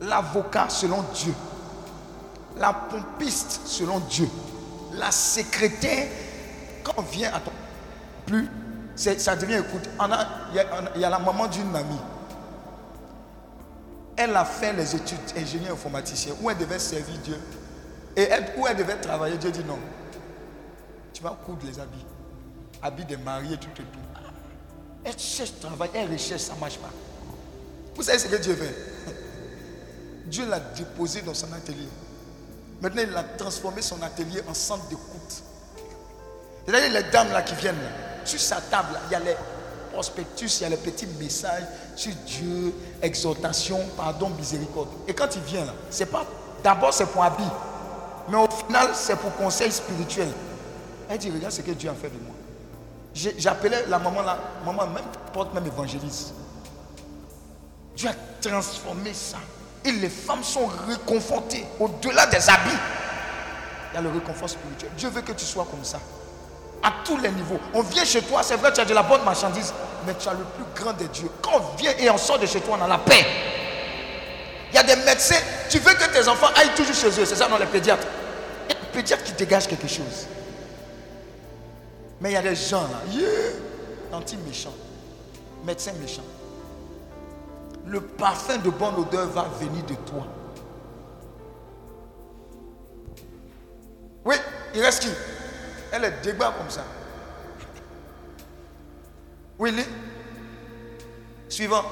l'avocat 0.00 0.68
selon 0.68 1.04
Dieu, 1.14 1.34
la 2.58 2.72
pompiste 2.72 3.60
selon 3.66 4.00
Dieu, 4.00 4.28
la 4.92 5.10
secrétaire. 5.10 6.08
Quand 6.82 6.94
on 6.98 7.02
vient 7.02 7.32
à 7.32 7.40
ton 7.40 7.52
plus, 8.26 8.48
ça 8.94 9.36
devient, 9.36 9.62
écoute, 9.66 9.88
il 10.52 11.00
y, 11.00 11.04
a 11.04 11.10
la 11.10 11.18
maman 11.18 11.46
d'une 11.46 11.74
amie. 11.74 12.00
Elle 14.16 14.34
a 14.34 14.44
fait 14.44 14.72
les 14.72 14.96
études 14.96 15.18
ingénieur 15.36 15.74
informaticien 15.74 16.32
où 16.40 16.50
elle 16.50 16.56
devait 16.56 16.78
servir 16.78 17.18
Dieu. 17.18 17.38
Et 18.16 18.28
où 18.56 18.66
elle 18.66 18.76
devait 18.76 18.96
travailler, 18.96 19.36
Dieu 19.36 19.50
dit 19.50 19.64
non. 19.64 19.78
Tu 21.12 21.22
vas 21.22 21.36
coudre 21.44 21.66
les 21.66 21.78
habits. 21.78 22.06
Habits 22.82 23.04
de 23.04 23.16
mariés, 23.16 23.58
tout 23.58 23.68
et 23.70 23.84
tout. 23.84 23.98
Elle 25.04 25.18
cherche 25.18 25.60
travail, 25.60 25.90
elle 25.94 26.10
recherche, 26.10 26.42
ça 26.42 26.54
ne 26.54 26.60
marche 26.60 26.78
pas. 26.78 26.90
Vous 27.94 28.02
savez 28.02 28.18
ce 28.18 28.26
que 28.26 28.36
Dieu 28.36 28.54
fait? 28.54 28.74
Dieu 30.26 30.48
l'a 30.48 30.58
déposé 30.58 31.22
dans 31.22 31.34
son 31.34 31.52
atelier. 31.52 31.88
Maintenant, 32.80 33.02
il 33.08 33.16
a 33.16 33.22
transformé 33.22 33.82
son 33.82 34.00
atelier 34.02 34.42
en 34.48 34.54
centre 34.54 34.86
d'écoute. 34.88 35.42
C'est-à-dire 36.66 36.92
les 36.92 37.10
dames 37.10 37.32
là 37.32 37.42
qui 37.42 37.54
viennent, 37.54 37.76
sur 38.24 38.40
sa 38.40 38.60
table, 38.60 38.98
il 39.06 39.12
y 39.12 39.14
a 39.14 39.20
les 39.20 39.36
prospectus, 39.92 40.60
il 40.60 40.62
y 40.62 40.66
a 40.66 40.68
les 40.68 40.76
petits 40.76 41.06
messages 41.18 41.62
sur 41.94 42.12
Dieu, 42.26 42.74
exhortation, 43.00 43.80
pardon, 43.96 44.28
miséricorde. 44.30 44.88
Et 45.08 45.14
quand 45.14 45.34
il 45.34 45.42
vient 45.42 45.64
c'est 45.90 46.06
pas 46.06 46.24
d'abord 46.62 46.92
c'est 46.92 47.06
pour 47.06 47.22
habit, 47.22 47.42
mais 48.28 48.36
au 48.36 48.48
final 48.50 48.88
c'est 48.94 49.16
pour 49.16 49.34
conseil 49.36 49.70
spirituel. 49.72 50.28
Elle 51.08 51.18
dit 51.18 51.30
regarde 51.30 51.52
ce 51.52 51.62
que 51.62 51.70
Dieu 51.70 51.88
a 51.88 51.94
fait 51.94 52.08
de 52.08 52.18
moi. 52.18 52.34
J'appelais 53.14 53.86
la 53.86 53.98
maman 53.98 54.22
là, 54.22 54.38
maman 54.64 54.86
même 54.88 55.04
porte 55.32 55.54
même 55.54 55.66
évangéliste. 55.66 56.34
Dieu 57.96 58.10
a 58.10 58.14
transformé 58.46 59.14
ça. 59.14 59.38
Et 59.86 59.92
les 59.92 60.08
femmes 60.08 60.42
sont 60.42 60.66
réconfortées 60.88 61.64
au-delà 61.78 62.26
des 62.26 62.50
habits. 62.50 62.76
Il 63.92 63.94
y 63.94 63.98
a 63.98 64.00
le 64.00 64.10
réconfort 64.10 64.50
spirituel. 64.50 64.90
Dieu 64.98 65.08
veut 65.08 65.22
que 65.22 65.32
tu 65.32 65.44
sois 65.44 65.66
comme 65.70 65.84
ça. 65.84 66.00
À 66.82 66.92
tous 67.04 67.16
les 67.18 67.30
niveaux. 67.30 67.60
On 67.72 67.82
vient 67.82 68.04
chez 68.04 68.20
toi, 68.22 68.42
c'est 68.42 68.56
vrai, 68.56 68.72
tu 68.72 68.80
as 68.80 68.84
de 68.84 68.92
la 68.92 69.04
bonne 69.04 69.24
marchandise, 69.24 69.72
mais 70.04 70.14
tu 70.14 70.28
as 70.28 70.32
le 70.32 70.44
plus 70.44 70.82
grand 70.82 70.92
des 70.92 71.06
dieux. 71.08 71.30
Quand 71.40 71.52
on 71.54 71.76
vient 71.76 71.92
et 71.98 72.10
on 72.10 72.18
sort 72.18 72.38
de 72.38 72.46
chez 72.46 72.60
toi, 72.60 72.76
on 72.80 72.84
a 72.84 72.88
la 72.88 72.98
paix. 72.98 73.24
Il 74.72 74.74
y 74.74 74.78
a 74.78 74.82
des 74.82 74.96
médecins, 74.96 75.40
tu 75.70 75.78
veux 75.78 75.94
que 75.94 76.12
tes 76.12 76.28
enfants 76.28 76.48
aillent 76.56 76.74
toujours 76.74 76.94
chez 76.94 77.08
eux, 77.08 77.24
c'est 77.24 77.36
ça 77.36 77.48
dans 77.48 77.56
les 77.56 77.66
pédiatres. 77.66 78.06
Il 78.68 78.74
y 78.74 78.76
a 78.76 78.80
pédiatres 78.92 79.22
qui 79.22 79.32
dégagent 79.32 79.68
quelque 79.68 79.88
chose. 79.88 80.26
Mais 82.20 82.30
il 82.30 82.34
y 82.34 82.36
a 82.36 82.42
des 82.42 82.56
gens 82.56 82.82
là, 82.82 84.16
anti-méchants, 84.16 84.74
médecins 85.64 85.92
méchants 86.00 86.22
le 87.86 88.00
parfum 88.00 88.58
de 88.58 88.70
bonne 88.70 88.96
odeur 88.96 89.28
va 89.28 89.44
venir 89.44 89.84
de 89.84 89.94
toi. 89.94 90.26
Oui, 94.24 94.34
il 94.74 94.82
reste 94.82 95.02
qui? 95.02 95.10
Elle 95.92 96.04
est 96.04 96.20
débat 96.22 96.52
comme 96.58 96.68
ça. 96.68 96.84
Willy 99.58 99.84
Suivant. 101.48 101.82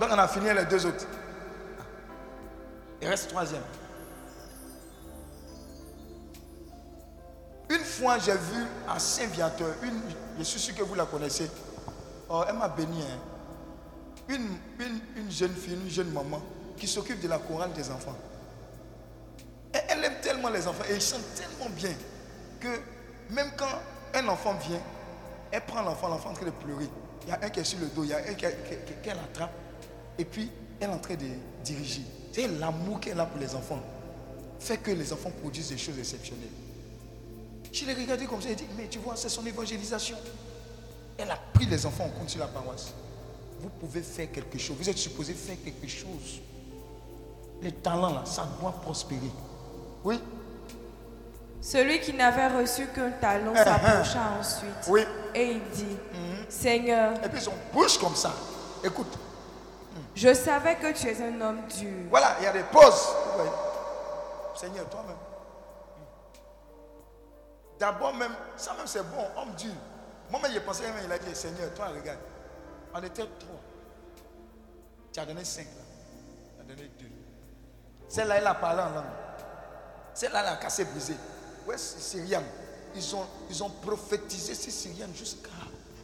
Donc 0.00 0.08
on 0.12 0.18
a 0.18 0.28
fini 0.28 0.52
les 0.52 0.64
deux 0.64 0.84
autres. 0.84 1.06
Il 3.00 3.08
reste 3.08 3.30
troisième. 3.30 3.62
Une 7.70 7.84
fois, 7.84 8.18
j'ai 8.18 8.32
vu 8.32 8.64
à 8.88 8.98
Saint-Viateur, 8.98 9.74
je 10.38 10.42
suis 10.42 10.58
sûr 10.58 10.74
que 10.74 10.82
vous 10.82 10.94
la 10.94 11.04
connaissez. 11.04 11.50
Oh, 12.28 12.42
elle 12.48 12.56
m'a 12.56 12.68
béni. 12.68 13.02
Hein 13.02 13.27
une, 14.28 15.30
jeune 15.30 15.54
fille, 15.54 15.74
une 15.74 15.90
jeune 15.90 16.10
maman 16.10 16.40
qui 16.76 16.86
s'occupe 16.86 17.20
de 17.20 17.28
la 17.28 17.38
chorale 17.38 17.72
des 17.72 17.90
enfants. 17.90 18.16
elle 19.72 20.04
aime 20.04 20.20
tellement 20.22 20.50
les 20.50 20.66
enfants 20.66 20.84
et 20.90 20.94
ils 20.94 21.00
chantent 21.00 21.34
tellement 21.34 21.70
bien 21.70 21.92
que 22.60 22.68
même 23.30 23.50
quand 23.56 23.66
un 24.14 24.28
enfant 24.28 24.54
vient, 24.54 24.80
elle 25.50 25.62
prend 25.62 25.82
l'enfant, 25.82 26.08
l'enfant 26.08 26.30
est 26.30 26.32
en 26.32 26.36
train 26.36 26.46
de 26.46 26.50
pleurer. 26.50 26.88
Il 27.24 27.30
y 27.30 27.32
a 27.32 27.40
un 27.42 27.48
qui 27.50 27.60
est 27.60 27.64
sur 27.64 27.78
le 27.78 27.86
dos, 27.86 28.04
il 28.04 28.10
y 28.10 28.14
a 28.14 28.18
un 28.18 28.34
qu'elle 28.34 29.18
attrape 29.18 29.52
et 30.18 30.24
puis 30.24 30.50
elle 30.80 30.90
est 30.90 30.92
en 30.92 30.98
train 30.98 31.14
de 31.14 31.26
diriger. 31.64 32.02
C'est 32.32 32.46
l'amour 32.46 33.00
qu'elle 33.00 33.18
a 33.18 33.26
pour 33.26 33.40
les 33.40 33.54
enfants 33.54 33.82
fait 34.60 34.78
que 34.78 34.90
les 34.90 35.12
enfants 35.12 35.30
produisent 35.40 35.68
des 35.68 35.78
choses 35.78 35.98
exceptionnelles. 35.98 36.48
Je 37.72 37.84
l'ai 37.84 37.94
regardé 37.94 38.26
comme 38.26 38.42
ça 38.42 38.50
et 38.50 38.54
dit, 38.54 38.64
mais 38.76 38.88
tu 38.88 38.98
vois, 38.98 39.14
c'est 39.16 39.28
son 39.28 39.44
évangélisation. 39.46 40.16
Elle 41.16 41.30
a 41.30 41.38
pris 41.52 41.66
les 41.66 41.84
enfants 41.86 42.06
en 42.06 42.10
compte 42.10 42.30
sur 42.30 42.40
la 42.40 42.46
paroisse 42.46 42.92
vous 43.60 43.68
pouvez 43.68 44.02
faire 44.02 44.30
quelque 44.30 44.58
chose. 44.58 44.76
Vous 44.78 44.88
êtes 44.88 44.98
supposé 44.98 45.34
faire 45.34 45.56
quelque 45.62 45.88
chose. 45.88 46.40
Les 47.60 47.72
talents, 47.72 48.14
là, 48.14 48.22
ça 48.24 48.46
doit 48.60 48.72
prospérer. 48.72 49.30
Oui. 50.04 50.22
Celui 51.60 52.00
qui 52.00 52.12
n'avait 52.12 52.48
reçu 52.48 52.86
qu'un 52.86 53.10
talent 53.10 53.52
uh-huh. 53.52 53.64
s'approcha 53.64 54.20
ensuite. 54.38 54.86
Oui. 54.88 55.02
Et 55.34 55.52
il 55.52 55.62
dit, 55.70 55.84
mm-hmm. 55.84 56.50
Seigneur. 56.50 57.24
Et 57.24 57.28
puis 57.28 57.40
son 57.40 57.52
bouche 57.72 57.98
comme 57.98 58.14
ça. 58.14 58.32
Écoute. 58.84 59.18
Je 60.14 60.32
savais 60.34 60.76
que 60.76 60.92
tu 60.92 61.08
es 61.08 61.22
un 61.22 61.40
homme 61.40 61.62
dur. 61.68 62.06
Voilà, 62.10 62.36
il 62.40 62.44
y 62.44 62.46
a 62.46 62.52
des 62.52 62.62
pauses. 62.62 63.08
Seigneur, 64.54 64.88
toi-même. 64.88 65.16
D'abord 67.78 68.14
même, 68.14 68.32
ça 68.56 68.74
même 68.74 68.86
c'est 68.86 69.02
bon, 69.02 69.24
homme 69.36 69.54
dur. 69.56 69.72
Moi-même, 70.30 70.52
j'ai 70.52 70.60
pensé, 70.60 70.82
il 71.04 71.12
a 71.12 71.18
dit, 71.18 71.34
Seigneur, 71.34 71.72
toi, 71.74 71.88
regarde. 71.88 72.18
On 72.94 72.98
était 73.02 73.26
trois. 73.38 73.60
Tu 75.12 75.20
as 75.20 75.26
donné 75.26 75.44
cinq 75.44 75.66
là. 75.66 75.82
Tu 76.56 76.60
as 76.60 76.74
donné 76.74 76.90
deux. 76.98 77.10
Celle-là, 78.08 78.36
elle 78.36 78.46
a 78.46 78.54
parlé 78.54 78.82
en 78.82 78.90
langue. 78.90 79.04
Celle-là, 80.14 80.40
elle 80.40 80.52
a 80.54 80.56
cassé, 80.56 80.84
brisé. 80.84 81.14
Ouais, 81.66 81.76
c'est 81.76 82.00
Syrienne. 82.00 82.44
Ils 82.94 83.14
ont, 83.14 83.26
ils 83.50 83.62
ont 83.62 83.70
prophétisé 83.70 84.54
ces 84.54 84.70
Syriennes 84.70 85.14
jusqu'à 85.14 85.50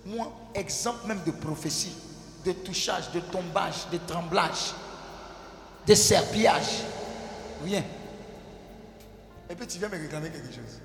moi, 0.07 0.31
exemple 0.55 1.07
même 1.07 1.23
de 1.25 1.31
prophétie, 1.31 1.95
de 2.45 2.53
touchage, 2.53 3.11
de 3.13 3.21
tombage, 3.21 3.89
de 3.91 3.99
tremblage, 3.99 4.75
de 5.87 5.95
serpillage. 5.95 6.83
Rien. 7.65 7.83
Et 9.49 9.55
puis 9.55 9.67
tu 9.67 9.79
viens 9.79 9.89
me 9.89 9.99
réclamer 9.99 10.31
quelque 10.31 10.55
chose. 10.55 10.81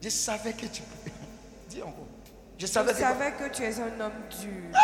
Je 0.00 0.08
savais 0.08 0.52
que 0.52 0.66
tu 0.66 0.82
pouvais. 0.82 1.12
Dis 1.68 1.82
encore. 1.82 2.07
Je 2.58 2.66
savais, 2.66 2.92
que... 2.92 3.48
tu 3.50 3.62
es 3.62 3.80
un 3.80 4.00
homme 4.00 4.20
dur. 4.28 4.76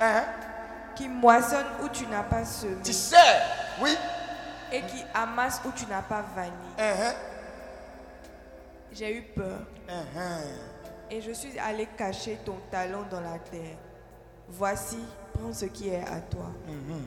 Hein? 0.00 0.24
Qui 0.96 1.08
moissonne 1.08 1.66
où 1.82 1.88
tu 1.90 2.06
n'as 2.06 2.22
pas 2.22 2.44
semé. 2.44 2.76
Tu 2.82 2.92
sais, 2.92 3.16
oui. 3.80 3.94
Et 4.72 4.80
qui 4.80 5.04
amasse 5.12 5.60
où 5.64 5.70
tu 5.72 5.84
n'as 5.86 6.00
pas 6.00 6.24
vanné. 6.34 6.50
Uh-huh. 6.78 7.14
J'ai 8.92 9.18
eu 9.18 9.22
peur. 9.22 9.60
Uh-huh. 9.86 11.10
Et 11.10 11.20
je 11.20 11.32
suis 11.32 11.58
allé 11.58 11.86
cacher 11.98 12.38
ton 12.44 12.56
talon 12.70 13.04
dans 13.10 13.20
la 13.20 13.38
terre. 13.38 13.76
Voici, 14.48 14.98
prends 15.34 15.52
ce 15.52 15.66
qui 15.66 15.90
est 15.90 16.02
à 16.02 16.20
toi. 16.20 16.50
Uh-huh. 16.66 17.02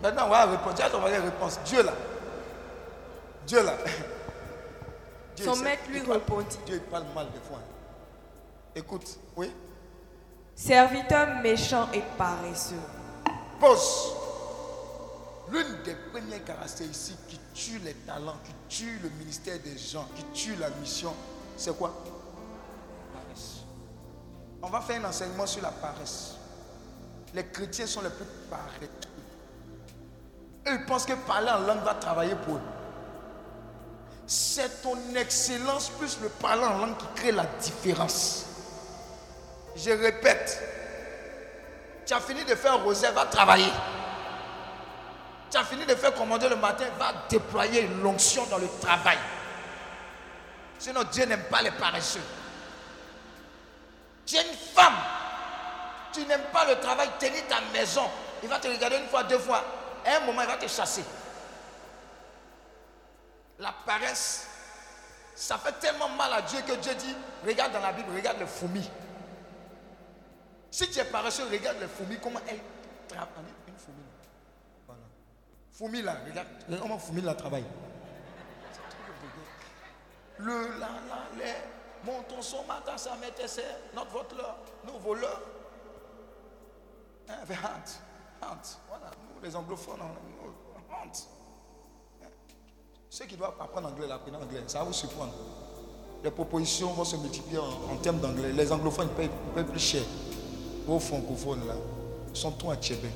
Maintenant, 0.00 0.26
on 0.26 0.30
va 0.30 0.46
répondre. 0.46 0.74
Tu 0.74 0.82
as 0.82 1.20
réponse. 1.20 1.60
Dieu 1.64 1.82
là. 1.82 1.92
Dieu 3.44 3.64
là. 3.64 3.74
Son 5.36 5.56
maître 5.56 5.82
lui 5.88 6.00
répondit. 6.00 6.58
Dieu 6.66 6.82
parle 6.90 7.04
mal 7.14 7.26
des 7.32 7.40
fois. 7.40 7.60
Écoute, 8.74 9.18
oui. 9.36 9.50
Serviteur 10.54 11.40
méchant 11.42 11.88
et 11.92 12.02
paresseux. 12.16 12.76
Pause. 13.58 14.14
L'une 15.50 15.82
des 15.82 15.94
premières 16.10 16.44
caractéristiques 16.44 17.26
qui 17.28 17.38
tue 17.52 17.78
les 17.78 17.94
talents, 17.94 18.38
qui 18.44 18.52
tue 18.68 18.98
le 19.02 19.10
ministère 19.10 19.58
des 19.60 19.76
gens, 19.76 20.06
qui 20.14 20.24
tue 20.32 20.56
la 20.56 20.70
mission, 20.70 21.12
c'est 21.56 21.76
quoi? 21.76 21.92
Paresse. 23.12 23.62
On 24.62 24.68
va 24.68 24.80
faire 24.80 25.04
un 25.04 25.08
enseignement 25.08 25.46
sur 25.46 25.62
la 25.62 25.70
paresse. 25.70 26.36
Les 27.34 27.46
chrétiens 27.46 27.86
sont 27.86 28.02
les 28.02 28.10
plus 28.10 28.26
paresseux. 28.48 28.90
Eux, 30.68 30.78
ils 30.80 30.86
pensent 30.86 31.06
que 31.06 31.14
parler 31.26 31.50
en 31.50 31.60
langue 31.60 31.82
va 31.82 31.94
travailler 31.94 32.36
pour 32.36 32.56
eux. 32.56 32.60
C'est 34.34 34.80
ton 34.80 34.96
excellence 35.14 35.90
plus 35.90 36.16
le 36.22 36.30
parler 36.30 36.64
en 36.64 36.78
langue 36.78 36.96
qui 36.96 37.04
crée 37.16 37.32
la 37.32 37.44
différence. 37.60 38.46
Je 39.76 39.90
répète, 39.90 40.58
tu 42.06 42.14
as 42.14 42.20
fini 42.20 42.42
de 42.42 42.54
faire 42.54 42.82
rosaire, 42.82 43.12
va 43.12 43.26
travailler. 43.26 43.70
Tu 45.50 45.58
as 45.58 45.64
fini 45.64 45.84
de 45.84 45.94
faire 45.94 46.14
commander 46.14 46.48
le 46.48 46.56
matin, 46.56 46.86
va 46.98 47.12
déployer 47.28 47.86
l'onction 48.02 48.46
dans 48.46 48.56
le 48.56 48.68
travail. 48.80 49.18
Sinon, 50.78 51.02
Dieu 51.12 51.26
n'aime 51.26 51.44
pas 51.50 51.60
les 51.60 51.72
paresseux. 51.72 52.24
Tu 54.24 54.36
es 54.36 54.48
une 54.48 54.56
femme. 54.74 54.96
Tu 56.14 56.24
n'aimes 56.24 56.48
pas 56.50 56.64
le 56.64 56.80
travail, 56.80 57.10
tenir 57.20 57.46
ta 57.50 57.60
maison. 57.70 58.08
Il 58.42 58.48
va 58.48 58.58
te 58.58 58.66
regarder 58.68 58.96
une 58.96 59.08
fois, 59.08 59.24
deux 59.24 59.38
fois. 59.38 59.62
À 60.06 60.16
un 60.16 60.20
moment, 60.20 60.40
il 60.40 60.48
va 60.48 60.56
te 60.56 60.66
chasser. 60.66 61.04
La 63.62 63.72
paresse, 63.86 64.48
ça 65.36 65.56
fait 65.56 65.78
tellement 65.78 66.08
mal 66.08 66.32
à 66.32 66.42
Dieu 66.42 66.60
que 66.66 66.74
Dieu 66.80 66.94
dit, 66.96 67.14
regarde 67.46 67.72
dans 67.72 67.80
la 67.80 67.92
Bible, 67.92 68.12
regarde 68.12 68.40
les 68.40 68.46
fourmis. 68.46 68.90
Si 70.68 70.90
tu 70.90 70.98
es 70.98 71.04
paresseux, 71.04 71.44
regarde 71.48 71.78
les 71.80 71.86
fourmis, 71.86 72.18
comment 72.20 72.40
elles 72.48 72.58
travaillent. 73.06 73.54
Une 73.68 73.76
fourmi. 73.76 74.02
Voilà. 74.84 75.02
Fourmi 75.70 76.02
là, 76.02 76.16
regarde, 76.28 76.48
regarde 76.66 76.82
comment 76.82 76.98
fourmi 76.98 77.22
là 77.22 77.34
travaille. 77.34 77.64
Le, 80.38 80.78
la, 80.80 80.88
la, 80.88 81.44
les, 81.44 81.54
montons 82.04 82.42
son 82.42 82.64
matin, 82.64 82.98
ça 82.98 83.14
mettait 83.20 83.46
notre 83.94 84.10
vote 84.10 84.34
là, 84.36 84.56
nos 84.84 84.98
voleurs. 84.98 85.40
Hein, 87.28 87.34
honte, 87.48 88.00
honte. 88.42 88.80
Voilà, 88.88 89.10
nous 89.32 89.40
les 89.40 89.54
anglophones, 89.54 90.00
on. 90.02 91.41
Ceux 93.12 93.26
qui 93.26 93.36
doivent 93.36 93.52
apprendre 93.60 93.88
anglais, 93.88 94.10
apprendre 94.10 94.38
anglais, 94.42 94.62
ça 94.66 94.78
va 94.78 94.84
vous 94.86 94.94
surprendre. 94.94 95.34
Les 96.24 96.30
propositions 96.30 96.94
vont 96.94 97.04
se 97.04 97.14
multiplier 97.16 97.58
en, 97.58 97.96
termes 97.96 98.20
d'anglais. 98.20 98.52
Les 98.54 98.72
anglophones 98.72 99.10
payent, 99.10 99.28
plus 99.64 99.78
cher. 99.78 100.00
Vos 100.86 100.98
francophones 100.98 101.66
là, 101.68 101.74
sont 102.32 102.52
tous 102.52 102.70
à 102.70 102.76
Tchébé. 102.76 103.10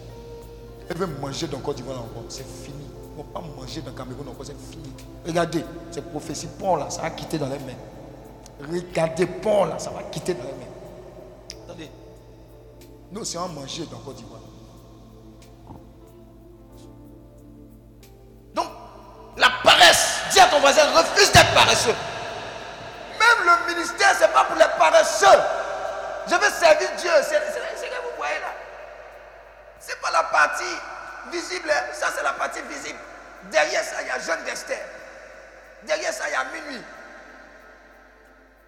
Ils 0.90 0.96
veulent 0.98 1.18
manger 1.18 1.46
dans 1.46 1.60
Côte 1.60 1.76
d'Ivoire 1.76 2.00
encore. 2.00 2.24
C'est 2.28 2.46
fini. 2.46 2.76
Ils 2.84 3.12
ne 3.12 3.16
vont 3.16 3.30
pas 3.32 3.40
manger 3.40 3.80
dans 3.80 3.92
Cameroun 3.92 4.28
encore. 4.28 4.44
C'est 4.44 4.60
fini. 4.70 4.92
Regardez, 5.26 5.64
ces 5.90 6.02
prophéties, 6.02 6.48
Paul 6.58 6.80
là, 6.80 6.90
ça 6.90 7.00
va 7.00 7.08
quitter 7.12 7.38
dans 7.38 7.48
les 7.48 7.58
mains. 7.58 8.70
Regardez 8.70 9.24
Paul 9.24 9.70
là, 9.70 9.78
ça 9.78 9.88
va 9.88 10.02
quitter 10.02 10.34
dans 10.34 10.44
les 10.44 10.50
mains. 10.50 11.64
Attendez. 11.64 11.88
Nous, 13.12 13.24
c'est 13.24 13.38
à 13.38 13.46
manger 13.46 13.86
dans 13.90 14.00
Côte 14.00 14.16
d'Ivoire. 14.16 14.42
Dis 20.72 20.80
à 20.80 20.86
ton 20.86 20.92
voisin, 20.92 21.10
refuse 21.10 21.32
d'être 21.32 21.54
paresseux. 21.54 21.94
Même 23.18 23.46
le 23.46 23.74
ministère, 23.74 24.14
ce 24.14 24.22
n'est 24.22 24.28
pas 24.28 24.44
pour 24.44 24.56
les 24.56 24.68
paresseux. 24.78 25.40
Je 26.26 26.34
veux 26.34 26.50
servir 26.50 26.88
Dieu. 26.96 27.10
C'est 27.22 27.36
ce 27.36 27.82
que 27.82 28.02
vous 28.02 28.16
voyez 28.16 28.38
là. 28.40 28.52
Ce 29.80 29.90
n'est 29.90 29.96
pas 29.96 30.10
la 30.10 30.24
partie 30.24 30.64
visible. 31.30 31.72
Ça, 31.92 32.08
c'est 32.14 32.22
la 32.22 32.32
partie 32.32 32.62
visible. 32.62 32.98
Derrière 33.44 33.84
ça, 33.84 34.02
il 34.02 34.08
y 34.08 34.10
a 34.10 34.18
jeune 34.18 34.42
d'Esther. 34.44 34.78
Derrière 35.84 36.12
ça, 36.12 36.24
il 36.28 36.32
y 36.32 36.34
a 36.34 36.44
minuit. 36.44 36.82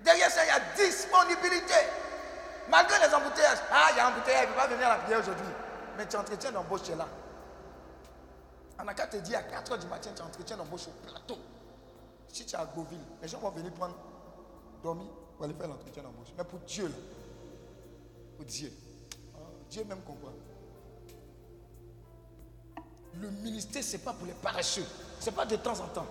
Derrière 0.00 0.30
ça, 0.30 0.44
il 0.44 0.48
y 0.48 0.50
a 0.50 0.60
disponibilité. 0.76 1.74
Malgré 2.68 2.98
les 3.06 3.12
embouteillages. 3.14 3.58
Ah, 3.72 3.88
il 3.90 3.96
y 3.96 4.00
a 4.00 4.06
un 4.06 4.08
embouteillage, 4.10 4.44
il 4.44 4.48
ne 4.48 4.54
peut 4.54 4.60
pas 4.60 4.66
venir 4.68 4.86
à 4.86 4.90
la 4.90 4.96
prière 4.96 5.18
aujourd'hui. 5.18 5.46
Mais 5.96 6.06
tu 6.06 6.16
entretiens 6.16 6.52
d'embauche 6.52 6.88
là. 6.96 7.06
On 8.80 8.86
a 8.86 8.94
qu'à 8.94 9.08
te 9.08 9.16
dire 9.16 9.38
à 9.40 9.42
4 9.42 9.74
h 9.74 9.78
du 9.78 9.86
matin, 9.88 10.10
tu 10.14 10.22
entretiens 10.22 10.56
d'embauche 10.56 10.86
au 10.86 11.08
plateau. 11.08 11.38
Si 12.32 12.44
tu 12.44 12.54
es 12.54 12.58
à 12.58 12.64
Beauville, 12.64 12.98
les 13.22 13.28
gens 13.28 13.38
vont 13.38 13.50
venir 13.50 13.72
prendre, 13.72 13.96
dormir 14.82 15.06
pour 15.36 15.44
aller 15.44 15.54
faire 15.54 15.68
l'entretien 15.68 16.02
d'embauche. 16.02 16.28
Mais 16.36 16.44
pour 16.44 16.58
Dieu, 16.60 16.86
là, 16.86 16.94
pour 18.36 18.44
Dieu, 18.44 18.72
ah, 19.34 19.38
Dieu 19.70 19.84
même 19.84 20.00
comprend. 20.02 20.32
Le 23.14 23.30
ministère, 23.30 23.82
ce 23.82 23.92
n'est 23.96 24.02
pas 24.02 24.12
pour 24.12 24.26
les 24.26 24.34
paresseux. 24.34 24.84
Ce 25.18 25.26
n'est 25.26 25.36
pas 25.36 25.46
de 25.46 25.56
temps 25.56 25.80
en 25.80 25.88
temps. 25.88 26.06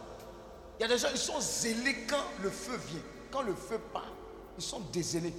Il 0.79 0.83
y 0.83 0.85
a 0.85 0.87
des 0.87 0.97
gens, 0.97 1.07
ils 1.11 1.17
sont 1.17 1.39
zélés 1.39 2.05
quand 2.07 2.23
le 2.41 2.49
feu 2.49 2.75
vient. 2.75 3.01
Quand 3.31 3.41
le 3.41 3.55
feu 3.55 3.79
part, 3.93 4.11
ils 4.57 4.63
sont 4.63 4.79
dézélés. 4.91 5.33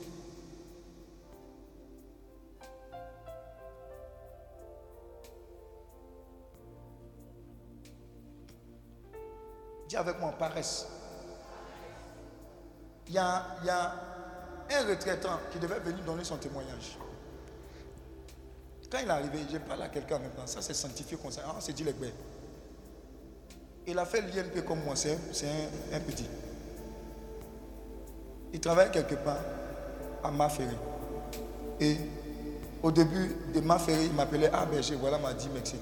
Dis 9.88 9.96
avec 9.96 10.20
moi, 10.20 10.34
paresse. 10.38 10.86
Il 13.06 13.14
y, 13.14 13.18
a, 13.18 13.42
il 13.62 13.66
y 13.66 13.70
a 13.70 13.94
un 14.70 14.86
retraitant 14.86 15.40
qui 15.50 15.58
devait 15.58 15.80
venir 15.80 16.04
donner 16.04 16.24
son 16.24 16.36
témoignage. 16.36 16.98
Quand 18.90 18.98
il 18.98 19.08
est 19.08 19.10
arrivé, 19.10 19.38
je 19.50 19.56
parle 19.58 19.82
à 19.82 19.88
quelqu'un 19.88 20.16
en 20.16 20.20
même 20.20 20.30
temps. 20.32 20.46
Ça, 20.46 20.60
c'est 20.60 20.74
sanctifié 20.74 21.16
comme 21.16 21.30
ça. 21.30 21.42
On 21.56 21.60
s'est 21.60 21.72
dit 21.72 21.84
les 21.84 21.94
Il 23.86 23.98
a 23.98 24.04
fait 24.04 24.20
l'INP 24.20 24.62
comme 24.66 24.82
moi, 24.84 24.94
c'est 24.94 25.16
un, 25.92 26.00
petit. 26.00 26.26
Il 28.52 28.60
travaille 28.60 28.90
quelque 28.90 29.14
part 29.14 29.40
à 30.22 30.30
Maféré. 30.30 30.76
Et 31.80 31.96
au 32.82 32.90
début 32.90 33.36
de 33.54 33.60
Maféré, 33.60 34.04
il 34.04 34.12
m'appelait 34.12 34.50
Ah, 34.52 34.66
ben, 34.66 34.82
voilà 35.00 35.18
ma 35.18 35.32
dîme, 35.32 35.56
etc. 35.56 35.80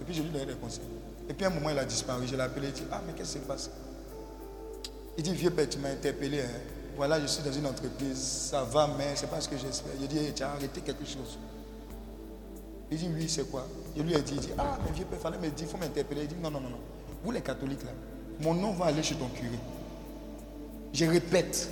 Et 0.00 0.04
puis 0.04 0.14
je 0.14 0.22
lui 0.22 0.30
donnais 0.30 0.46
des 0.46 0.54
conseils. 0.54 0.99
Et 1.30 1.32
puis 1.32 1.46
un 1.46 1.50
moment, 1.50 1.70
il 1.70 1.78
a 1.78 1.84
disparu. 1.84 2.26
Je 2.26 2.34
l'ai 2.34 2.42
appelé, 2.42 2.66
il 2.66 2.72
dit, 2.72 2.82
ah, 2.90 3.00
mais 3.06 3.12
qu'est-ce 3.12 3.34
qui 3.34 3.38
se 3.38 3.44
passe? 3.44 3.70
Il 5.16 5.22
dit, 5.22 5.32
vieux 5.32 5.50
père, 5.50 5.68
tu 5.68 5.78
m'as 5.78 5.90
interpellé. 5.90 6.40
Hein. 6.40 6.60
Voilà, 6.96 7.20
je 7.20 7.26
suis 7.28 7.44
dans 7.44 7.52
une 7.52 7.66
entreprise, 7.66 8.18
ça 8.18 8.64
va, 8.64 8.90
mais 8.98 9.12
c'est 9.14 9.30
pas 9.30 9.40
ce 9.40 9.48
que 9.48 9.56
j'espère. 9.56 9.92
Je 10.00 10.06
dit, 10.06 10.32
tu 10.34 10.42
as 10.42 10.50
arrêté 10.50 10.80
quelque 10.80 11.04
chose. 11.04 11.38
Il 12.90 12.98
dit, 12.98 13.08
oui, 13.14 13.28
c'est 13.28 13.48
quoi? 13.48 13.64
Je 13.96 14.02
lui 14.02 14.12
ai 14.12 14.22
dit, 14.22 14.32
il 14.34 14.40
dit, 14.40 14.48
ah, 14.58 14.76
mais 14.84 14.90
vieux 14.90 15.04
père, 15.04 15.20
fallait 15.20 15.38
me 15.38 15.48
dire, 15.50 15.54
il 15.60 15.66
faut 15.68 15.76
m'interpeller. 15.76 16.22
Il 16.22 16.28
dit, 16.28 16.34
non, 16.34 16.50
non, 16.50 16.60
non, 16.60 16.70
non. 16.70 16.80
Vous 17.22 17.30
les 17.30 17.42
catholiques, 17.42 17.84
là, 17.84 17.92
mon 18.40 18.54
nom 18.54 18.72
va 18.72 18.86
aller 18.86 19.04
chez 19.04 19.14
ton 19.14 19.28
curé. 19.28 19.58
Je 20.92 21.04
répète, 21.04 21.68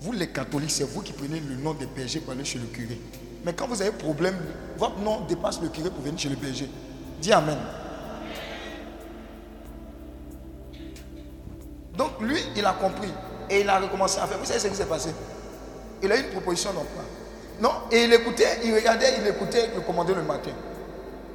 vous 0.00 0.10
les 0.10 0.26
catholiques, 0.26 0.72
c'est 0.72 0.82
vous 0.82 1.02
qui 1.02 1.12
prenez 1.12 1.38
le 1.38 1.54
nom 1.54 1.72
des 1.72 1.86
bergers 1.86 2.18
pour 2.18 2.32
aller 2.32 2.44
chez 2.44 2.58
le 2.58 2.66
curé. 2.66 2.98
Mais 3.44 3.52
quand 3.52 3.68
vous 3.68 3.80
avez 3.80 3.92
problème, 3.92 4.34
votre 4.76 4.98
nom 4.98 5.24
dépasse 5.26 5.62
le 5.62 5.68
curé 5.68 5.88
pour 5.88 6.02
venir 6.02 6.18
chez 6.18 6.28
le 6.28 6.34
berger. 6.36 6.68
Dis 7.22 7.32
Amen. 7.32 7.58
Donc 11.98 12.20
lui, 12.20 12.40
il 12.54 12.64
a 12.64 12.72
compris 12.74 13.12
et 13.50 13.60
il 13.60 13.68
a 13.68 13.80
recommencé 13.80 14.20
à 14.20 14.26
faire. 14.26 14.38
Vous 14.38 14.44
savez 14.44 14.60
ce 14.60 14.68
qui 14.68 14.76
s'est 14.76 14.86
passé? 14.86 15.10
Il 16.00 16.12
a 16.12 16.16
eu 16.16 16.22
une 16.22 16.30
proposition 16.30 16.72
d'emploi. 16.72 17.02
Non, 17.60 17.72
et 17.90 18.04
il 18.04 18.12
écoutait, 18.12 18.60
il 18.64 18.72
regardait, 18.72 19.18
il 19.20 19.26
écoutait 19.26 19.70
le 19.74 19.80
commandant 19.80 20.14
le 20.14 20.22
matin. 20.22 20.52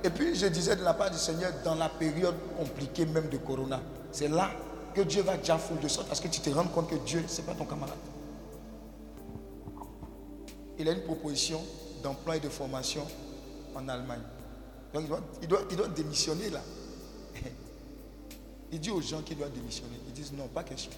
Et 0.05 0.09
puis 0.09 0.33
je 0.35 0.47
disais 0.47 0.77
de 0.77 0.83
la 0.83 0.93
part 0.93 1.11
du 1.11 1.17
Seigneur, 1.17 1.51
dans 1.65 1.75
la 1.75 1.89
période 1.89 2.35
compliquée 2.57 3.05
même 3.05 3.27
de 3.27 3.37
Corona, 3.37 3.81
c'est 4.11 4.29
là 4.29 4.51
que 4.93 5.01
Dieu 5.01 5.21
va 5.21 5.35
déjà 5.35 5.57
foutre 5.57 5.81
de 5.81 5.87
sorte 5.89 6.09
à 6.11 6.15
ce 6.15 6.21
que 6.21 6.29
tu 6.29 6.39
te 6.39 6.49
rendes 6.49 6.71
compte 6.71 6.89
que 6.89 6.95
Dieu, 6.95 7.25
ce 7.27 7.41
n'est 7.41 7.47
pas 7.47 7.53
ton 7.55 7.65
camarade. 7.65 7.97
Il 10.79 10.87
a 10.87 10.93
une 10.93 11.03
proposition 11.03 11.61
d'emploi 12.01 12.37
et 12.37 12.39
de 12.39 12.49
formation 12.49 13.05
en 13.75 13.89
Allemagne. 13.89 14.21
Donc 14.93 15.03
il 15.41 15.47
doit 15.77 15.87
démissionner 15.87 16.49
là. 16.49 16.61
Il 18.73 18.79
dit 18.79 18.89
aux 18.89 19.01
gens 19.01 19.21
qu'il 19.21 19.37
doit 19.37 19.49
démissionner. 19.49 19.99
Ils 20.07 20.13
disent 20.13 20.33
non, 20.33 20.47
pas 20.47 20.63
question. 20.63 20.91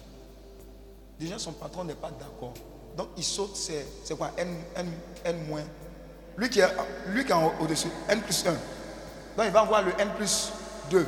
Déjà, 1.20 1.38
son 1.38 1.52
patron 1.52 1.84
n'est 1.84 1.94
pas 1.94 2.10
d'accord. 2.10 2.54
Donc, 2.96 3.08
il 3.18 3.22
saute, 3.22 3.54
c'est 3.54 4.16
quoi? 4.16 4.32
N, 4.38 4.48
N, 5.24 5.46
moins. 5.46 5.62
Lui 6.38 6.48
qui 6.48 6.60
est, 6.60 6.68
lui 7.08 7.26
qui 7.26 7.32
est 7.32 7.60
au-dessus, 7.60 7.88
N 8.08 8.22
plus 8.22 8.46
1. 8.46 8.52
Donc, 8.52 8.60
il 9.44 9.50
va 9.50 9.62
voir 9.64 9.82
le 9.82 9.92
N 9.98 10.08
plus 10.16 10.52
2. 10.90 11.06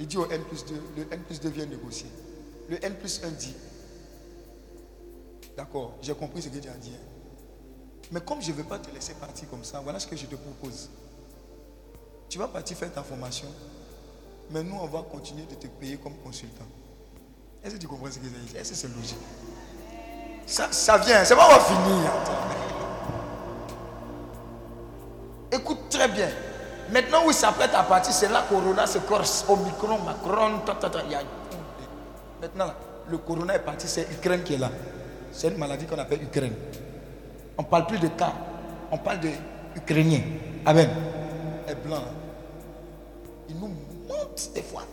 Il 0.00 0.08
dit 0.08 0.16
au 0.16 0.28
N 0.28 0.42
plus 0.42 0.64
2, 0.64 0.74
le 0.96 1.06
N 1.12 1.20
plus 1.22 1.40
2 1.40 1.48
vient 1.48 1.66
négocier. 1.66 2.10
Le 2.68 2.84
N 2.84 2.96
plus 2.96 3.22
1 3.22 3.28
dit, 3.30 3.54
d'accord, 5.56 5.94
j'ai 6.02 6.14
compris 6.14 6.42
ce 6.42 6.48
que 6.48 6.58
tu 6.58 6.68
as 6.68 6.72
dit. 6.72 6.92
Mais 8.10 8.20
comme 8.20 8.42
je 8.42 8.50
ne 8.50 8.56
veux 8.56 8.64
pas 8.64 8.80
te 8.80 8.92
laisser 8.92 9.14
partir 9.14 9.48
comme 9.48 9.62
ça, 9.62 9.78
voilà 9.78 10.00
ce 10.00 10.08
que 10.08 10.16
je 10.16 10.26
te 10.26 10.34
propose. 10.34 10.90
Tu 12.28 12.36
vas 12.38 12.48
partir 12.48 12.76
faire 12.76 12.92
ta 12.92 13.04
formation. 13.04 13.46
Mais 14.50 14.62
nous, 14.62 14.76
on 14.80 14.86
va 14.86 15.02
continuer 15.10 15.44
de 15.44 15.54
te 15.54 15.66
payer 15.66 15.96
comme 15.96 16.14
consultant. 16.24 16.64
Est-ce 17.62 17.74
que 17.74 17.80
tu 17.80 17.86
comprends 17.88 18.10
ce 18.10 18.18
que 18.18 18.24
je 18.24 18.30
dis 18.30 18.56
Est-ce 18.56 18.70
que 18.70 18.76
c'est 18.76 18.88
logique? 18.96 19.18
Ça, 20.46 20.68
ça 20.72 20.96
vient, 20.98 21.22
c'est 21.24 21.36
pas 21.36 21.46
on 21.46 21.52
va 21.52 21.60
finir. 21.60 22.10
Écoute 25.52 25.88
très 25.90 26.08
bien. 26.08 26.28
Maintenant 26.92 27.26
où 27.26 27.30
il 27.30 27.34
s'apprête 27.34 27.74
à 27.74 27.82
partir, 27.82 28.12
c'est 28.12 28.28
là 28.30 28.44
Corona 28.48 28.86
se 28.86 28.98
corse. 28.98 29.44
Omicron, 29.48 29.98
Macron, 29.98 30.60
ta, 30.64 30.74
ta, 30.74 30.88
ta, 30.88 31.02
y 31.04 31.14
a- 31.14 31.22
Maintenant, 32.40 32.72
le 33.10 33.18
Corona 33.18 33.54
est 33.56 33.58
parti, 33.64 33.86
c'est 33.88 34.08
Ukraine 34.10 34.42
qui 34.42 34.54
est 34.54 34.58
là. 34.58 34.70
C'est 35.32 35.48
une 35.48 35.58
maladie 35.58 35.84
qu'on 35.86 35.98
appelle 35.98 36.22
Ukraine. 36.22 36.54
On 37.58 37.62
ne 37.62 37.66
parle 37.66 37.86
plus 37.86 37.98
de 37.98 38.08
cas, 38.08 38.32
on 38.90 38.96
parle 38.98 39.20
de 39.20 39.28
Ukrainiens. 39.76 40.22
Amen. 40.64 40.88
Et 41.68 41.74
blanc. 41.74 42.02
Il 43.50 43.56
nous 43.58 43.68
des 44.54 44.62
fois. 44.62 44.84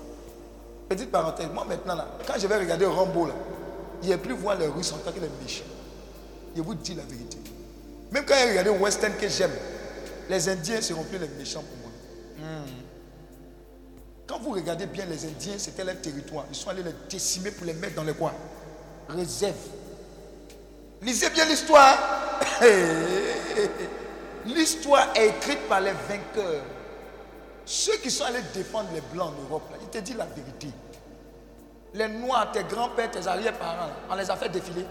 Petite 0.90 1.12
parenthèse, 1.12 1.48
moi 1.54 1.66
maintenant, 1.68 1.96
là, 1.96 2.08
quand 2.28 2.34
je 2.38 2.48
vais 2.48 2.58
regarder 2.58 2.86
Rambo, 2.86 3.26
là, 3.28 3.34
il 4.04 4.10
ne 4.10 4.16
plus 4.18 4.34
voir 4.34 4.58
les 4.58 4.68
Russes 4.68 4.92
en 4.94 4.98
tant 4.98 5.12
que 5.12 5.20
les 5.20 5.30
méchants. 5.42 5.64
Je 6.56 6.62
vous 6.62 6.76
dis 6.76 6.94
la 6.94 7.04
vérité. 7.04 7.38
Même 8.12 8.24
quand 8.26 8.36
j'ai 8.38 8.50
regardé 8.52 8.70
Western 8.70 9.14
que 9.16 9.28
j'aime, 9.28 9.52
les 10.30 10.50
Indiens 10.50 10.82
seront 10.82 11.04
plus 11.04 11.18
les 11.18 11.28
méchants 11.28 11.64
pour 11.64 11.78
moi. 11.78 11.92
Hmm. 12.40 12.66
Quand 14.28 14.40
vous 14.40 14.52
regardez 14.52 14.86
bien 14.86 15.06
les 15.06 15.26
Indiens, 15.26 15.56
c'était 15.58 15.84
leur 15.84 16.00
territoire. 16.02 16.46
Ils 16.50 16.56
sont 16.56 16.70
allés 16.70 16.84
les 16.84 16.94
décimer 17.10 17.52
pour 17.52 17.66
les 17.66 17.74
mettre 17.74 17.96
dans 17.96 18.04
les 18.04 18.14
coins. 18.14 18.34
Réserve. 19.10 19.54
Lisez 21.02 21.30
bien 21.30 21.46
l'histoire. 21.46 21.98
L'histoire 24.46 25.10
est 25.16 25.28
écrite 25.28 25.68
par 25.68 25.82
les 25.82 25.92
vainqueurs. 25.92 26.64
Ceux 27.66 27.98
qui 27.98 28.12
sont 28.12 28.26
allés 28.26 28.44
défendre 28.54 28.90
les 28.94 29.02
Blancs 29.02 29.34
en 29.34 29.44
Europe, 29.50 29.64
là, 29.72 29.78
ils 29.82 29.90
te 29.90 29.98
disent 29.98 30.18
la 30.18 30.26
vérité. 30.26 30.68
Les 31.96 32.08
Noirs, 32.08 32.52
tes 32.52 32.64
grands-pères, 32.64 33.10
tes 33.10 33.26
arrière-parents, 33.26 33.90
on 34.10 34.16
les 34.16 34.30
a 34.30 34.36
fait 34.36 34.50
défiler. 34.50 34.86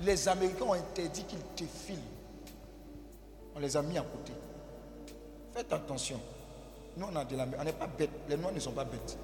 Les 0.00 0.28
Américains 0.28 0.64
ont 0.64 0.72
interdit 0.72 1.24
qu'ils 1.24 1.38
défilent. 1.56 1.98
On 3.54 3.58
les 3.58 3.76
a 3.76 3.82
mis 3.82 3.98
à 3.98 4.02
côté. 4.02 4.32
Faites 5.54 5.72
attention. 5.72 6.20
Nous, 6.96 7.06
on 7.10 7.16
a 7.16 7.24
de 7.24 7.36
la 7.36 7.46
On 7.58 7.64
n'est 7.64 7.72
pas 7.72 7.86
bêtes. 7.86 8.10
Les 8.28 8.36
Noirs 8.36 8.52
ne 8.52 8.60
sont 8.60 8.72
pas 8.72 8.84
bêtes. 8.84 9.18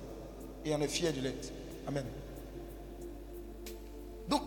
Et 0.65 0.75
on 0.75 0.81
est 0.81 0.89
fiers 0.89 1.13
de 1.13 1.21
l'être. 1.21 1.51
Amen. 1.87 2.05
Donc, 4.29 4.43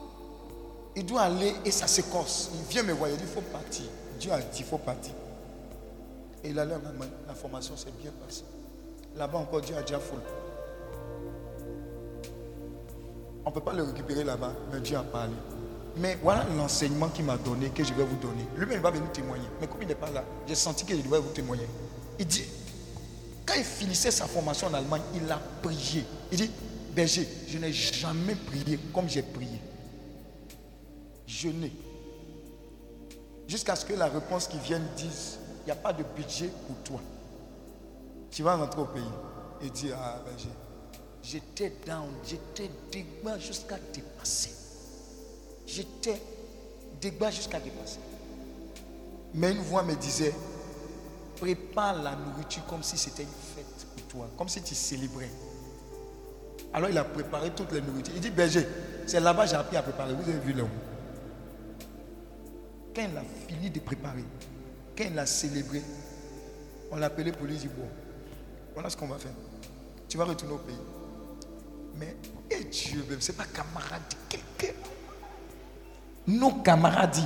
il 0.96 1.06
doit 1.06 1.22
aller 1.22 1.54
et 1.64 1.72
ça 1.72 1.88
s'écorce. 1.88 2.52
Il 2.54 2.72
vient 2.72 2.84
me 2.84 2.94
voir, 2.94 3.10
il 3.10 3.18
dit, 3.18 3.24
il 3.24 3.30
faut 3.30 3.42
partir. 3.42 3.86
Dieu 4.20 4.32
a 4.32 4.40
dit, 4.40 4.60
il 4.60 4.66
faut 4.66 4.78
partir. 4.78 5.14
Et 6.46 6.50
il 6.50 6.60
allait 6.60 6.76
en 6.76 6.86
Allemagne. 6.86 7.10
La 7.28 7.34
formation 7.34 7.76
s'est 7.76 7.92
bien 8.00 8.12
passée. 8.24 8.44
Là-bas 9.16 9.40
encore, 9.40 9.62
Dieu 9.62 9.76
a 9.76 9.82
déjà 9.82 10.00
full. 10.00 10.20
On 13.44 13.50
ne 13.50 13.54
peut 13.54 13.62
pas 13.62 13.74
le 13.74 13.84
récupérer 13.84 14.24
là-bas, 14.24 14.54
mais 14.72 14.80
Dieu 14.80 14.96
a 14.96 15.04
parlé. 15.04 15.34
Mais 15.98 16.18
voilà 16.22 16.46
l'enseignement 16.56 17.10
qu'il 17.10 17.26
m'a 17.26 17.38
donné, 17.38 17.70
que 17.70 17.84
je 17.84 17.94
vais 17.94 18.04
vous 18.04 18.18
donner. 18.18 18.46
Lui-même 18.58 18.78
il 18.80 18.84
va 18.84 18.92
venir 18.92 19.12
témoigner. 19.12 19.48
Mais 19.60 19.68
comme 19.68 19.82
il 19.82 19.88
n'est 19.88 19.96
pas 19.96 20.12
là, 20.12 20.24
j'ai 20.48 20.56
senti 20.56 20.86
que 20.86 20.96
je 20.96 21.02
devais 21.02 21.20
vous 21.20 21.32
témoigner. 21.32 21.68
Il 22.20 22.28
dit, 22.28 22.44
quand 23.46 23.56
il 23.58 23.64
finissait 23.64 24.12
sa 24.12 24.28
formation 24.28 24.68
en 24.68 24.74
Allemagne, 24.74 25.02
il 25.16 25.32
a 25.32 25.40
prié. 25.64 26.06
Il 26.32 26.38
dit, 26.38 26.52
berger, 26.94 27.28
je 27.48 27.58
n'ai 27.58 27.74
jamais 27.74 28.36
prié 28.36 28.78
comme 28.94 29.10
j'ai 29.10 29.24
prié. 29.24 29.60
Jeûner. 31.26 31.72
Jusqu'à 33.48 33.76
ce 33.76 33.86
que 33.86 33.94
la 33.94 34.08
réponse 34.08 34.48
qui 34.48 34.58
vienne 34.60 34.86
dise, 34.96 35.40
n'y 35.66 35.72
a 35.72 35.76
pas 35.76 35.94
de 35.94 36.04
budget 36.16 36.50
pour 36.68 36.76
toi. 36.84 37.02
Tu 38.32 38.44
vas 38.44 38.56
rentrer 38.56 38.82
au 38.82 38.86
pays 38.86 39.04
et 39.62 39.70
dire, 39.70 39.98
ah 40.00 40.22
berger, 40.26 40.50
j'étais 41.24 41.74
down, 41.86 42.10
j'étais 42.26 42.70
dégoûté 42.92 43.40
jusqu'à 43.40 43.78
dépasser. 43.94 44.52
J'étais 45.66 46.22
dégoûté 47.02 47.32
jusqu'à 47.32 47.60
dépasser. 47.60 48.00
Mais 49.34 49.52
une 49.52 49.62
voix 49.62 49.84
me 49.84 49.96
disait, 49.96 50.34
prépare 51.38 52.02
la 52.02 52.16
nourriture 52.16 52.66
comme 52.68 52.84
si 52.84 52.98
c'était 52.98 53.24
une 53.24 53.30
fête 53.30 53.88
pour 53.96 54.08
toi, 54.08 54.30
comme 54.38 54.50
si 54.50 54.62
tu 54.62 54.76
célébrais. 54.76 55.30
Alors 56.74 56.90
il 56.90 56.98
a 56.98 57.04
préparé 57.04 57.52
toutes 57.52 57.72
les 57.72 57.82
nourritures. 57.82 58.14
Il 58.16 58.22
dit, 58.22 58.30
berger, 58.30 58.68
c'est 59.08 59.20
là-bas 59.20 59.46
que 59.46 59.52
j'ai 59.52 59.56
appris 59.56 59.78
à 59.78 59.82
préparer. 59.82 60.14
Vous 60.14 60.30
avez 60.30 60.40
vu 60.40 60.54
l'homme. 60.54 60.70
Quand 62.94 63.02
il 63.02 63.18
a 63.18 63.24
fini 63.48 63.70
de 63.70 63.80
préparer, 63.80 64.24
quand 64.98 65.04
il 65.12 65.20
a 65.20 65.26
célébré, 65.26 65.82
on 66.92 66.98
l'a 66.98 67.08
appelé 67.08 67.32
pour 67.32 67.46
lui 67.46 67.56
dire, 67.56 67.70
bon, 67.76 67.88
voilà 68.74 68.90
ce 68.90 68.98
qu'on 68.98 69.08
va 69.08 69.18
faire. 69.18 69.32
Tu 70.08 70.18
vas 70.18 70.26
retourner 70.26 70.54
au 70.54 70.60
pays. 70.60 70.76
Mais, 71.96 72.16
et 72.50 72.64
Dieu 72.66 73.06
même, 73.10 73.22
ce 73.22 73.32
n'est 73.32 73.38
pas 73.38 73.46
camarade 73.46 74.02
de 74.10 74.16
quelqu'un. 74.30 74.78
Nos 76.28 76.52
camarades 76.62 77.18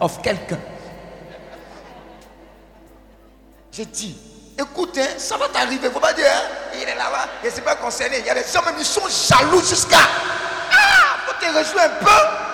of 0.00 0.20
quelqu'un. 0.22 0.58
J'ai 3.72 3.86
dit, 3.86 4.16
écoute, 4.58 4.98
hein, 4.98 5.18
ça 5.18 5.36
va 5.36 5.48
t'arriver. 5.48 5.82
Il 5.82 5.88
ne 5.88 5.90
faut 5.90 6.00
pas 6.00 6.12
dire, 6.12 6.26
hein, 6.26 6.70
il 6.74 6.82
est 6.82 6.94
là-bas, 6.94 7.28
il 7.42 7.46
ne 7.46 7.52
s'est 7.52 7.62
pas 7.62 7.76
concerné. 7.76 8.18
Il 8.18 8.26
y 8.26 8.30
a 8.30 8.34
des 8.34 8.42
gens 8.42 8.64
même, 8.64 8.74
ils 8.78 8.84
sont 8.84 9.08
jaloux 9.08 9.60
jusqu'à. 9.60 9.98
Ah, 10.72 11.16
faut 11.26 11.34
te 11.40 11.52
réjouir 11.52 11.84
un 11.84 12.04
peu. 12.04 12.49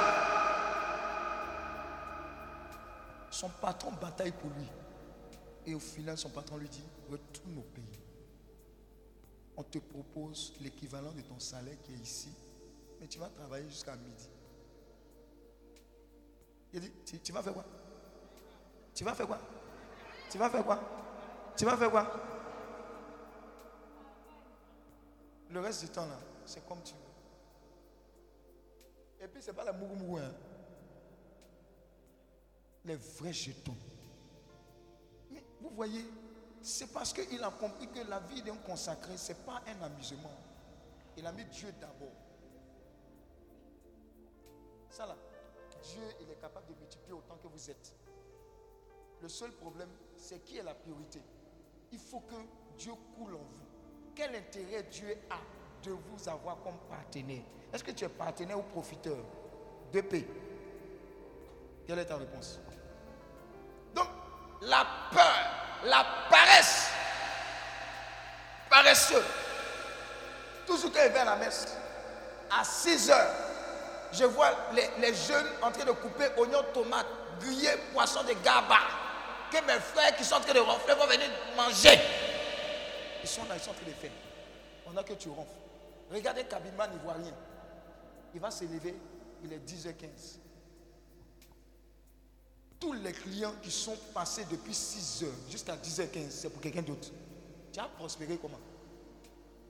Son 3.37 3.51
patron 3.51 3.93
bataille 4.01 4.33
pour 4.33 4.49
lui. 4.49 4.67
Et 5.67 5.75
au 5.75 5.79
final, 5.79 6.17
son 6.17 6.31
patron 6.31 6.57
lui 6.57 6.71
dit, 6.71 6.83
retourne 7.11 7.59
au 7.59 7.65
pays. 7.75 8.01
On 9.59 9.63
te 9.63 9.77
propose 9.77 10.55
l'équivalent 10.63 11.13
de 11.13 11.21
ton 11.21 11.39
salaire 11.39 11.77
qui 11.83 11.93
est 11.93 11.99
ici, 11.99 12.31
mais 12.99 13.07
tu 13.07 13.19
vas 13.19 13.29
travailler 13.29 13.69
jusqu'à 13.69 13.95
midi. 13.95 14.31
Il 16.73 16.81
dit, 16.81 16.91
tu, 17.21 17.31
vas 17.31 17.43
faire 17.43 17.53
quoi? 17.53 17.67
Tu 18.95 19.05
vas 19.05 19.13
faire 19.15 19.27
quoi? 19.27 19.39
Tu 20.31 20.39
vas 20.39 20.49
faire 20.49 20.65
quoi? 20.65 20.81
Tu 21.59 21.67
vas 21.67 21.77
faire 21.77 21.91
quoi? 21.91 22.11
Le 25.51 25.61
reste 25.61 25.85
du 25.85 25.91
temps 25.91 26.07
là, 26.07 26.19
c'est 26.47 26.67
comme 26.67 26.83
tu 26.83 26.95
veux. 26.95 27.01
Et 29.27 29.29
puis 29.29 29.43
c'est 29.43 29.53
pas 29.53 29.65
la 29.65 29.75
mougou 29.75 29.95
mougou, 29.95 30.17
hein. 30.17 30.33
Les 32.87 32.97
vrais 32.97 33.33
jetons. 33.33 33.75
Mais 35.31 35.43
vous 35.61 35.71
voyez, 35.71 36.05
c'est 36.63 36.93
parce 36.93 37.13
qu'il 37.13 37.43
a 37.43 37.51
compris 37.51 37.89
que 37.89 38.09
la 38.09 38.21
vie 38.21 38.43
d'un 38.43 38.57
consacré, 38.57 39.17
ce 39.17 39.33
n'est 39.33 39.39
pas 39.41 39.61
un 39.67 39.83
amusement. 39.83 40.31
Il 41.17 41.27
a 41.27 41.33
mis 41.33 41.45
Dieu 41.47 41.73
d'abord. 41.81 42.13
Ça 44.89 45.05
là, 45.05 45.17
Dieu, 45.83 46.03
il 46.21 46.31
est 46.31 46.41
capable 46.41 46.69
de 46.69 46.75
multiplier 46.79 47.13
autant 47.13 47.37
que 47.43 47.49
vous 47.49 47.71
êtes. 47.71 47.93
Le 49.21 49.29
seul 49.29 49.51
problème, 49.53 49.91
c'est 50.17 50.45
qui 50.45 50.59
est 50.59 50.63
la 50.63 50.75
priorité. 50.75 51.21
Il 51.91 51.99
faut 51.99 52.21
que 52.21 52.37
Dieu 52.79 52.93
coule 53.17 53.35
en 53.35 53.39
vous. 53.39 53.67
Quel 54.15 54.35
intérêt 54.35 54.85
Dieu 54.85 55.17
a 55.31 55.39
de 55.83 55.91
vous 55.91 56.29
avoir 56.29 56.63
comme 56.63 56.79
partenaire? 56.89 57.43
Est-ce 57.73 57.83
que 57.83 57.91
tu 57.91 58.05
es 58.05 58.09
partenaire 58.09 58.59
ou 58.59 58.63
profiteur? 58.63 59.19
De 59.93 60.01
paix. 60.01 60.27
Quelle 61.87 61.99
est 61.99 62.07
ta 62.07 62.17
réponse? 62.17 62.61
La 64.63 64.87
peur, 65.13 65.51
la 65.85 66.07
paresse, 66.31 66.89
paresseux. 68.71 69.25
Tout 70.67 70.77
ce 70.77 70.89
qui 70.89 70.99
est 70.99 71.11
vers 71.11 71.25
la 71.25 71.37
messe, 71.37 71.77
à 72.51 72.65
6 72.65 73.11
heures, 73.11 73.35
je 74.13 74.25
vois 74.25 74.51
les, 74.73 75.15
jeunes 75.15 75.47
en 75.63 75.71
train 75.71 75.85
de 75.85 75.93
couper 75.93 76.29
oignons, 76.37 76.65
tomates, 76.73 77.07
grillés, 77.41 77.77
poissons 77.93 78.23
de 78.25 78.33
gaba. 78.45 78.79
Que 79.51 79.65
mes 79.65 79.79
frères 79.79 80.17
qui 80.17 80.25
sont 80.25 80.37
en 80.37 80.41
train 80.41 80.55
de 80.55 80.59
ronfler 80.61 80.95
vont 80.95 81.07
venir 81.07 81.29
manger. 81.57 82.01
Ils 83.23 83.29
sont 83.29 83.45
là, 83.45 83.55
ils 83.55 83.61
sont 83.61 83.71
en 83.71 83.75
train 83.75 83.87
de 83.87 83.93
faire. 83.93 84.11
On 84.87 84.97
a 84.97 85.03
que 85.03 85.13
tu 85.15 85.29
ronfles. 85.29 85.51
Regardez 86.13 86.45
Kabinman 86.45 86.91
ivoirien. 86.95 87.33
Il 88.35 88.41
va 88.41 88.51
se 88.51 88.65
lever, 88.65 88.97
il 89.45 89.53
est 89.53 89.59
10h15. 89.59 90.46
Tous 92.79 92.93
les 92.93 93.13
clients 93.13 93.55
qui 93.63 93.71
sont 93.71 93.97
passés 94.13 94.45
depuis 94.51 94.75
6 94.75 95.25
heures 95.25 95.31
jusqu'à 95.51 95.77
10h15, 95.77 96.31
c'est 96.31 96.51
pour 96.51 96.61
quelqu'un 96.61 96.83
d'autre. 96.83 97.09
Tu 97.73 97.81
as 97.81 97.85
prospéré 97.85 98.39
comment? 98.41 98.61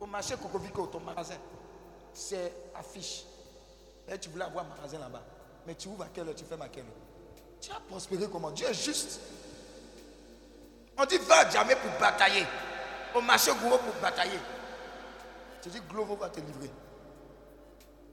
Au 0.01 0.07
marché 0.07 0.35
Cocovico, 0.37 0.87
ton 0.87 1.01
magasin, 1.01 1.37
c'est 2.13 2.53
affiche. 2.75 3.25
Et 4.09 4.19
tu 4.19 4.29
voulais 4.29 4.45
avoir 4.45 4.65
un 4.65 4.69
magasin 4.69 4.99
là-bas. 4.99 5.23
Mais 5.67 5.75
tu 5.75 5.89
ouvres 5.89 6.03
à 6.03 6.09
quelle 6.13 6.29
heure, 6.29 6.35
tu 6.35 6.45
fermes 6.45 6.63
à 6.63 6.69
quelle 6.69 6.85
heure? 6.85 7.61
Tu 7.61 7.71
as 7.71 7.81
prospéré 7.81 8.27
comment? 8.31 8.51
Dieu 8.51 8.67
est 8.67 8.75
juste. 8.75 9.21
On 10.99 11.05
dit 11.05 11.19
va 11.19 11.49
jamais 11.51 11.77
pour 11.77 11.91
batailler. 11.99 12.45
Au 13.15 13.21
marché 13.21 13.51
Gouro 13.53 13.79
pour 13.79 13.95
batailler. 14.01 14.39
Tu 15.63 15.69
dis 15.69 15.81
Glovo 15.89 16.17
va 16.17 16.29
te 16.29 16.41
livrer. 16.41 16.71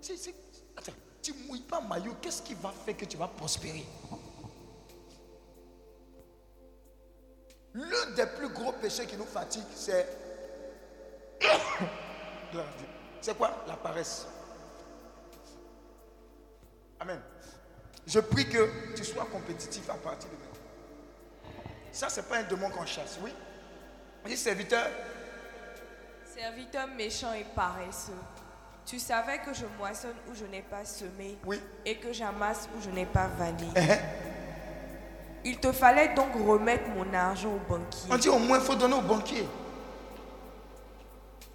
Si, 0.01 0.17
si, 0.17 0.33
attends, 0.75 0.91
tu 1.21 1.33
ne 1.33 1.47
mouilles 1.47 1.61
pas 1.61 1.79
maillot, 1.81 2.15
qu'est-ce 2.21 2.41
qui 2.41 2.53
va 2.55 2.71
faire 2.85 2.97
que 2.97 3.05
tu 3.05 3.17
vas 3.17 3.27
prospérer? 3.27 3.85
L'un 7.75 8.11
des 8.15 8.25
plus 8.27 8.49
gros 8.49 8.71
péchés 8.73 9.05
qui 9.05 9.17
nous 9.17 9.25
fatigue, 9.25 9.63
c'est. 9.75 10.07
C'est 13.21 13.37
quoi? 13.37 13.63
La 13.67 13.75
paresse. 13.77 14.27
Amen. 16.99 17.19
Je 18.05 18.19
prie 18.19 18.47
que 18.49 18.93
tu 18.95 19.03
sois 19.05 19.25
compétitif 19.31 19.89
à 19.89 19.93
partir 19.95 20.29
de 20.29 20.35
maintenant. 20.35 21.69
Ça, 21.91 22.09
ce 22.09 22.19
n'est 22.19 22.25
pas 22.27 22.37
un 22.39 22.43
démon 22.43 22.69
qu'on 22.69 22.85
chasse, 22.85 23.17
oui. 23.23 23.33
Oui, 24.25 24.35
serviteur. 24.37 24.87
Serviteur 26.35 26.87
méchant 26.89 27.33
et 27.33 27.45
paresseux. 27.55 28.11
Tu 28.85 28.99
savais 28.99 29.39
que 29.39 29.53
je 29.53 29.65
moissonne 29.77 30.15
où 30.29 30.35
je 30.35 30.45
n'ai 30.45 30.61
pas 30.61 30.83
semé 30.83 31.37
Oui. 31.45 31.61
et 31.85 31.97
que 31.97 32.11
j'amasse 32.11 32.67
où 32.77 32.81
je 32.81 32.89
n'ai 32.89 33.05
pas 33.05 33.27
vanné. 33.27 33.67
Il 35.45 35.57
te 35.59 35.71
fallait 35.71 36.13
donc 36.13 36.33
remettre 36.35 36.89
mon 36.89 37.13
argent 37.13 37.49
au 37.53 37.59
banquier. 37.69 38.07
On 38.09 38.17
dit 38.17 38.29
au 38.29 38.39
moins, 38.39 38.59
il 38.59 38.63
faut 38.63 38.75
donner 38.75 38.95
au 38.95 39.01
banquier. 39.01 39.45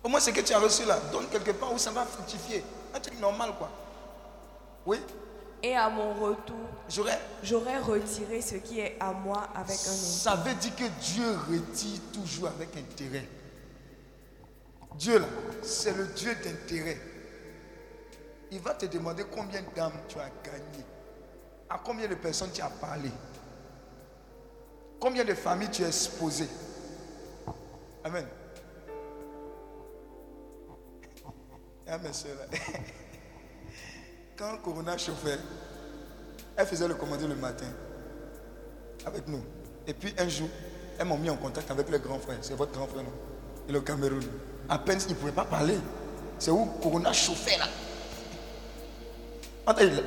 Au 0.04 0.08
moins, 0.08 0.20
ce 0.20 0.30
que 0.30 0.40
tu 0.40 0.52
as 0.52 0.58
reçu 0.58 0.84
là, 0.84 0.98
donne 1.10 1.26
quelque 1.28 1.52
part 1.52 1.72
où 1.72 1.78
ça 1.78 1.90
va 1.90 2.04
fructifier. 2.04 2.62
Un 2.94 3.00
truc 3.00 3.18
normal, 3.20 3.52
quoi. 3.58 3.70
Oui, 4.86 4.98
Et 5.62 5.74
à 5.76 5.88
mon 5.90 6.14
retour, 6.14 6.56
j'aurais. 6.88 7.18
j'aurais 7.42 7.78
retiré 7.78 8.40
ce 8.40 8.54
qui 8.56 8.80
est 8.80 8.96
à 9.00 9.12
moi 9.12 9.48
avec 9.54 9.70
un 9.70 9.72
intérêt. 9.72 9.96
Ça 9.96 10.34
veut 10.36 10.54
dire 10.54 10.74
que 10.76 10.84
Dieu 11.00 11.30
retire 11.50 12.00
toujours 12.12 12.48
avec 12.48 12.70
intérêt. 12.76 13.26
Dieu, 14.94 15.18
là, 15.18 15.26
c'est 15.62 15.96
le 15.96 16.06
Dieu 16.06 16.34
d'intérêt. 16.42 16.98
Il 18.50 18.60
va 18.60 18.74
te 18.74 18.86
demander 18.86 19.24
combien 19.24 19.60
d'âmes 19.74 19.92
tu 20.08 20.18
as 20.18 20.30
gagné. 20.44 20.84
À 21.68 21.78
combien 21.84 22.08
de 22.08 22.14
personnes 22.14 22.50
tu 22.52 22.62
as 22.62 22.70
parlé. 22.70 23.10
Combien 25.00 25.24
de 25.24 25.34
familles 25.34 25.70
tu 25.70 25.84
as 25.84 25.88
exposé? 25.88 26.48
Amen. 28.04 28.26
Là. 31.86 31.96
Quand 34.36 34.58
Corona 34.62 34.98
chauffait, 34.98 35.38
elle 36.56 36.66
faisait 36.66 36.86
le 36.86 36.94
commander 36.94 37.26
le 37.26 37.34
matin 37.34 37.66
avec 39.06 39.26
nous. 39.26 39.42
Et 39.86 39.94
puis 39.94 40.12
un 40.18 40.28
jour, 40.28 40.48
elles 40.98 41.06
m'ont 41.06 41.16
mis 41.16 41.30
en 41.30 41.36
contact 41.36 41.70
avec 41.70 41.88
le 41.88 41.98
grand 41.98 42.18
frère. 42.18 42.38
C'est 42.42 42.54
votre 42.54 42.72
grand 42.72 42.86
frère, 42.86 43.04
non? 43.04 43.12
Et 43.68 43.72
le 43.72 43.80
Cameroun. 43.80 44.22
À 44.68 44.78
peine, 44.78 44.98
il 45.06 45.12
ne 45.12 45.14
pouvait 45.14 45.32
pas 45.32 45.44
parler. 45.44 45.78
C'est 46.38 46.50
où 46.50 46.66
Corona 46.82 47.12
chauffait 47.12 47.56
là? 47.56 47.66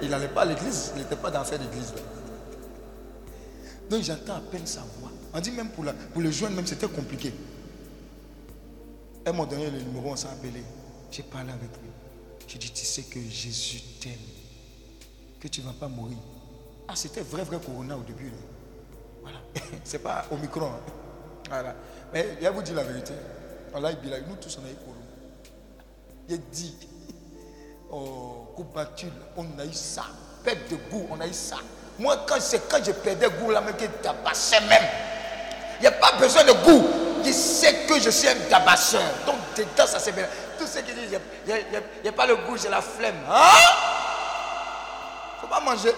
Il 0.01 0.09
n'allait 0.09 0.27
pas 0.27 0.41
à 0.41 0.45
l'église. 0.45 0.91
Il 0.95 1.01
n'était 1.01 1.15
pas 1.15 1.31
dans 1.31 1.43
cette 1.43 1.61
église 1.61 1.93
là. 1.93 2.01
Donc 3.91 4.03
j'entends 4.03 4.35
à 4.37 4.39
peine 4.39 4.65
sa 4.65 4.79
voix. 4.99 5.11
On 5.33 5.39
dit 5.41 5.51
même 5.51 5.69
pour, 5.69 5.83
la- 5.83 5.91
pour 5.93 6.21
le 6.21 6.31
joindre, 6.31 6.55
même 6.55 6.65
c'était 6.65 6.87
compliqué. 6.87 7.33
Elles 9.25 9.33
m'ont 9.33 9.45
donné 9.45 9.69
le 9.69 9.81
numéro, 9.81 10.11
on 10.11 10.15
s'est 10.15 10.29
appelé. 10.29 10.63
J'ai 11.11 11.23
parlé 11.23 11.51
avec 11.51 11.69
lui. 11.81 11.89
J'ai 12.47 12.57
dit, 12.57 12.71
tu 12.71 12.85
sais 12.85 13.03
que 13.03 13.19
Jésus 13.19 13.81
t'aime. 13.99 14.13
Que 15.41 15.47
tu 15.49 15.59
ne 15.61 15.65
vas 15.65 15.73
pas 15.73 15.89
mourir. 15.89 16.17
Ah, 16.87 16.95
c'était 16.95 17.19
vrai, 17.21 17.43
vrai 17.43 17.59
Corona 17.63 17.97
au 17.97 18.01
début. 18.01 18.29
là. 18.29 18.37
Voilà. 19.21 19.37
C'est 19.83 19.99
pas 19.99 20.25
au 20.31 20.37
micro. 20.37 20.61
hein. 20.65 20.79
Voilà. 21.49 21.75
Mais 22.13 22.37
il 22.41 22.47
vous 22.49 22.61
dire 22.61 22.75
la 22.75 22.83
vérité. 22.83 23.13
Allah, 23.73 23.91
il 23.91 23.97
nous 24.27 24.35
tous, 24.37 24.57
on 24.61 24.65
a 24.65 24.71
eu 24.71 24.75
Corona. 24.75 25.05
Il 26.29 26.41
dit, 26.49 26.75
oh, 27.91 28.53
coup 28.55 28.65
battu, 28.73 29.07
là, 29.07 29.11
on 29.35 29.59
a 29.59 29.65
eu 29.65 29.73
ça. 29.73 30.05
Perte 30.43 30.71
de 30.71 30.77
on 31.11 31.19
a 31.19 31.27
eu 31.27 31.33
ça. 31.33 31.57
Moi, 31.99 32.25
quand, 32.27 32.39
c'est 32.39 32.67
quand 32.69 32.83
je 32.83 32.91
perdais 32.91 33.29
goût, 33.29 33.51
là, 33.51 33.61
même 33.61 33.75
que 33.75 33.85
tabassais 33.85 34.61
même. 34.61 34.83
Il 35.79 35.81
n'y 35.81 35.87
a 35.87 35.91
pas 35.91 36.13
besoin 36.13 36.43
de 36.43 36.51
goût. 36.51 36.87
Il 37.23 37.33
sait 37.33 37.85
que 37.87 37.99
je 37.99 38.09
suis 38.09 38.27
un 38.27 38.35
tabasseur. 38.49 39.01
Donc, 39.25 39.35
dedans, 39.55 39.87
ça 39.87 39.99
c'est 39.99 40.11
bien. 40.11 40.27
Tout 40.57 40.65
ce 40.67 40.79
qui 40.79 40.93
disent, 40.93 41.19
il 41.47 41.53
n'y 42.03 42.09
a, 42.09 42.11
pas 42.11 42.25
le 42.25 42.35
goût, 42.37 42.57
j'ai 42.57 42.69
la 42.69 42.81
flemme. 42.81 43.15
Hein? 43.29 43.49
faut 45.41 45.47
pas 45.47 45.59
manger. 45.59 45.93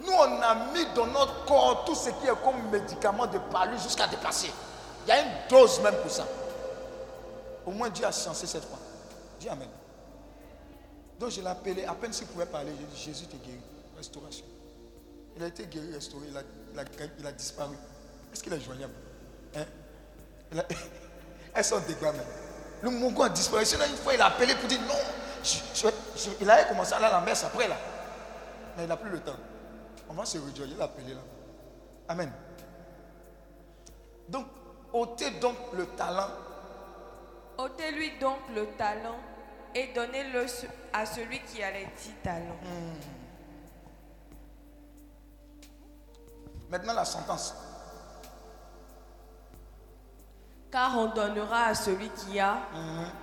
Nous, 0.00 0.12
on 0.12 0.42
a 0.42 0.54
mis 0.72 0.86
dans 0.94 1.06
notre 1.06 1.44
corps 1.44 1.84
tout 1.84 1.94
ce 1.94 2.10
qui 2.10 2.26
est 2.26 2.44
comme 2.44 2.70
médicament 2.70 3.26
de 3.26 3.38
palu 3.38 3.76
jusqu'à 3.82 4.06
dépasser. 4.06 4.50
Il 5.06 5.08
y 5.08 5.12
a 5.12 5.20
une 5.20 5.30
dose 5.48 5.80
même 5.80 5.96
pour 5.96 6.10
ça. 6.10 6.26
Au 7.66 7.70
moins, 7.70 7.90
Dieu 7.90 8.04
a 8.06 8.12
chancé 8.12 8.46
cette 8.46 8.64
fois. 8.64 8.78
Dis 9.40 9.48
Amen. 9.48 9.68
Donc, 11.18 11.30
je 11.30 11.40
l'ai 11.40 11.46
appelé. 11.48 11.84
À 11.84 11.94
peine 11.94 12.12
s'il 12.12 12.26
pouvait 12.26 12.46
parler, 12.46 12.72
j'ai 12.78 12.84
dit 12.84 13.02
Jésus 13.02 13.26
t'est 13.26 13.38
guéri. 13.38 13.60
Restauration. 13.96 14.44
Il 15.36 15.42
a 15.42 15.46
été 15.48 15.66
guéri, 15.66 15.92
restauré. 15.92 16.26
Il 16.30 16.36
a, 16.36 16.42
il 16.72 16.78
a- 16.80 16.84
il 17.18 17.26
a 17.26 17.32
disparu. 17.32 17.74
Est-ce 18.32 18.42
qu'il 18.42 18.52
est 18.52 18.60
joignable? 18.60 18.92
Hein? 19.56 19.64
Il 20.52 20.60
a- 20.60 20.66
Elles 21.54 21.64
sont 21.64 21.78
dégoûtées. 21.80 22.18
Le 22.82 22.90
Mongo 22.90 23.22
a 23.22 23.28
disparu. 23.30 23.62
Une 23.64 23.96
fois, 23.96 24.14
il 24.14 24.20
a 24.20 24.26
appelé 24.26 24.54
pour 24.54 24.68
dire 24.68 24.80
non. 24.82 24.94
je- 25.42 25.58
je- 25.74 25.88
je- 26.16 26.30
il 26.40 26.50
avait 26.50 26.66
commencé 26.68 26.92
à 26.92 26.96
aller 26.96 27.06
à 27.06 27.10
la 27.12 27.20
messe 27.20 27.44
après 27.44 27.68
là. 27.68 27.76
Mais 28.76 28.82
il 28.84 28.88
n'a 28.88 28.96
plus 28.96 29.10
le 29.10 29.20
temps. 29.20 29.36
On 30.08 30.14
va 30.14 30.24
se 30.24 30.38
réjouir. 30.38 30.66
Il 30.68 30.80
a 30.80 30.84
appelé 30.84 31.14
là. 31.14 31.20
Amen. 32.08 32.30
Donc, 34.28 34.46
ôtez 34.92 35.30
donc 35.32 35.56
le 35.72 35.86
talent. 35.86 36.28
ôtez-lui 37.58 38.18
donc 38.18 38.38
le 38.54 38.66
talent 38.76 39.16
et 39.74 39.88
donnez-le 39.94 40.44
à 40.92 41.06
celui 41.06 41.40
qui 41.40 41.62
a 41.62 41.70
les 41.70 41.86
dix 42.02 42.12
talents. 42.22 42.58
Maintenant, 46.70 46.94
la 46.94 47.04
sentence. 47.04 47.54
Car 50.70 50.98
on 50.98 51.06
donnera 51.06 51.66
à 51.66 51.74
celui 51.74 52.08
qui 52.10 52.38
a 52.40 52.58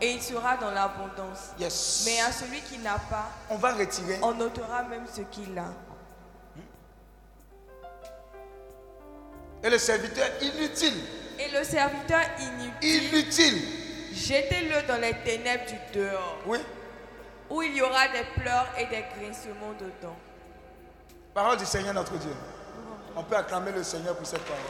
et 0.02 0.14
il 0.14 0.22
sera 0.22 0.56
dans 0.58 0.72
l'abondance. 0.72 1.50
Yes. 1.60 2.04
Mais 2.06 2.20
à 2.22 2.32
celui 2.32 2.62
qui 2.62 2.78
n'a 2.80 2.98
pas, 2.98 3.30
On 3.50 3.58
va 3.58 3.74
retirer. 3.74 4.18
on 4.22 4.39
ôtera 4.39 4.84
même 4.84 5.06
ce 5.14 5.22
qu'il 5.22 5.58
a. 5.58 5.66
Et 9.62 9.70
le 9.70 9.78
serviteur 9.78 10.28
inutile. 10.41 10.94
Et 11.39 11.50
le 11.52 11.64
serviteur 11.64 12.22
inutile, 12.39 13.04
Inutile. 13.14 13.62
jetez-le 14.14 14.88
dans 14.88 14.98
les 15.00 15.14
ténèbres 15.24 15.66
du 15.66 16.00
dehors, 16.00 16.38
Oui. 16.46 16.60
où 17.50 17.62
il 17.62 17.76
y 17.76 17.82
aura 17.82 18.08
des 18.10 18.24
pleurs 18.41 18.68
et 18.78 18.86
des 18.88 19.04
grincements 19.18 19.74
dedans. 19.80 20.16
Parole 21.34 21.58
du 21.58 21.66
Seigneur 21.66 21.94
notre 21.94 22.18
Dieu. 22.18 22.34
On 23.16 23.24
peut 23.24 23.36
acclamer 23.36 23.72
le 23.72 23.84
Seigneur 23.84 24.16
pour 24.16 24.26
cette 24.26 24.41
parole. 24.41 24.61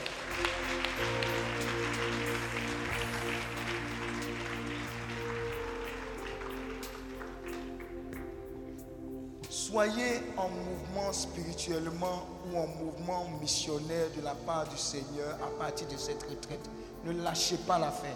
Soyez 9.50 10.22
en 10.38 10.50
mouvement 10.50 11.12
spirituellement 11.14 12.28
ou 12.46 12.58
en 12.58 12.68
mouvement 12.68 13.28
missionnaire 13.42 14.08
de 14.16 14.22
la 14.24 14.36
part 14.36 14.68
du 14.68 14.78
Seigneur 14.78 15.36
à 15.42 15.64
partir 15.64 15.88
de 15.88 15.98
cette 15.98 16.22
retraite. 16.24 16.70
Ne 17.06 17.24
lâchez 17.24 17.58
pas 17.58 17.80
l'affaire. 17.80 18.16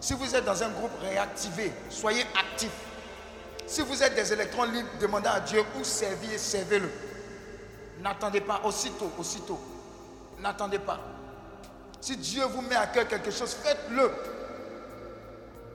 Si 0.00 0.14
vous 0.14 0.34
êtes 0.34 0.44
dans 0.44 0.62
un 0.62 0.70
groupe 0.70 0.98
réactivé, 1.00 1.70
soyez 1.90 2.22
actif. 2.34 2.70
Si 3.66 3.82
vous 3.82 4.02
êtes 4.02 4.14
des 4.14 4.32
électrons 4.32 4.64
libres, 4.64 4.88
demandez 5.00 5.28
à 5.28 5.40
Dieu 5.40 5.62
où 5.78 5.84
servir 5.84 6.32
et 6.32 6.38
servez-le. 6.38 6.90
N'attendez 8.06 8.40
pas, 8.40 8.60
aussitôt, 8.62 9.10
aussitôt. 9.18 9.58
N'attendez 10.38 10.78
pas. 10.78 11.00
Si 12.00 12.16
Dieu 12.16 12.44
vous 12.44 12.62
met 12.62 12.76
à 12.76 12.86
cœur 12.86 13.08
quelque 13.08 13.32
chose, 13.32 13.52
faites-le. 13.52 14.12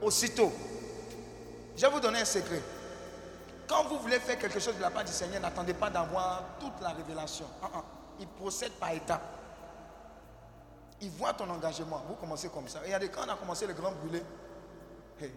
Aussitôt. 0.01 0.49
Je 1.75 1.81
vais 1.81 1.91
vous 1.91 1.99
donner 1.99 2.21
un 2.21 2.25
secret. 2.25 2.61
Quand 3.67 3.83
vous 3.83 3.99
voulez 3.99 4.17
faire 4.17 4.39
quelque 4.39 4.61
chose 4.61 4.77
de 4.77 4.81
la 4.81 4.89
part 4.89 5.03
du 5.03 5.11
Seigneur, 5.11 5.41
n'attendez 5.41 5.73
pas 5.73 5.89
d'avoir 5.89 6.43
toute 6.57 6.79
la 6.81 6.91
révélation. 6.91 7.47
Il 8.17 8.27
procède 8.27 8.71
par 8.79 8.93
étapes. 8.93 9.27
Il 11.01 11.09
voit 11.09 11.33
ton 11.33 11.49
engagement. 11.49 12.01
Vous 12.07 12.15
commencez 12.15 12.47
comme 12.47 12.69
ça. 12.69 12.79
Regardez, 12.79 13.09
quand 13.09 13.25
on 13.27 13.29
a 13.29 13.35
commencé 13.35 13.67
le 13.67 13.73
grand 13.73 13.91
brûlé, 13.91 14.23
hey, 15.19 15.33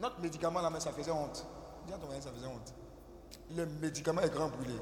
notre 0.00 0.18
médicament 0.18 0.60
là, 0.60 0.70
mais 0.70 0.80
ça 0.80 0.90
faisait 0.90 1.12
honte. 1.12 1.46
Dis 1.86 1.92
à 1.92 1.98
ton 1.98 2.08
ça 2.20 2.32
faisait 2.32 2.48
honte. 2.48 2.74
Le 3.54 3.64
médicament 3.80 4.22
est 4.22 4.34
grand 4.34 4.48
brûlé. 4.48 4.74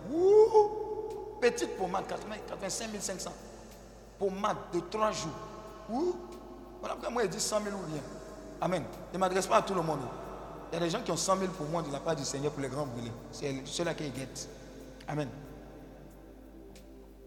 Petite 1.41 1.77
pommade, 1.77 2.07
80 2.07 2.37
85 2.49 2.91
500. 3.01 3.33
Pommade 4.19 4.57
de 4.73 4.81
3 4.81 5.13
jours. 5.13 5.31
Ouh. 5.91 6.15
Voilà 6.81 6.95
pourquoi 6.95 7.11
moi, 7.11 7.25
il 7.25 7.31
dit 7.31 7.41
100 7.41 7.63
000 7.63 7.77
ou 7.77 7.93
rien. 7.93 8.03
Amen. 8.61 8.85
Ne 9.13 9.19
m'adresse 9.19 9.47
pas 9.47 9.57
à 9.57 9.63
tout 9.63 9.75
le 9.75 9.83
monde. 9.83 10.01
Il 10.71 10.75
y 10.75 10.77
a 10.77 10.81
des 10.81 10.91
gens 10.91 11.03
qui 11.03 11.11
ont 11.11 11.17
100 11.17 11.39
000 11.39 11.53
pour 11.53 11.67
moi 11.67 11.83
de 11.83 11.93
la 11.93 12.01
part 12.01 12.17
du 12.17 12.25
Seigneur 12.25 12.53
pour 12.53 12.63
les 12.63 12.69
grands 12.69 12.87
brûlés. 12.87 13.13
C'est 13.33 13.63
ceux-là 13.65 13.95
qui 13.95 14.09
guettent. 14.11 14.49
Amen. 15.07 15.29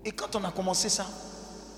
Et 0.04 0.12
quand 0.12 0.36
on 0.36 0.44
a 0.44 0.52
commencé 0.52 0.90
ça, 0.90 1.06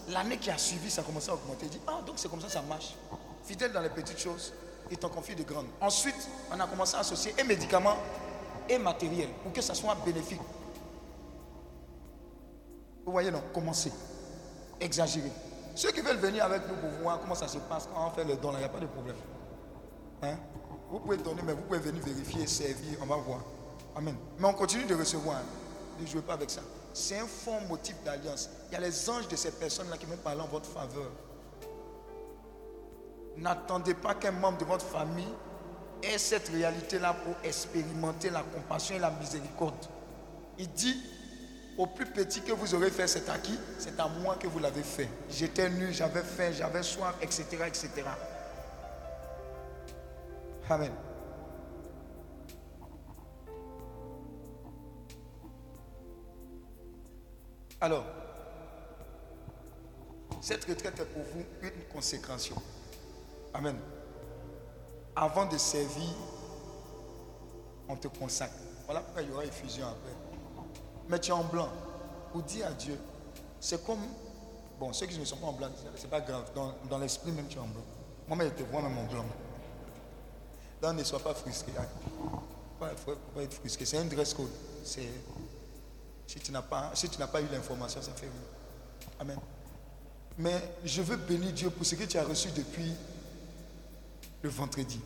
l'année 0.10 0.38
qui 0.38 0.50
a 0.50 0.58
suivi, 0.58 0.90
ça 0.90 1.02
a 1.02 1.04
commencé 1.04 1.30
à 1.30 1.34
augmenter. 1.34 1.66
Il 1.66 1.70
dit, 1.70 1.82
ah, 1.88 2.00
donc 2.06 2.16
c'est 2.18 2.30
comme 2.30 2.42
ça 2.42 2.50
ça 2.50 2.62
marche. 2.62 2.96
Fidèle 3.44 3.72
dans 3.72 3.82
les 3.82 3.90
petites 3.90 4.20
choses, 4.20 4.54
il 4.92 4.98
t'en 4.98 5.10
confie 5.10 5.36
de 5.36 5.44
grandes. 5.44 5.68
Ensuite, 5.82 6.28
on 6.52 6.60
a 6.60 6.68
commencé 6.68 6.96
à 6.96 7.00
associer 7.00 7.34
et 7.38 7.44
médicaments 7.44 7.98
et 8.68 8.78
matériel 8.78 9.30
pour 9.44 9.52
que 9.52 9.62
ça 9.62 9.74
soit 9.74 9.96
bénéfique. 10.06 10.42
Vous 13.10 13.14
voyez, 13.14 13.32
non 13.32 13.41
Commencez. 13.51 13.91
Exagérer. 14.80 15.32
Ceux 15.74 15.91
qui 15.91 15.99
veulent 16.01 16.18
venir 16.20 16.45
avec 16.45 16.62
nous 16.68 16.76
pour 16.76 16.91
voir 17.01 17.20
comment 17.20 17.34
ça 17.34 17.47
se 17.47 17.57
passe 17.57 17.89
quand 17.91 18.05
on 18.05 18.12
fait 18.12 18.24
le 18.24 18.36
don, 18.36 18.51
il 18.53 18.60
n'y 18.60 18.64
a 18.64 18.70
pas 18.70 18.80
de 18.80 18.86
problème. 18.86 19.16
Hein? 20.22 20.36
Vous 20.91 20.99
pouvez 20.99 21.18
donner, 21.18 21.41
mais 21.43 21.53
vous 21.53 21.64
pouvez 21.64 21.80
venir 21.80 22.03
vérifier, 22.03 22.45
servir, 22.45 22.99
on 23.01 23.07
va 23.07 23.16
voir. 23.16 23.39
Amen. 23.95 24.16
Mais 24.38 24.47
on 24.47 24.53
continue 24.53 24.86
de 24.86 24.93
recevoir. 24.93 25.38
hein. 25.38 25.41
Ne 25.99 26.05
jouez 26.05 26.22
pas 26.22 26.34
avec 26.34 26.51
ça. 26.51 26.62
C'est 26.93 27.18
un 27.18 27.26
fort 27.26 27.60
motif 27.68 27.95
d'alliance. 28.05 28.47
Il 28.70 28.74
y 28.74 28.76
a 28.76 28.80
les 28.80 29.10
anges 29.10 29.28
de 29.28 29.36
ces 29.36 29.53
personnes-là 29.53 29.97
qui 29.97 30.05
vont 30.05 30.18
parler 30.18 30.41
en 30.41 30.47
votre 30.47 30.70
faveur. 30.70 31.10
N'attendez 33.38 33.95
pas 33.95 34.14
qu'un 34.14 34.34
membre 34.34 34.60
de 34.60 34.66
votre 34.66 34.86
famille 34.86 35.34
ait 36.03 36.20
cette 36.20 36.49
réalité-là 36.49 37.16
pour 37.26 37.34
expérimenter 37.43 38.30
la 38.30 38.43
compassion 38.43 38.97
et 38.97 38.99
la 38.99 39.10
miséricorde. 39.10 39.88
Il 40.60 40.72
dit, 40.74 40.95
au 41.80 41.88
plus 41.88 42.06
petit 42.06 42.42
que 42.42 42.52
vous 42.52 42.76
aurez 42.76 42.92
fait 42.92 43.08
cet 43.08 43.30
acquis, 43.30 43.58
c'est 43.78 43.98
à 44.02 44.08
moi 44.10 44.36
que 44.36 44.48
vous 44.48 44.60
l'avez 44.60 44.84
fait. 44.84 45.08
J'étais 45.30 45.70
nu, 45.70 45.94
j'avais 45.94 46.24
faim, 46.24 46.52
j'avais 46.52 46.84
soif, 46.84 47.16
etc., 47.22 47.46
etc. 47.66 47.90
Amen. 50.70 50.92
Alors, 57.80 58.04
cette 60.42 60.66
retraite 60.66 61.00
est 61.00 61.06
pour 61.06 61.24
vous 61.34 61.46
une 61.62 61.84
consécration. 61.94 62.58
Amen. 63.54 63.78
Avant 65.16 65.46
de 65.46 65.58
servir, 65.58 66.14
on 67.88 67.96
te 67.96 68.10
consacre. 68.10 68.54
Voilà 68.84 69.00
pourquoi 69.00 69.22
il 69.22 69.30
y 69.30 69.32
aura 69.32 69.46
effusion 69.46 69.88
après. 69.88 70.18
Mais 71.10 71.20
tu 71.20 71.32
es 71.32 71.34
en 71.34 71.43
blanc. 71.43 71.70
Pour 72.32 72.43
dire 72.43 72.68
à 72.68 72.72
Dieu, 72.72 72.97
c'est 73.60 73.84
comme. 73.84 73.99
Bon, 74.80 74.93
ceux 74.93 75.07
qui 75.07 75.20
ne 75.20 75.26
sont 75.26 75.38
pas 75.38 75.47
en 75.47 75.53
blanc, 75.53 75.68
c'est 75.95 76.10
pas 76.10 76.22
grave. 76.22 76.45
Dans, 76.89 76.97
l'esprit, 76.99 77.32
même 77.32 77.47
tu 77.47 77.57
es 77.57 77.60
en 77.60 77.68
blanc. 77.68 77.84
Moi-même, 78.28 78.51
je 78.55 78.64
te 78.64 78.70
vois 78.70 78.82
même 78.82 78.97
en 78.97 79.03
blanc. 79.03 79.26
Donc, 80.82 80.93
ne 80.93 81.03
sois 81.03 81.20
pas 81.20 81.34
frustré. 81.34 81.74
Ne 81.74 82.88
faut 82.95 83.16
pas 83.36 83.41
être 83.41 83.53
frustré. 83.53 83.86
C'est 83.86 83.97
un 83.97 84.05
dress 84.05 84.34
code. 84.34 84.47
Si 84.86 86.39
tu 86.39 86.51
n'as 86.51 86.62
pas, 86.62 86.91
si 86.93 87.10
pas 87.10 87.41
eu 87.41 87.47
l'information, 87.51 88.01
ça 88.01 88.12
fait 88.12 88.28
rien. 88.28 89.10
Amen. 89.20 89.39
Mais 90.38 90.76
je 90.86 91.01
veux 91.01 91.18
bénir 91.18 91.51
Dieu 91.51 91.70
pour 91.70 91.86
ce 91.86 91.95
que 91.95 92.05
tu 92.05 92.18
as 92.18 92.24
reçu 92.24 92.49
depuis 92.55 92.93
le 94.41 94.49
vendredi. 94.49 95.01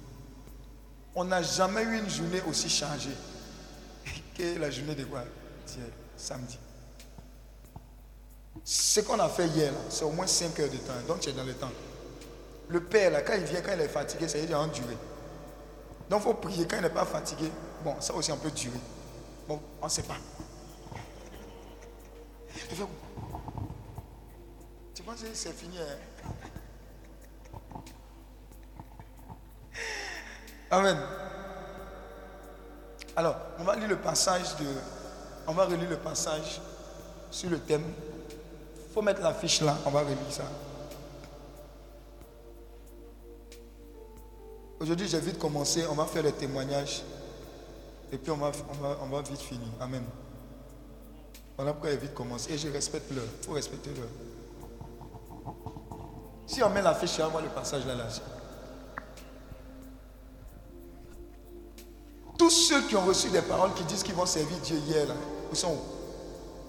On 1.16 1.24
n'a 1.24 1.42
jamais 1.42 1.84
eu 1.84 2.00
une 2.00 2.10
journée 2.10 2.42
aussi 2.48 2.70
chargée 2.70 3.16
que 4.38 4.60
la 4.60 4.70
journée 4.70 4.94
de 4.94 5.06
quoi? 5.06 5.24
Samedi. 6.16 6.60
Ce 8.64 9.02
qu'on 9.02 9.20
a 9.20 9.28
fait 9.30 9.48
hier, 9.48 9.74
c'est 9.90 10.06
au 10.06 10.12
moins 10.12 10.28
5 10.28 10.60
heures 10.60 10.70
de 10.70 10.78
temps. 10.78 10.94
Donc 11.08 11.20
tu 11.22 11.30
es 11.30 11.34
dans 11.34 11.44
le 11.44 11.54
temps. 11.54 11.72
Le 12.70 12.84
père, 12.84 13.12
là, 13.12 13.22
quand 13.22 13.34
il 13.34 13.44
vient, 13.44 13.62
quand 13.62 13.74
il 13.74 13.82
est 13.82 13.88
fatigué, 13.88 14.28
ça 14.28 14.38
veut 14.38 14.46
dire 14.46 14.60
en 14.60 14.68
durée. 14.68 14.98
Donc 16.10 16.22
il 16.22 16.24
faut 16.24 16.34
prier 16.36 16.68
quand 16.68 16.78
il 16.78 16.84
n'est 16.84 16.90
pas 16.90 17.06
fatigué. 17.06 17.52
Bon, 17.84 18.00
ça 18.00 18.14
aussi 18.14 18.32
on 18.32 18.38
peut 18.38 18.52
durer. 18.52 18.80
Bon, 19.48 19.60
on 19.82 19.86
ne 19.86 19.90
sait 19.92 20.04
pas. 20.04 20.16
Tu 24.94 25.04
penses 25.04 25.22
que 25.22 25.28
c'est 25.34 25.54
fini 25.54 25.78
hein? 25.80 25.98
Amen. 30.72 30.98
Alors, 33.16 33.36
on 33.60 33.64
va 33.64 33.76
lire 33.76 33.90
le 33.90 33.98
passage 33.98 34.56
de. 34.56 34.66
On 35.48 35.54
va 35.54 35.66
relire 35.66 35.90
le 35.90 35.98
passage 35.98 36.62
sur 37.32 37.50
le 37.50 37.60
thème. 37.60 37.84
Il 38.88 38.94
faut 38.94 39.02
mettre 39.02 39.22
la 39.22 39.34
fiche 39.34 39.62
là, 39.62 39.78
on 39.86 39.90
va 39.90 40.02
relire 40.02 40.18
ça. 40.30 40.44
Aujourd'hui, 44.80 45.08
j'ai 45.08 45.20
vite 45.20 45.40
commencé, 45.40 45.86
on 45.90 45.96
va 45.96 46.06
faire 46.06 46.24
le 46.24 46.32
témoignage. 46.32 47.04
Et 48.12 48.18
puis 48.18 48.32
on 48.32 48.38
va, 48.38 48.52
on 48.70 48.84
va, 48.84 48.98
on 49.02 49.06
va 49.08 49.22
vite 49.22 49.40
finir. 49.40 49.68
Amen. 49.80 50.04
Voilà 51.56 51.74
pourquoi 51.74 51.92
j'ai 51.92 51.98
vite 51.98 52.14
commencé. 52.14 52.54
Et 52.54 52.58
je 52.58 52.68
respecte 52.70 53.12
l'heure. 53.12 53.24
Il 53.42 53.46
faut 53.46 53.54
respecter 53.54 53.92
l'heure. 53.92 54.10
Si 56.46 56.62
on 56.62 56.70
met 56.70 56.82
la 56.82 56.94
fiche 56.94 57.20
on 57.20 57.30
voit 57.30 57.42
le 57.42 57.50
passage 57.50 57.86
là, 57.86 57.96
là. 57.96 58.08
Tous 62.38 62.50
ceux 62.50 62.82
qui 62.88 62.96
ont 62.96 63.06
reçu 63.06 63.30
des 63.30 63.42
paroles 63.42 63.74
qui 63.74 63.84
disent 63.84 64.04
qu'ils 64.04 64.16
vont 64.16 64.26
servir 64.26 64.58
Dieu 64.60 64.78
hier, 64.78 65.06
là, 65.08 65.14
ils 65.52 65.58
sont 65.58 65.74
où? 65.74 65.80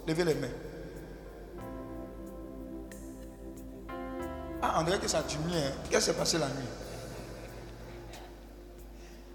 Levez 0.08 0.24
les 0.24 0.34
mains. 0.34 0.48
Ah, 4.60 4.82
dirait 4.84 4.98
que 4.98 5.08
ça 5.08 5.18
a 5.18 5.22
diminué. 5.22 5.58
hein. 5.58 5.72
Qu'est-ce 5.90 6.06
qui 6.06 6.12
s'est 6.12 6.18
passé 6.18 6.38
la 6.38 6.46
nuit? 6.48 6.68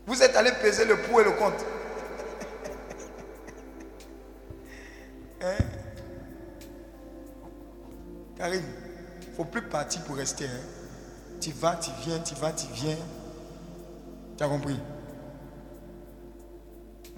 Vous 0.06 0.22
êtes 0.24 0.36
allé 0.36 0.52
peser 0.62 0.86
le 0.86 0.98
pour 1.02 1.22
et 1.22 1.24
le 1.24 1.32
contre. 1.32 1.64
Hein? 5.42 5.56
Karine, 8.38 8.64
il 9.22 9.30
ne 9.30 9.36
faut 9.36 9.46
plus 9.46 9.62
partir 9.62 10.04
pour 10.04 10.18
rester. 10.18 10.46
hein. 10.46 10.62
Tu 11.40 11.52
vas, 11.52 11.76
tu 11.78 11.92
viens, 12.02 12.20
tu 12.20 12.36
vas, 12.36 12.52
tu 12.52 12.68
viens. 12.74 12.98
Tu 14.38 14.44
as 14.44 14.48
compris? 14.48 14.78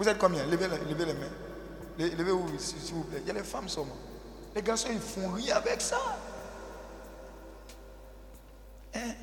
Vous 0.01 0.09
êtes 0.09 0.17
combien? 0.17 0.43
Levez, 0.47 0.67
les 0.67 1.13
mains. 1.13 1.27
Le- 1.99 2.07
Levez-vous, 2.07 2.57
s'il 2.57 2.95
vous 2.95 3.03
plaît. 3.03 3.19
Il 3.21 3.27
y 3.27 3.29
a 3.29 3.33
les 3.35 3.43
femmes 3.43 3.69
seulement. 3.69 3.95
Les 4.55 4.63
garçons, 4.63 4.87
ils 4.91 4.99
font 4.99 5.29
rien 5.29 5.57
avec 5.57 5.79
ça. 5.79 5.99
Hein? 8.95 9.13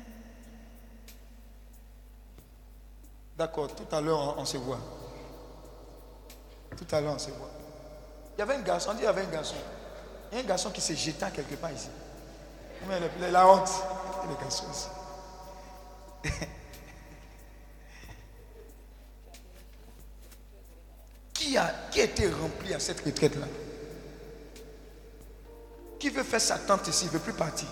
D'accord, 3.37 3.67
tout 3.75 3.93
à 3.93 3.99
l'heure, 3.99 4.37
on, 4.37 4.45
se 4.45 4.55
voit. 4.55 4.79
Tout 6.77 6.95
à 6.95 7.01
l'heure, 7.01 7.15
on 7.15 7.19
se 7.19 7.31
voit. 7.31 7.51
Il 8.37 8.39
y 8.39 8.41
avait 8.43 8.55
un 8.55 8.61
garçon, 8.61 8.91
on 8.91 8.93
dit 8.93 9.01
il 9.01 9.03
y 9.03 9.07
avait 9.07 9.23
un 9.23 9.31
garçon. 9.31 9.55
Il 10.31 10.37
y 10.37 10.39
a 10.39 10.43
un 10.45 10.47
garçon 10.47 10.71
qui 10.71 10.79
s'est 10.79 10.95
jeté 10.95 11.25
quelque 11.35 11.55
part 11.55 11.73
ici. 11.73 11.89
Mais 12.87 13.29
la, 13.29 13.45
honte. 13.49 13.69
Et 14.23 14.27
les 14.29 14.41
garçons 14.41 14.67
ici. 14.71 16.47
qui, 21.49 21.57
a, 21.57 21.73
qui 21.89 21.99
été 21.99 22.29
rempli 22.29 22.73
à 22.75 22.79
cette 22.79 23.03
retraite-là 23.03 23.47
Qui 25.99 26.09
veut 26.09 26.23
faire 26.23 26.41
sa 26.41 26.59
tente 26.59 26.87
ici 26.87 27.05
Il 27.05 27.07
ne 27.07 27.11
veut 27.13 27.19
plus 27.19 27.33
partir. 27.33 27.67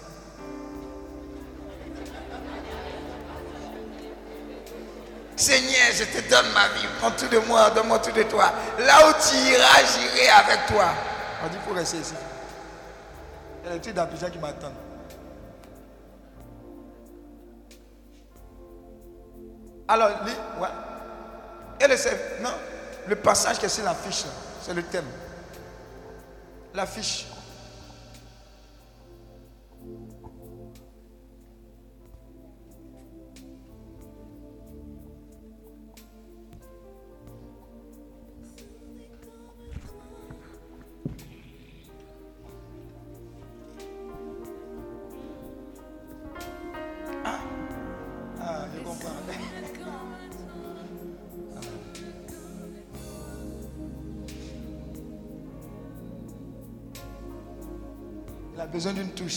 Seigneur, 5.35 5.91
je 5.93 6.03
te 6.05 6.27
donne 6.27 6.51
ma 6.53 6.67
vie. 6.69 6.87
Prends 6.97 7.11
tout 7.11 7.27
de 7.27 7.37
moi, 7.37 7.69
donne-moi 7.69 7.99
tout 7.99 8.11
de 8.11 8.23
toi. 8.23 8.51
Là 8.79 9.07
où 9.07 9.13
tu 9.13 9.35
iras, 9.35 9.83
j'irai 9.85 10.29
avec 10.29 10.65
toi. 10.65 10.87
On 11.43 11.47
dit, 11.47 11.57
il 11.57 11.69
faut 11.69 11.75
rester 11.75 11.97
ici. 11.97 12.13
Il 13.63 13.67
y 13.67 13.71
a 13.71 13.75
des 13.75 13.81
trucs 13.81 13.93
d'Abidjan 13.93 14.31
qui 14.31 14.39
m'attendent. 14.39 14.73
Alors, 19.87 20.09
lis, 20.25 20.31
ouais. 20.59 20.67
Et 21.79 21.87
le, 21.87 21.95
non, 22.41 22.49
le 23.07 23.15
passage 23.15 23.59
qui 23.59 23.65
est 23.65 23.69
sur 23.69 23.83
la 23.85 23.95
fiche, 23.95 24.25
là, 24.25 24.31
c'est 24.61 24.73
le 24.73 24.83
thème. 24.83 25.05
La 26.73 26.85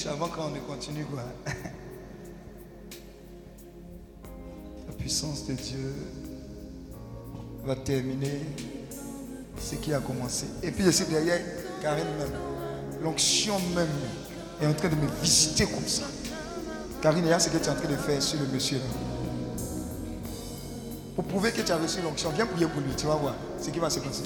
avant 0.06 0.28
qu'on 0.28 0.50
ne 0.50 0.60
continue. 0.60 1.04
Quoi. 1.04 1.22
La 4.86 4.92
puissance 4.94 5.46
de 5.46 5.54
Dieu 5.54 5.94
va 7.64 7.76
terminer 7.76 8.40
ce 9.60 9.74
qui 9.76 9.92
a 9.92 10.00
commencé. 10.00 10.46
Et 10.62 10.70
puis 10.70 10.84
je 10.84 10.90
suis 10.90 11.06
derrière 11.06 11.40
Karine 11.82 12.04
même. 12.18 12.32
L'onction 13.02 13.58
même 13.74 13.88
est 14.60 14.66
en 14.66 14.74
train 14.74 14.88
de 14.88 14.96
me 14.96 15.06
visiter 15.22 15.64
comme 15.66 15.86
ça. 15.86 16.04
Karine, 17.00 17.28
a 17.28 17.38
ce 17.38 17.48
que 17.48 17.56
tu 17.56 17.64
es 17.64 17.68
en 17.68 17.74
train 17.74 17.88
de 17.88 17.96
faire 17.96 18.22
sur 18.22 18.38
le 18.40 18.46
monsieur 18.46 18.78
là. 18.78 18.84
Pour 21.16 21.24
prouver 21.24 21.52
que 21.52 21.62
tu 21.62 21.72
as 21.72 21.76
reçu 21.76 22.00
l'onction, 22.02 22.30
viens 22.30 22.46
prier 22.46 22.66
pour 22.66 22.80
lui, 22.80 22.94
tu 22.96 23.06
vas 23.06 23.14
voir 23.14 23.34
ce 23.60 23.70
qui 23.70 23.78
va 23.78 23.90
se 23.90 24.00
passer. 24.00 24.22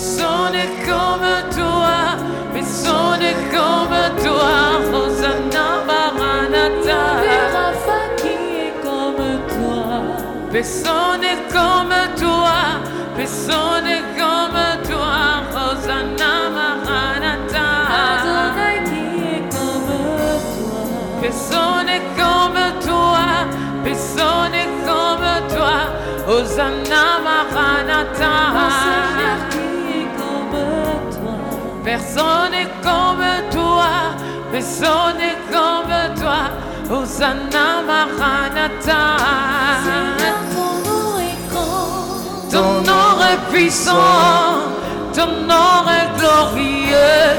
Personne 0.00 0.52
n'est 0.52 0.86
comme 0.88 1.28
toi, 1.54 2.16
personne 2.54 3.20
est 3.20 3.54
comme 3.54 4.24
toi. 4.24 4.70
Personne 10.50 11.20
n'est 11.20 11.48
comme 11.52 11.94
toi, 12.16 12.60
personne 13.14 13.84
n'est 13.84 14.02
comme 14.18 14.60
toi. 14.90 15.20
Hosanna 15.54 16.32
Maranatha. 16.56 17.68
Adonai 18.08 18.76
qui 18.84 19.04
est 19.36 19.44
comme 19.54 19.92
toi. 20.10 20.80
Personne 21.20 21.86
n'est 21.86 22.06
comme 22.16 22.60
toi, 22.84 23.26
personne 23.84 24.52
n'est 24.52 24.72
comme 24.84 25.28
toi. 25.54 25.78
Hosanna 26.26 27.04
Maranatha. 27.22 29.09
Personne 32.30 32.50
n'est 32.52 32.70
comme 32.82 33.24
toi, 33.50 33.90
personne 34.52 35.16
n'est 35.18 35.40
comme 35.50 36.20
toi. 36.20 36.40
Hosanna 36.88 37.82
Maranatha. 37.86 39.02
ton 40.56 40.72
nom 40.88 41.18
est 41.18 41.38
grand, 41.50 42.50
ton 42.50 42.70
nom 42.82 43.12
est 43.30 43.52
puissant, 43.52 43.92
ton 45.12 45.26
nom 45.50 45.88
est 45.98 46.18
glorieux. 46.18 47.32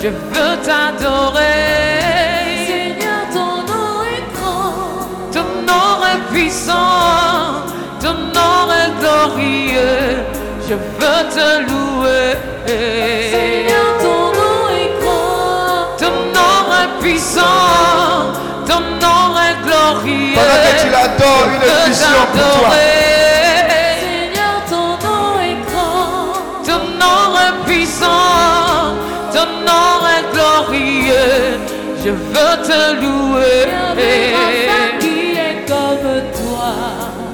Je 0.00 0.08
veux 0.08 0.56
t'adorer. 0.62 1.62
Seigneur, 2.66 3.22
ton 3.32 3.52
nom 3.72 4.02
est 4.14 4.26
grand, 4.36 5.32
ton 5.32 5.48
nom 5.70 5.90
est 6.12 6.32
puissant, 6.32 7.64
ton 8.00 8.14
nom 8.36 8.72
est 8.80 8.92
glorieux. 9.00 10.24
Je 10.68 10.74
veux 10.74 11.22
te 11.34 11.48
louer. 11.68 12.36
Seigneur, 12.66 13.95
puissant, 17.26 18.32
ton 18.66 18.80
nom 18.80 19.36
est 19.36 19.56
glorieux. 19.66 20.34
Pendant 20.34 20.60
que 20.64 20.72
tu 20.82 20.88
l'adores, 20.90 21.48
une 21.48 21.54
Je 21.60 21.64
veux 21.66 21.80
effusion 21.88 22.22
pour 22.32 22.48
toi. 22.60 22.70
Seigneur, 24.00 24.56
ton 24.70 24.88
nom 25.06 25.28
est 25.40 25.60
grand, 25.70 26.26
ton 26.64 26.82
nom 27.02 27.24
est 27.46 27.56
puissant, 27.66 28.94
ton 29.32 29.48
nom 29.66 29.94
est 30.14 30.26
glorieux. 30.34 31.40
Je 32.04 32.10
veux 32.10 32.56
te 32.62 32.80
louer. 33.02 33.62
qui 35.00 35.18
est 35.32 35.58
comme 35.66 36.10
toi. 36.40 36.72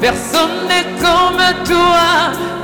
Personne 0.00 0.58
n'est 0.68 0.90
comme 1.00 1.42
toi, 1.64 2.06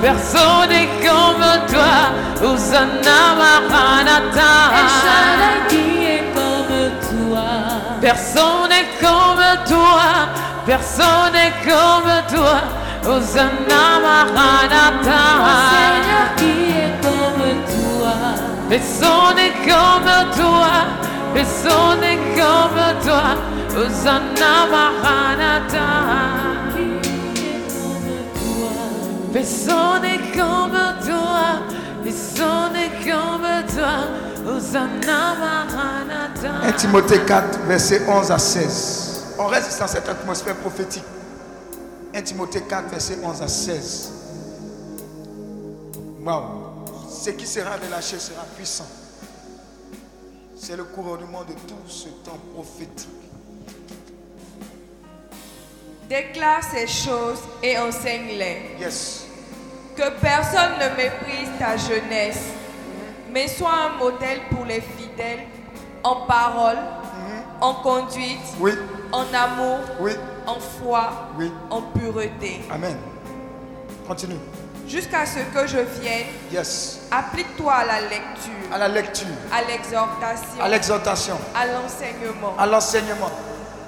personne 0.00 0.68
n'est 0.70 0.90
comme 1.06 1.46
toi. 1.68 1.94
Hosanna 2.40 3.20
Maranatha. 3.38 4.52
Personne 8.08 8.70
n'est 8.70 9.06
comme 9.06 9.44
toi, 9.68 10.32
personne 10.64 11.30
n'est 11.34 11.52
comme 11.62 12.10
toi. 12.34 12.62
Hosanna 13.04 14.00
Maranatha. 14.02 15.20
Seigneur 15.74 16.28
qui 16.38 16.54
est 16.70 16.94
comme 17.02 17.50
toi. 17.76 18.14
Personne 18.70 19.36
n'est 19.36 19.58
comme 19.70 20.10
toi, 20.40 20.72
personne 21.34 22.00
n'est 22.00 22.22
comme 22.34 22.80
toi. 23.04 23.26
Hosanna 23.76 24.54
Maranatha. 24.72 25.88
Personne 29.34 30.00
n'est 30.00 30.38
comme 30.38 30.80
toi, 31.06 31.44
personne 32.02 32.72
n'est 32.72 33.12
comme 33.12 33.66
toi. 33.76 33.96
Hosanna 34.48 35.34
Maranatha. 35.34 36.68
1 36.68 36.72
Timothée 36.72 37.20
4, 37.24 37.60
verset 37.66 38.02
11 38.08 38.30
à 38.30 38.38
16. 38.38 39.34
On 39.38 39.46
reste 39.46 39.78
dans 39.78 39.86
cette 39.86 40.08
atmosphère 40.08 40.56
prophétique. 40.56 41.04
1 42.14 42.22
Timothée 42.22 42.62
4, 42.62 42.88
verset 42.88 43.18
11 43.22 43.42
à 43.42 43.48
16. 43.48 44.12
Waouh. 46.24 46.44
Ce 47.10 47.30
qui 47.30 47.46
sera 47.46 47.76
relâché 47.76 48.18
sera 48.18 48.44
puissant. 48.56 48.86
C'est 50.56 50.76
le 50.76 50.84
couronnement 50.84 51.44
de 51.44 51.52
tout 51.52 51.86
ce 51.86 52.08
temps 52.24 52.38
prophétique. 52.54 53.08
Déclare 56.08 56.62
ces 56.64 56.86
choses 56.86 57.40
et 57.62 57.78
enseigne-les. 57.78 58.76
Yes. 58.80 59.26
Que 59.94 60.10
personne 60.20 60.72
ne 60.80 60.96
méprise 60.96 61.50
ta 61.58 61.76
jeunesse, 61.76 62.44
mais 63.32 63.48
sois 63.48 63.70
un 63.70 63.98
modèle 63.98 64.40
pour 64.50 64.64
les 64.64 64.80
fidèles 64.80 65.40
en 66.04 66.16
parole, 66.26 66.78
en 67.60 67.74
conduite, 67.74 68.38
Oui, 68.60 68.72
en 69.12 69.24
amour, 69.34 69.78
oui, 70.00 70.12
en 70.46 70.58
foi, 70.60 71.10
oui. 71.38 71.50
en 71.70 71.82
pureté. 71.82 72.60
Amen. 72.70 72.96
Continue. 74.06 74.36
Jusqu'à 74.86 75.26
ce 75.26 75.40
que 75.40 75.66
je 75.66 75.78
vienne, 76.00 76.26
Yes. 76.52 77.00
applique-toi 77.10 77.72
à 77.72 77.84
la 77.84 78.00
lecture, 78.02 78.52
À 78.72 78.78
la 78.78 78.88
lecture, 78.88 79.26
à 79.52 79.62
l'exhortation, 79.62 80.62
à 80.62 80.68
l'exhortation, 80.68 81.36
à 81.54 81.66
l'enseignement. 81.66 82.54
à 82.58 82.66
l'enseignement. 82.66 83.30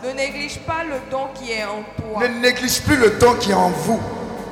Ne 0.05 0.11
néglige 0.13 0.59
pas 0.61 0.83
le 0.85 0.97
don 1.11 1.29
qui 1.35 1.53
est 1.53 1.65
en 1.65 1.83
toi 1.97 2.21
Ne 2.27 2.41
néglige 2.41 2.83
plus 2.83 2.97
le 2.97 3.11
don 3.19 3.35
qui 3.35 3.51
est 3.51 3.55
en 3.55 3.69
vous 3.69 4.01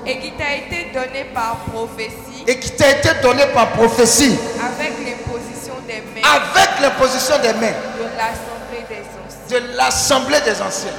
et 0.06 0.18
qui 0.18 0.32
t'a 0.32 0.54
été 0.54 0.90
donné 0.92 1.24
par 1.34 1.56
prophétie 1.72 2.44
et 2.46 2.58
qui 2.58 2.70
t'a 2.72 2.90
été 2.90 3.10
donné 3.22 3.44
par 3.54 3.68
prophétie 3.70 4.38
avec 4.60 4.92
l'imposition 5.06 5.74
des 5.86 6.00
mains 6.20 6.28
avec 6.36 6.80
l'imposition 6.80 7.38
des 7.38 7.52
mains 7.54 7.72
de 7.98 8.04
l'assemblée 8.16 8.84
des 8.88 9.02
anciens. 9.04 9.60
de 9.60 9.76
l'assemblée 9.76 10.40
des 10.40 10.62
anciens. 10.62 10.92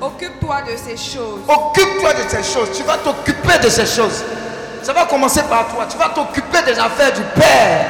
Occupe-toi 0.00 0.62
de 0.62 0.76
ces 0.76 0.96
choses 0.96 1.40
Occupe-toi 1.48 2.12
de 2.14 2.28
ces 2.28 2.42
choses. 2.44 2.68
Tu 2.76 2.84
vas 2.84 2.98
t'occuper 2.98 3.58
de 3.60 3.68
ces 3.68 3.84
choses. 3.86 4.22
Ça 4.82 4.92
va 4.92 5.06
commencer 5.06 5.42
par 5.42 5.66
toi. 5.74 5.86
Tu 5.90 5.98
vas 5.98 6.10
t'occuper 6.10 6.62
des 6.62 6.78
affaires 6.78 7.12
du 7.12 7.22
Père. 7.34 7.84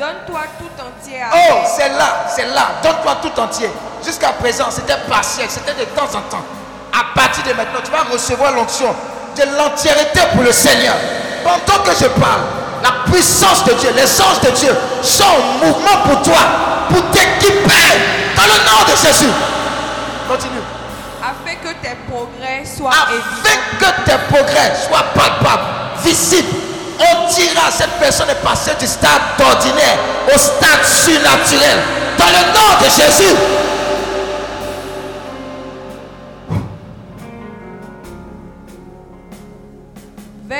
Donne-toi 0.00 0.40
tout 0.58 0.82
entier 0.82 1.20
à 1.22 1.28
Oh, 1.32 1.54
c'est 1.76 1.88
là, 1.90 2.26
c'est 2.34 2.46
là. 2.46 2.70
Donne-toi 2.82 3.16
tout 3.22 3.40
entier. 3.40 3.70
Jusqu'à 4.04 4.30
présent, 4.30 4.66
c'était 4.70 4.96
partiel, 5.08 5.46
c'était 5.48 5.74
de 5.74 5.84
temps 5.90 6.06
en 6.06 6.22
temps. 6.22 6.44
À 6.98 7.14
partir 7.14 7.44
de 7.44 7.52
maintenant, 7.52 7.78
tu 7.84 7.92
vas 7.92 8.02
recevoir 8.12 8.52
l'onction 8.52 8.92
de 9.36 9.42
l'entièreté 9.56 10.20
pour 10.34 10.42
le 10.42 10.50
Seigneur. 10.50 10.94
Pendant 11.44 11.82
que 11.84 11.92
je 11.92 12.06
parle, 12.06 12.40
la 12.82 13.10
puissance 13.12 13.64
de 13.64 13.72
Dieu, 13.74 13.90
les 13.94 14.20
anges 14.20 14.40
de 14.42 14.50
Dieu 14.50 14.74
sont 15.02 15.22
en 15.22 15.64
mouvement 15.64 16.02
pour 16.06 16.22
toi, 16.22 16.40
pour 16.88 17.00
t'équiper 17.10 17.86
dans 18.36 18.42
le 18.42 18.64
nom 18.64 18.82
de 18.90 18.96
Jésus. 19.06 19.30
Continue. 20.28 20.60
afin 21.22 21.54
que 21.62 21.72
tes 21.80 21.96
progrès 22.10 22.64
soient 22.64 22.90
Afin 22.90 23.58
que 23.78 24.04
tes 24.04 24.18
progrès 24.34 24.72
soient 24.88 25.04
palpables, 25.14 25.62
visibles 26.04 26.68
on 26.98 27.32
dira 27.32 27.70
cette 27.70 27.92
personne 28.00 28.28
est 28.28 28.42
passée 28.42 28.72
du 28.80 28.86
stade 28.86 29.22
ordinaire 29.38 29.98
au 30.26 30.36
stade 30.36 30.84
surnaturel. 30.84 31.78
Dans 32.18 32.26
le 32.26 32.52
nom 32.52 32.80
de 32.82 32.86
Jésus. 32.86 33.67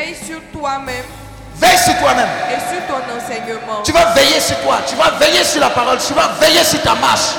Veille 0.09 0.17
sur 0.27 0.41
toi-même 0.59 1.05
Veille 1.61 1.79
sur 1.85 1.99
toi-même. 1.99 2.29
et 2.49 2.61
sur 2.73 2.81
ton 2.87 3.03
enseignement. 3.15 3.83
Tu 3.85 3.93
vas 3.93 4.07
veiller 4.15 4.41
sur 4.41 4.57
toi. 4.61 4.79
Tu 4.89 4.95
vas 4.97 5.11
veiller 5.21 5.45
sur 5.45 5.61
la 5.61 5.69
parole. 5.71 5.99
Tu 5.99 6.15
vas 6.15 6.31
veiller 6.41 6.65
sur 6.65 6.81
ta 6.81 6.95
marche. 6.95 7.35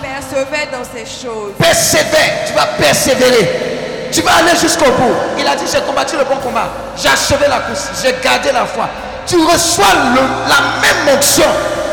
Persévère 0.00 0.68
dans 0.70 0.84
ces 0.84 1.04
choses. 1.06 1.52
Persévère. 1.58 2.44
Tu 2.46 2.52
vas 2.52 2.66
persévérer. 2.78 4.08
Tu 4.12 4.20
vas 4.22 4.36
aller 4.36 4.56
jusqu'au 4.60 4.84
bout. 4.92 5.14
Il 5.38 5.46
a 5.48 5.56
dit, 5.56 5.64
j'ai 5.72 5.80
combattu 5.80 6.16
le 6.16 6.24
bon 6.24 6.36
combat. 6.36 6.68
J'ai 6.96 7.08
achevé 7.08 7.48
la 7.48 7.58
course. 7.60 7.88
J'ai 8.02 8.14
gardé 8.22 8.52
la 8.52 8.66
foi. 8.66 8.88
Tu 9.26 9.36
reçois 9.42 9.94
le- 10.14 10.48
la 10.48 10.60
même 10.82 11.16
onction 11.16 11.44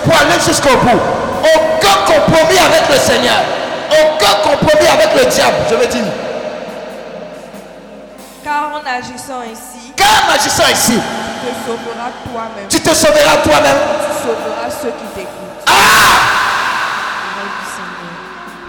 pour 0.04 0.14
aller 0.14 0.40
jusqu'au 0.46 0.76
bout. 0.78 1.00
Aucun 1.56 2.14
compromis 2.14 2.60
avec 2.60 2.88
le 2.90 2.98
Seigneur. 3.00 3.42
Aucun 3.90 4.50
compromis 4.50 4.88
avec 4.88 5.16
le 5.16 5.26
diable. 5.32 5.56
Je 5.72 5.76
veux 5.76 5.88
dire. 5.88 6.04
Car 8.44 8.72
en 8.74 8.98
agissant 8.98 9.42
ainsi, 9.42 9.77
Car 9.98 10.30
agissant 10.34 10.64
ici, 10.72 10.94
tu 11.00 11.50
te 11.50 11.66
sauveras 11.66 12.12
toi-même. 12.24 12.68
tu 12.70 12.80
te 12.80 12.94
sauveras 12.94 13.38
toi-même. 13.44 13.78
Tu 14.00 14.14
sauveras 14.24 14.70
ceux 14.82 14.90
qui 14.90 15.06
t'écoutent. 15.16 15.48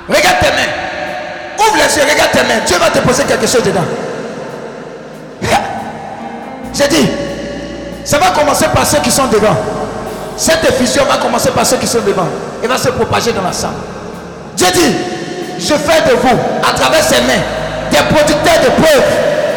Regarde 0.09 0.39
tes 0.41 0.51
mains. 0.51 0.73
Ouvre 1.59 1.77
les 1.77 1.97
yeux, 1.97 2.03
regarde 2.11 2.31
tes 2.33 2.43
mains. 2.43 2.65
Dieu 2.67 2.79
va 2.79 2.91
te 2.91 2.99
poser 3.01 3.25
quelque 3.25 3.47
chose 3.47 3.63
dedans. 3.63 3.85
J'ai 6.75 6.87
dit, 6.89 7.09
ça 8.05 8.19
va 8.19 8.31
commencer 8.31 8.67
par 8.73 8.87
ceux 8.87 8.99
qui 8.99 9.11
sont 9.11 9.27
devant. 9.27 9.57
Cette 10.37 10.65
effusion 10.65 11.05
va 11.05 11.17
commencer 11.17 11.51
par 11.51 11.67
ceux 11.67 11.77
qui 11.77 11.87
sont 11.89 12.01
devant. 12.07 12.29
Et 12.63 12.67
va 12.69 12.79
se 12.79 12.89
propager 12.91 13.33
dans 13.33 13.43
la 13.43 13.53
salle. 13.53 13.71
J'ai 14.57 14.71
dit, 14.71 14.97
je 15.59 15.75
fais 15.75 16.09
de 16.09 16.15
vous, 16.17 16.39
à 16.69 16.73
travers 16.73 17.03
ces 17.03 17.21
mains, 17.23 17.43
des 17.91 17.99
producteurs 18.15 18.61
de 18.63 18.71
preuves, 18.81 19.05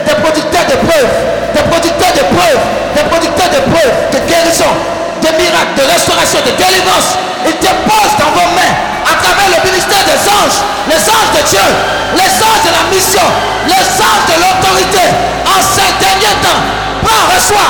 des 0.07 0.15
producteurs 0.15 0.65
de 0.65 0.88
preuves, 0.88 1.09
des 1.54 1.64
producteurs 1.64 2.14
de 2.14 2.24
preuves, 2.36 2.64
des 2.95 3.04
producteurs 3.04 3.49
de 3.49 3.62
preuves, 3.72 3.97
de 4.12 4.20
guérison, 4.28 4.72
de 5.22 5.30
miracles, 5.38 5.76
de 5.78 5.86
restauration, 5.91 6.39
de 6.45 6.52
délivrance. 6.56 7.18
Il 7.45 7.56
te 7.58 7.72
pose 7.88 8.14
dans 8.20 8.32
vos 8.34 8.49
mains, 8.56 8.76
à 9.06 9.14
travers 9.22 9.49
le 9.49 9.60
ministère 9.66 10.04
des 10.06 10.22
anges, 10.30 10.60
les 10.88 11.02
anges 11.10 11.34
de 11.36 11.41
Dieu, 11.49 11.68
les 12.16 12.32
anges 12.41 12.64
de 12.66 12.72
la 12.72 12.84
mission, 12.93 13.28
les 13.68 13.86
anges 13.99 14.28
de 14.30 14.36
l'autorité, 14.39 15.06
en 15.45 15.60
ces 15.62 15.89
derniers 15.99 16.38
temps. 16.41 16.62
Prends, 17.04 17.26
reçois, 17.34 17.70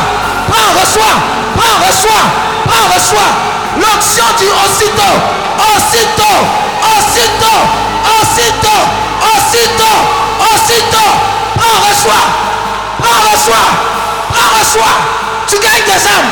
prends, 0.52 0.72
reçois, 0.80 1.16
prends, 1.56 1.78
reçois, 1.88 2.24
prends, 2.68 2.88
reçois. 2.94 3.32
L'onction 3.78 4.26
du 4.38 4.48
aussitôt, 4.52 5.16
aussitôt, 5.58 6.40
aussitôt, 6.84 7.60
aussitôt, 8.04 8.82
aussitôt, 9.32 10.00
aussitôt. 10.52 11.12
Prends, 11.56 11.80
reçois, 11.88 12.24
prends, 13.12 13.32
reçois, 13.32 13.68
prends, 14.30 14.60
reçois. 14.60 14.96
Tu 15.48 15.56
gagnes 15.56 15.86
des 15.86 16.08
âmes. 16.08 16.32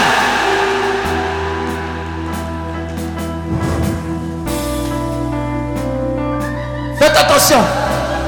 Faites 6.99 7.17
attention. 7.17 7.61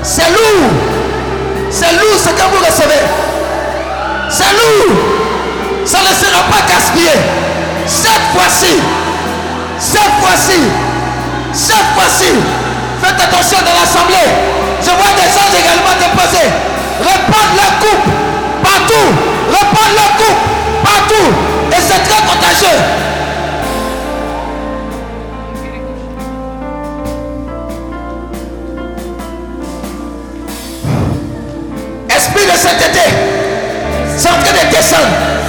C'est 0.04 0.30
lourd. 0.30 0.70
C'est 1.70 1.92
lourd 1.94 2.18
ce 2.18 2.30
que 2.30 2.42
vous 2.42 2.66
recevez. 2.66 3.06
C'est 4.30 4.52
lourd. 4.54 4.98
Ça 5.86 6.00
ne 6.00 6.14
sera 6.14 6.44
pas 6.44 6.62
gaspillé. 6.68 7.12
Cette 7.86 8.28
fois-ci. 8.34 8.82
Cette 9.80 10.14
fois-ci. 10.22 10.62
Cette 11.54 11.76
fois-ci. 11.96 12.34
Faites 13.02 13.20
attention 13.20 13.58
dans 13.60 13.80
l'assemblée. 13.80 14.30
Je 14.82 14.90
vois 14.90 15.14
des 15.16 15.32
anges 15.38 15.60
également 15.60 15.96
déposés. 16.00 16.52
Répandre 17.00 17.56
la 17.56 17.88
coupe 17.88 18.11
partout. 18.92 19.16
Répandre 19.50 19.96
la 19.96 20.08
coupe 20.18 20.84
partout. 20.84 21.32
Et 21.72 21.82
c'est 21.82 22.04
très 22.04 22.22
contagieux. 22.24 22.80
Esprit 32.10 32.46
de 32.46 32.52
été, 32.52 33.00
c'est 34.18 34.30
en 34.30 34.34
train 34.34 34.52
de 34.52 34.76
descendre. 34.76 35.41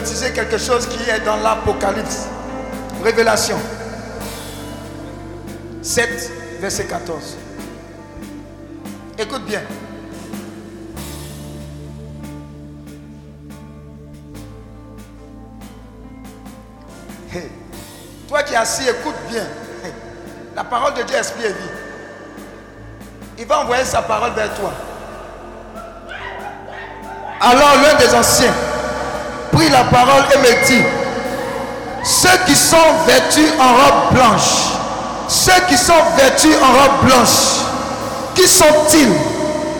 Prophétiser 0.00 0.32
quelque 0.32 0.56
chose 0.56 0.86
qui 0.86 1.10
est 1.10 1.20
dans 1.20 1.36
l'Apocalypse. 1.36 2.26
Révélation. 3.04 3.58
7, 5.82 6.32
verset 6.60 6.84
14. 6.84 7.36
Écoute 9.18 9.44
bien. 9.44 9.60
Toi 18.28 18.42
qui 18.44 18.54
es 18.54 18.56
assis, 18.56 18.88
écoute 18.88 19.14
bien. 19.28 19.44
La 20.56 20.64
parole 20.64 20.94
de 20.94 21.02
Dieu 21.02 21.16
esprit 21.16 21.44
et 21.44 21.48
vie. 21.48 21.54
Il 23.38 23.46
va 23.46 23.60
envoyer 23.60 23.84
sa 23.84 24.02
parole 24.02 24.32
vers 24.32 24.54
toi. 24.54 24.72
Alors 27.40 27.74
l'un 27.82 27.94
des 27.98 28.14
anciens 28.14 28.69
la 29.70 29.84
parole 29.84 30.24
et 30.34 30.38
me 30.38 30.66
dit, 30.66 30.82
ceux 32.04 32.38
qui 32.46 32.54
sont 32.54 32.76
vêtus 33.06 33.48
en 33.58 33.68
robe 33.68 34.14
blanche, 34.14 34.70
ceux 35.28 35.60
qui 35.68 35.76
sont 35.76 35.92
vêtus 36.16 36.54
en 36.62 36.72
robe 36.72 37.06
blanche, 37.06 37.60
qui 38.34 38.48
sont-ils 38.48 39.12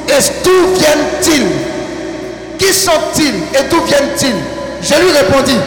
et 0.09 0.21
d'où 0.45 0.75
viennent-ils? 0.79 1.47
Qui 2.59 2.75
sont-ils 2.75 3.35
et 3.59 3.69
d'où 3.71 3.81
viennent-ils? 3.83 4.37
Je 4.83 4.95
lui 4.95 5.13
répondis, 5.13 5.59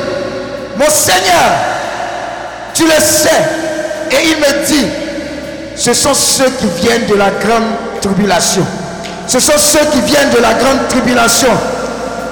mon 0.78 0.90
Seigneur, 0.90 1.52
tu 2.74 2.84
le 2.84 3.00
sais. 3.00 3.30
Et 4.12 4.30
il 4.30 4.38
me 4.38 4.66
dit, 4.66 4.88
ce 5.76 5.94
sont 5.94 6.14
ceux 6.14 6.50
qui 6.60 6.68
viennent 6.82 7.08
de 7.08 7.16
la 7.16 7.30
grande 7.30 7.64
tribulation. 8.02 8.66
Ce 9.28 9.40
sont 9.40 9.58
ceux 9.58 9.86
qui 9.92 10.02
viennent 10.02 10.30
de 10.30 10.40
la 10.40 10.54
grande 10.54 10.88
tribulation. 10.90 11.50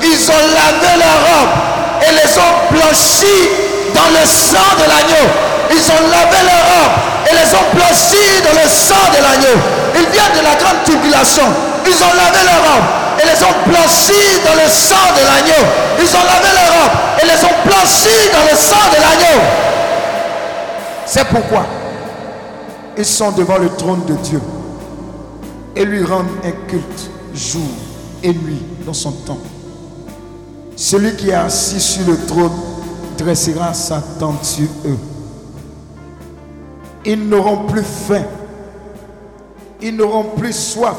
Ils 0.04 0.30
ont 0.30 0.48
lavé 0.54 1.00
leurs 1.00 1.40
robes 1.40 1.71
et 2.02 2.12
les 2.12 2.32
ont 2.38 2.56
blanchis 2.72 3.50
dans 3.94 4.10
le 4.10 4.26
sang 4.26 4.70
de 4.78 4.86
l'agneau. 4.90 5.28
Ils 5.72 5.86
ont 5.92 6.04
lavé 6.10 6.40
leurs 6.44 6.68
robes 6.68 6.98
et 7.30 7.34
les 7.34 7.50
ont 7.56 7.68
blanchis 7.74 8.42
dans 8.44 8.56
le 8.56 8.68
sang 8.68 9.06
de 9.12 9.22
l'agneau. 9.24 9.58
Ils 9.96 10.10
viennent 10.12 10.36
de 10.38 10.44
la 10.44 10.56
grande 10.56 10.84
tribulation. 10.84 11.46
Ils 11.86 12.04
ont 12.04 12.14
lavé 12.16 12.44
leurs 12.44 12.64
robes 12.64 12.90
et 13.22 13.26
les 13.26 13.44
ont 13.44 13.56
blanchis 13.68 14.42
dans 14.46 14.56
le 14.56 14.68
sang 14.70 15.08
de 15.16 15.24
l'agneau. 15.24 15.64
Ils 16.00 16.12
ont 16.16 16.26
lavé 16.26 16.50
leurs 16.54 16.74
robes 16.82 16.98
et 17.22 17.26
les 17.26 17.44
ont 17.46 17.58
blanchis 17.66 18.30
dans 18.34 18.46
le 18.50 18.58
sang 18.58 18.90
de 18.90 19.02
l'agneau. 19.02 19.42
C'est 21.06 21.26
pourquoi 21.26 21.66
ils 22.98 23.06
sont 23.06 23.32
devant 23.32 23.58
le 23.58 23.70
trône 23.70 24.06
de 24.06 24.14
Dieu 24.16 24.42
et 25.76 25.86
lui 25.86 26.04
rendent 26.04 26.28
un 26.44 26.52
culte 26.70 27.10
jour 27.34 27.62
et 28.24 28.30
nuit 28.30 28.62
dans 28.86 28.94
son 28.94 29.12
temps. 29.12 29.40
Celui 30.82 31.16
qui 31.16 31.30
est 31.30 31.36
assis 31.36 31.80
sur 31.80 32.08
le 32.08 32.18
trône 32.26 32.60
dressera 33.16 33.72
sa 33.72 34.02
tente 34.20 34.44
sur 34.44 34.68
eux. 34.84 34.98
Ils 37.06 37.30
n'auront 37.30 37.68
plus 37.68 37.84
faim. 37.84 38.24
Ils 39.80 39.96
n'auront 39.96 40.24
plus 40.36 40.54
soif. 40.54 40.98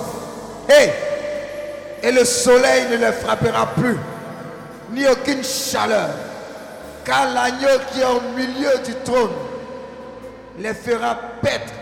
Et 2.01 2.13
le 2.13 2.25
soleil 2.25 2.91
ne 2.93 2.97
les 2.97 3.11
frappera 3.11 3.75
plus, 3.75 3.97
ni 4.93 5.05
aucune 5.09 5.43
chaleur. 5.43 6.11
Car 7.05 7.35
l'agneau 7.35 7.81
qui 7.93 8.03
est 8.03 8.05
au 8.05 8.21
milieu 8.37 8.79
du 8.87 8.95
trône 9.05 9.31
les 10.61 10.75
fera 10.75 11.17
paître 11.43 11.73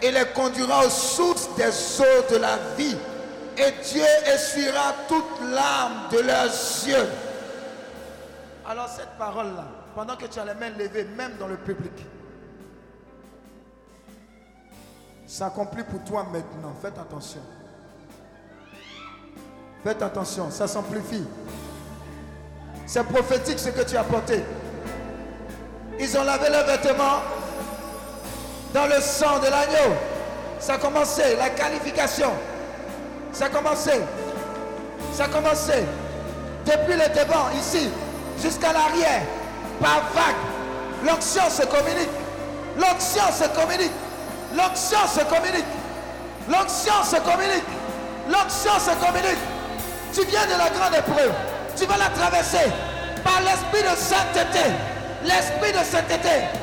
et 0.00 0.12
les 0.12 0.26
conduira 0.32 0.86
aux 0.86 0.90
sources 0.90 1.48
des 1.56 1.64
eaux 2.00 2.32
de 2.32 2.36
la 2.36 2.56
vie. 2.78 2.96
Et 3.58 3.72
Dieu 3.92 4.04
essuiera 4.32 4.94
toute 5.08 5.50
l'âme 5.52 6.08
de 6.12 6.20
leurs 6.20 6.54
yeux. 6.86 7.08
Alors 8.66 8.88
cette 8.88 9.18
parole-là, 9.18 9.66
pendant 9.94 10.16
que 10.16 10.26
tu 10.26 10.38
as 10.38 10.44
les 10.44 10.54
mains 10.54 10.70
levées, 10.70 11.04
même 11.04 11.36
dans 11.38 11.48
le 11.48 11.56
public, 11.56 11.92
s'accomplit 15.26 15.84
pour 15.84 16.04
toi 16.04 16.24
maintenant. 16.30 16.74
Faites 16.80 16.98
attention. 16.98 17.40
Faites 19.82 20.02
attention, 20.02 20.50
ça 20.50 20.68
s'amplifie. 20.68 21.24
C'est 22.86 23.04
prophétique 23.04 23.58
ce 23.58 23.70
que 23.70 23.82
tu 23.82 23.96
as 23.96 24.04
porté. 24.04 24.44
Ils 25.98 26.16
ont 26.18 26.24
lavé 26.24 26.50
leurs 26.50 26.66
vêtements 26.66 27.20
dans 28.72 28.86
le 28.86 29.00
sang 29.00 29.38
de 29.40 29.46
l'agneau. 29.46 29.94
Ça 30.60 30.74
a 30.74 30.78
commencé, 30.78 31.36
la 31.36 31.50
qualification. 31.50 32.30
Ça 33.32 33.46
a 33.46 33.48
commencé. 33.48 33.92
Ça 35.12 35.24
a 35.24 35.28
commencé. 35.28 35.84
Depuis 36.64 36.94
le 36.94 37.08
devant, 37.08 37.50
ici, 37.58 37.88
jusqu'à 38.42 38.72
l'arrière, 38.72 39.22
par 39.80 40.02
vague. 40.14 40.42
L'onction 41.04 41.48
se 41.48 41.62
communique. 41.62 42.10
L'onction 42.76 43.22
se 43.32 43.48
communique. 43.48 43.92
L'onction 44.54 45.06
se 45.06 45.20
communique. 45.24 45.72
L'onction 46.48 47.04
se 47.04 47.16
communique. 47.16 47.70
L'onction 48.28 48.78
se 48.78 48.94
communique. 49.04 49.42
Tu 50.12 50.24
viens 50.26 50.46
de 50.46 50.58
la 50.58 50.70
grande 50.70 50.94
épreuve. 50.94 51.32
Tu 51.76 51.86
vas 51.86 51.96
la 51.96 52.08
traverser 52.10 52.70
par 53.24 53.40
l'esprit 53.40 53.82
de 53.82 53.96
sainteté. 53.96 54.70
L'esprit 55.24 55.72
de 55.72 55.84
sainteté. 55.84 56.61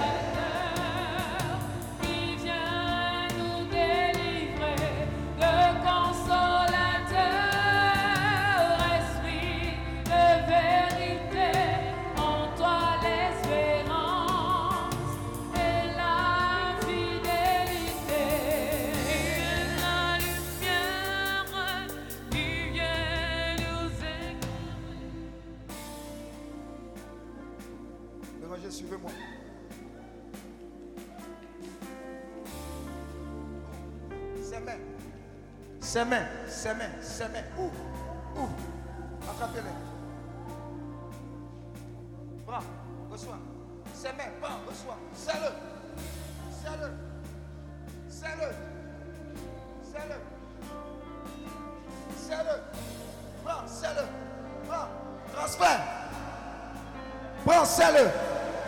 Serre-le. 57.79 58.09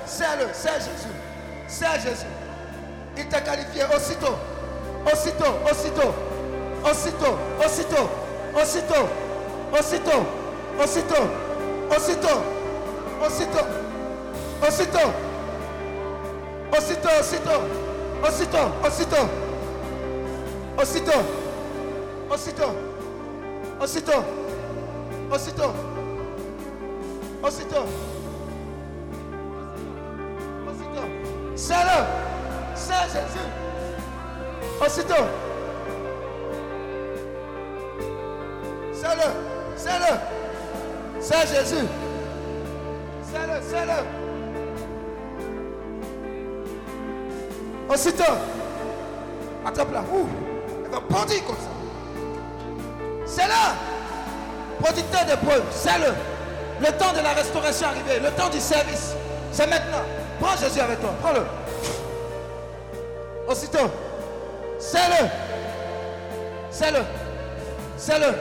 Serre-le. 0.06 0.54
Serre 0.54 0.80
Jésus. 0.80 1.14
Serre 1.68 2.00
Jésus. 2.00 2.26
Il 3.18 3.28
t'a 3.28 3.42
qualifié. 3.42 3.84
Aussitôt, 3.94 4.38
aussitôt 5.06 5.58
aussitôt, 5.70 6.14
aussitôt, 6.86 7.28
aussitôt, 7.60 8.10
aussitôt, 8.56 9.10
aussitôt, 9.74 10.22
aussitôt, 10.80 11.20
aussitôt, 11.90 11.92
aussitôt, 11.92 12.40
aussitôt, 13.22 13.66
aussitôt, 14.64 15.10
aussitôt, 17.04 17.68
aussitôt, 18.24 18.68
aussitôt, 18.84 19.28
aussitôt, 20.78 21.24
aussitôt, 22.30 22.74
aussitôt, 23.82 24.24
aussitôt, 25.32 25.74
aussitôt, 27.44 27.86
le, 31.70 32.06
c'est 32.76 32.94
Jésus, 33.14 33.48
aussitôt. 34.86 35.26
C'est-le. 39.02 39.32
C'est-le. 39.76 40.14
C'est 41.20 41.48
Jésus. 41.48 41.88
C'est-le. 43.24 43.62
C'est-le. 43.68 44.00
Aussitôt. 47.92 48.36
Attrape-la. 49.66 50.04
Elle 50.86 50.92
va 50.92 51.00
bondir 51.00 51.46
comme 51.46 51.56
ça. 51.56 51.72
C'est 53.26 53.48
là. 53.48 53.74
Producteur 54.80 55.26
de 55.26 55.46
preuves. 55.48 55.64
C'est 55.72 55.98
le. 55.98 56.14
Le 56.80 56.92
temps 56.98 57.14
de 57.14 57.24
la 57.24 57.34
restauration 57.34 57.88
est 57.88 57.90
arrivé. 57.90 58.20
Le 58.24 58.32
temps 58.32 58.50
du 58.50 58.60
service. 58.60 59.16
C'est 59.52 59.68
maintenant. 59.68 60.06
Prends 60.42 60.58
Jésus 60.58 60.80
avec 60.80 61.00
toi. 61.00 61.14
Prends-le. 61.22 61.46
Aussitôt. 63.48 63.92
C'est-le. 64.80 65.28
C'est-le. 66.72 67.00
C'est-le. 67.98 68.34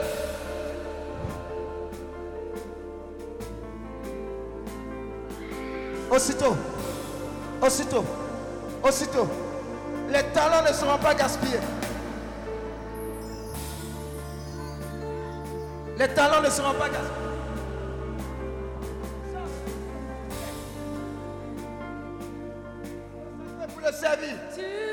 Aussitôt, 6.11 6.57
aussitôt, 7.61 8.03
aussitôt, 8.83 9.29
les 10.09 10.23
talents 10.33 10.61
ne 10.67 10.73
seront 10.73 10.97
pas 10.97 11.13
gaspillés. 11.13 11.61
Les 15.97 16.09
talents 16.09 16.41
ne 16.41 16.49
seront 16.49 16.73
pas 16.73 16.89
gaspillés. 16.89 17.30
recebe. 23.83 24.90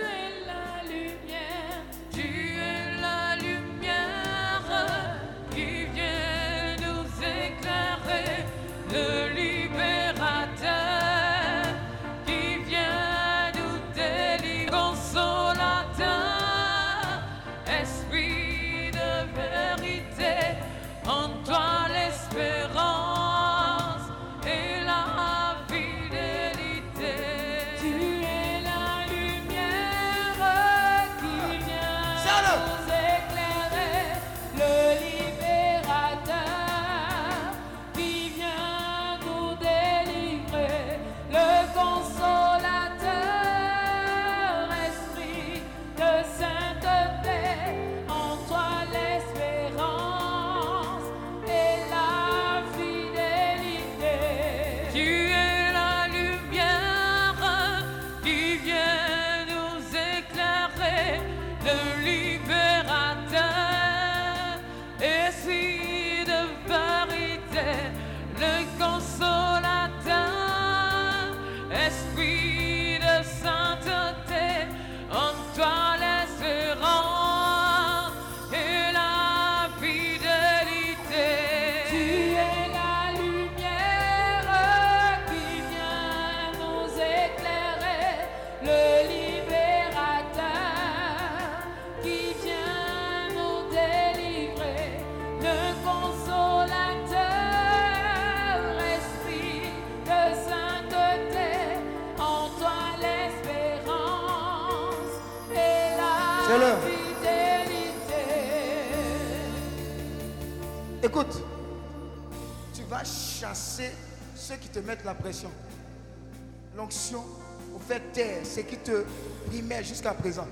Jusqu'à 119.89 120.13
présent. 120.13 120.47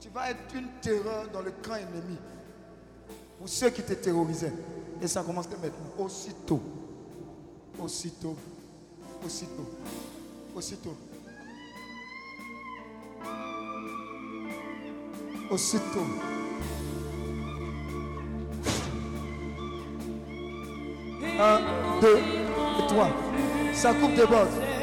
Tu 0.00 0.08
vas 0.08 0.30
être 0.30 0.54
une 0.54 0.68
terreur 0.82 1.28
dans 1.32 1.40
le 1.40 1.52
camp 1.52 1.76
ennemi 1.76 2.18
pour 3.38 3.48
ceux 3.48 3.70
qui 3.70 3.82
te 3.82 3.92
terrorisaient. 3.94 4.52
Et 5.00 5.06
ça 5.06 5.22
commence 5.22 5.48
maintenant. 5.48 5.70
Aussitôt. 5.98 6.60
Aussitôt. 7.78 8.36
Aussitôt. 9.24 9.70
Aussitôt. 10.54 10.96
Aussitôt. 15.50 16.06
Un, 21.40 22.00
deux 22.00 22.18
et 22.18 22.86
trois. 22.88 23.10
Ça 23.72 23.92
coupe 23.94 24.14
de 24.14 24.24
bord. 24.24 24.73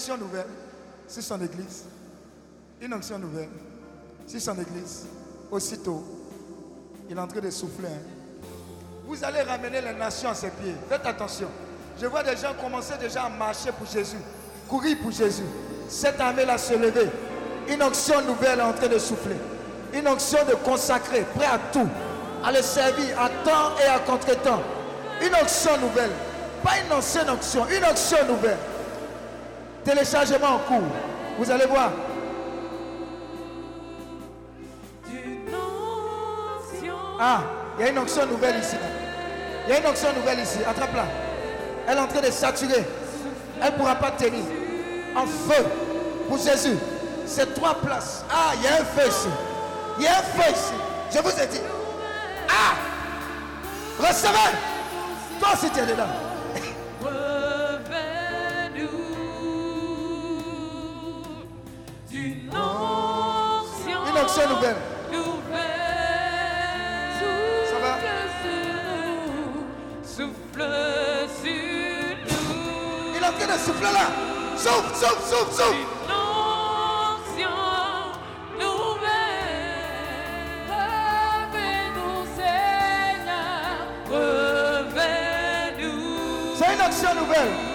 Onction 0.00 0.16
nouvelle, 0.16 0.46
c'est 1.06 1.20
son 1.20 1.40
église. 1.42 1.84
Une 2.80 2.94
onction 2.94 3.18
nouvelle, 3.18 3.50
c'est 4.26 4.40
son 4.40 4.54
église. 4.58 5.06
Aussitôt, 5.50 6.02
il 7.08 7.16
est 7.16 7.20
en 7.20 7.26
train 7.26 7.40
de 7.40 7.50
souffler. 7.50 7.88
hein. 7.88 8.46
Vous 9.06 9.22
allez 9.22 9.42
ramener 9.42 9.82
les 9.82 9.92
nations 9.92 10.30
à 10.30 10.34
ses 10.34 10.48
pieds. 10.50 10.74
Faites 10.88 11.04
attention. 11.04 11.48
Je 12.00 12.06
vois 12.06 12.22
des 12.22 12.34
gens 12.36 12.54
commencer 12.58 12.94
déjà 12.98 13.24
à 13.24 13.28
marcher 13.28 13.72
pour 13.72 13.86
Jésus, 13.86 14.16
courir 14.68 14.96
pour 15.02 15.10
Jésus. 15.10 15.44
Cette 15.88 16.18
armée-là 16.18 16.56
se 16.56 16.72
lever. 16.74 17.10
Une 17.68 17.82
onction 17.82 18.22
nouvelle 18.22 18.60
est 18.60 18.62
en 18.62 18.72
train 18.72 18.88
de 18.88 18.98
souffler. 18.98 19.36
Une 19.92 20.08
onction 20.08 20.38
de 20.48 20.54
consacrer, 20.54 21.26
prêt 21.34 21.44
à 21.46 21.58
tout, 21.72 21.88
à 22.42 22.52
le 22.52 22.62
servir 22.62 23.20
à 23.20 23.28
temps 23.44 23.76
et 23.84 23.86
à 23.88 23.98
contre-temps. 23.98 24.62
Une 25.20 25.34
onction 25.34 25.76
nouvelle. 25.78 26.12
Pas 26.62 26.78
une 26.86 26.92
ancienne 26.92 27.28
onction, 27.28 27.66
une 27.68 27.84
onction 27.84 28.18
nouvelle. 28.28 28.56
Téléchargement 29.84 30.54
en 30.54 30.58
cours. 30.58 30.88
Vous 31.38 31.50
allez 31.50 31.66
voir. 31.66 31.90
Ah, 37.18 37.40
il 37.78 37.84
y 37.84 37.88
a 37.88 37.90
une 37.90 37.98
onction 37.98 38.26
nouvelle 38.26 38.58
ici. 38.60 38.76
Il 39.66 39.72
y 39.72 39.76
a 39.76 39.80
une 39.80 39.86
onction 39.86 40.08
nouvelle 40.14 40.40
ici. 40.40 40.58
Attrape-la. 40.68 41.04
Elle 41.86 41.98
est 41.98 42.00
en 42.00 42.06
train 42.06 42.20
de 42.20 42.30
saturer. 42.30 42.84
Elle 43.60 43.72
ne 43.72 43.78
pourra 43.78 43.94
pas 43.96 44.10
tenir. 44.12 44.44
En 45.14 45.26
feu. 45.26 45.64
Pour 46.28 46.38
Jésus. 46.38 46.76
C'est 47.26 47.54
trois 47.54 47.74
places. 47.74 48.24
Ah, 48.30 48.52
il 48.56 48.62
y 48.62 48.66
a 48.66 48.80
un 48.80 48.84
feu 48.84 49.08
ici. 49.08 49.28
Il 49.98 50.04
y 50.04 50.06
a 50.06 50.18
un 50.18 50.22
feu 50.22 50.50
ici. 50.50 50.72
Je 51.14 51.18
vous 51.20 51.42
ai 51.42 51.46
dit. 51.46 51.60
Ah! 52.48 52.74
Recevez! 53.98 54.56
Toi 55.38 55.48
aussi, 55.54 55.70
tu 55.70 55.80
es 55.80 55.86
dedans. 55.86 56.29
Nouvelle. 64.48 64.76
nouvelle. 65.12 65.60
Ça 67.70 67.78
va? 67.80 67.98
Souffle 70.04 70.64
sur 71.42 72.16
nous. 72.28 73.16
Il 73.16 73.22
est 73.22 73.26
en 73.26 73.32
train 73.32 73.46
de 73.54 73.58
souffler 73.58 73.92
là. 73.92 74.06
Souffle, 74.56 74.94
souffle, 74.94 75.22
souffle, 75.28 75.62
souffle. 75.62 76.00
Nouvelle. 87.14 87.69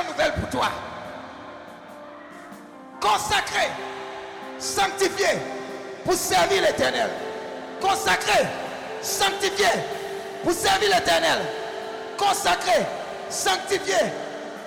Nouvelle 0.00 0.32
pour 0.34 0.48
toi. 0.50 0.68
Consacré, 3.00 3.68
sanctifié 4.58 5.38
pour 6.04 6.14
servir 6.14 6.62
l'éternel. 6.62 7.10
Consacré, 7.80 8.46
sanctifié 9.02 9.66
pour 10.42 10.52
servir 10.52 10.90
l'éternel. 10.94 11.40
Consacré, 12.16 12.86
sanctifié 13.28 13.98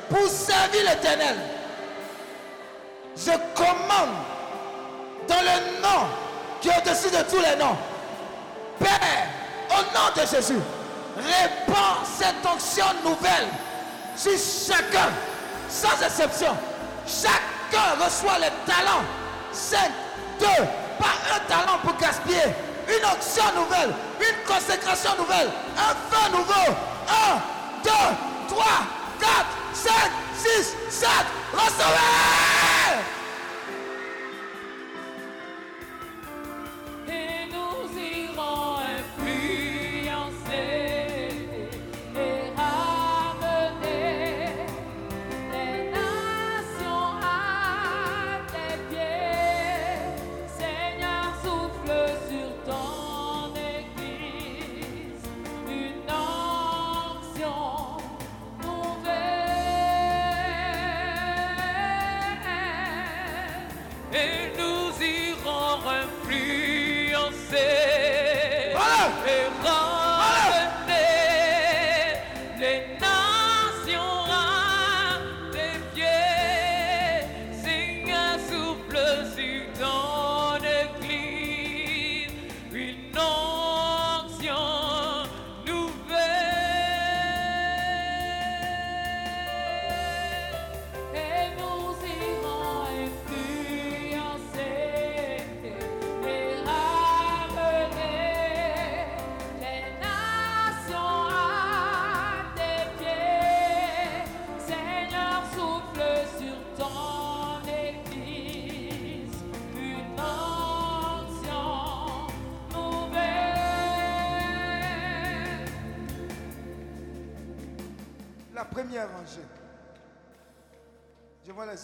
pour 0.10 0.28
servir 0.28 0.84
l'éternel. 0.90 1.36
Je 3.16 3.32
commande 3.56 4.16
dans 5.28 5.42
le 5.42 5.82
nom 5.82 6.08
qui 6.62 6.70
est 6.70 6.78
au-dessus 6.78 7.10
de 7.10 7.24
tous 7.30 7.42
les 7.42 7.56
noms. 7.56 7.78
Père, 8.80 9.28
au 9.70 9.82
nom 9.96 10.12
de 10.16 10.28
Jésus, 10.28 10.60
répands 11.16 12.04
cette 12.18 12.46
onction 12.46 12.86
nouvelle 13.04 13.48
sur 14.16 14.32
chacun, 14.32 15.10
sans 15.70 16.06
exception. 16.06 16.56
Chacun 17.08 18.04
reçoit 18.04 18.40
les 18.40 18.52
talents. 18.66 19.04
5, 19.52 19.80
2, 20.40 20.46
pas 21.00 21.16
un 21.34 21.40
talent 21.48 21.80
pour 21.84 21.96
gaspiller. 21.98 22.54
Une 22.88 23.06
onction 23.06 23.44
nouvelle, 23.56 23.94
une 24.20 24.54
consécration 24.54 25.12
nouvelle, 25.18 25.50
un 25.78 25.96
feu 26.10 26.32
nouveau. 26.32 26.76
1, 27.08 27.42
2, 27.84 27.90
3, 28.50 28.66
4, 29.20 29.46
5, 29.74 29.92
6, 30.36 30.76
7. 30.90 31.10
Recevez! 31.54 32.35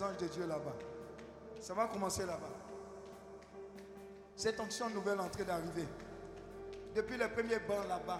Anges 0.01 0.17
de 0.17 0.27
Dieu 0.27 0.45
là-bas. 0.45 0.75
Ça 1.59 1.73
va 1.73 1.87
commencer 1.87 2.25
là-bas. 2.25 2.49
Cette 4.35 4.59
onction 4.59 4.89
nouvelle 4.89 5.17
est 5.17 5.21
en 5.21 5.29
train 5.29 5.43
d'arriver. 5.43 5.87
Depuis 6.95 7.17
le 7.17 7.27
premier 7.29 7.59
banc 7.59 7.83
là-bas 7.87 8.19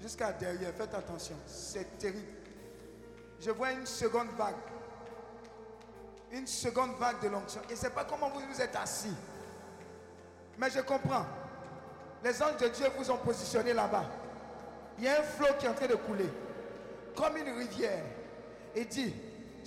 jusqu'à 0.00 0.32
derrière, 0.32 0.72
faites 0.74 0.94
attention. 0.94 1.36
C'est 1.46 1.98
terrible. 1.98 2.26
Je 3.40 3.50
vois 3.50 3.72
une 3.72 3.86
seconde 3.86 4.28
vague. 4.36 4.56
Une 6.32 6.46
seconde 6.46 6.96
vague 6.98 7.22
de 7.22 7.28
l'onction. 7.28 7.60
Et 7.70 7.76
c'est 7.76 7.90
pas 7.94 8.04
comment 8.04 8.28
vous 8.30 8.40
vous 8.40 8.60
êtes 8.60 8.76
assis. 8.76 9.14
Mais 10.58 10.70
je 10.70 10.80
comprends. 10.80 11.24
Les 12.22 12.42
anges 12.42 12.58
de 12.58 12.68
Dieu 12.68 12.86
vous 12.96 13.10
ont 13.10 13.18
positionné 13.18 13.72
là-bas. 13.72 14.04
Il 14.98 15.04
y 15.04 15.08
a 15.08 15.20
un 15.20 15.22
flot 15.22 15.54
qui 15.58 15.66
est 15.66 15.68
en 15.68 15.74
train 15.74 15.86
de 15.86 15.94
couler. 15.94 16.28
Comme 17.16 17.36
une 17.36 17.56
rivière. 17.56 18.04
Et 18.74 18.84
dit, 18.84 19.14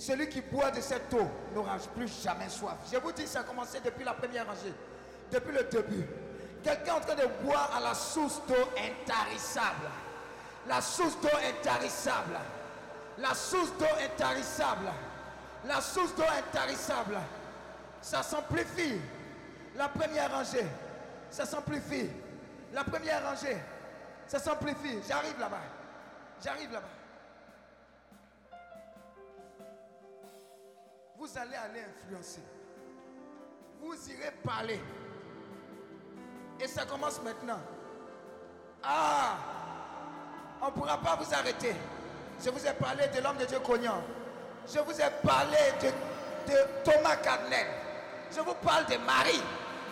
celui 0.02 0.28
qui 0.28 0.40
boit 0.40 0.72
de 0.72 0.80
cette 0.80 1.14
eau 1.14 1.30
n'aura 1.54 1.76
plus 1.94 2.10
jamais 2.24 2.48
soif. 2.48 2.74
Je 2.92 2.98
vous 2.98 3.12
dis, 3.12 3.24
ça 3.24 3.40
a 3.40 3.42
commencé 3.44 3.78
depuis 3.78 4.04
la 4.04 4.14
première 4.14 4.46
rangée. 4.46 4.74
Depuis 5.30 5.52
le 5.52 5.62
début. 5.62 6.04
Quelqu'un 6.62 6.94
en 6.94 7.00
train 7.00 7.14
de 7.14 7.28
boire 7.44 7.70
à 7.76 7.80
la 7.80 7.94
source 7.94 8.42
d'eau 8.48 8.68
intarissable. 8.76 9.86
La 10.66 10.80
source 10.80 11.20
d'eau 11.20 11.28
intarissable. 11.48 12.36
La 13.18 13.32
source 13.32 13.72
d'eau 13.78 13.86
intarissable. 14.04 14.90
La 15.66 15.80
source 15.80 16.16
d'eau 16.16 16.24
intarissable. 16.24 17.18
Ça 18.00 18.24
s'amplifie. 18.24 19.00
La 19.76 19.88
première 19.88 20.32
rangée. 20.32 20.66
Ça 21.30 21.46
s'amplifie. 21.46 22.10
La 22.72 22.82
première 22.82 23.22
rangée. 23.22 23.56
Ça 24.26 24.40
s'amplifie. 24.40 24.98
J'arrive 25.06 25.38
là-bas. 25.38 25.62
J'arrive 26.42 26.72
là-bas. 26.72 27.01
Vous 31.22 31.38
allez 31.38 31.54
aller 31.54 31.84
influencer. 31.84 32.42
Vous 33.80 33.94
irez 34.10 34.32
parler. 34.44 34.80
Et 36.58 36.66
ça 36.66 36.84
commence 36.84 37.22
maintenant. 37.22 37.60
Ah 38.82 39.36
On 40.60 40.66
ne 40.66 40.70
pourra 40.72 40.98
pas 40.98 41.14
vous 41.14 41.32
arrêter. 41.32 41.76
Je 42.44 42.50
vous 42.50 42.66
ai 42.66 42.72
parlé 42.72 43.06
de 43.14 43.22
l'homme 43.22 43.36
de 43.36 43.44
Dieu 43.44 43.60
Cognan. 43.60 44.02
Je 44.66 44.80
vous 44.80 45.00
ai 45.00 45.10
parlé 45.22 45.58
de, 45.80 46.52
de 46.52 46.58
Thomas 46.82 47.14
Carnel. 47.22 47.68
Je 48.34 48.40
vous 48.40 48.54
parle 48.54 48.86
de 48.86 48.96
Marie. 49.06 49.42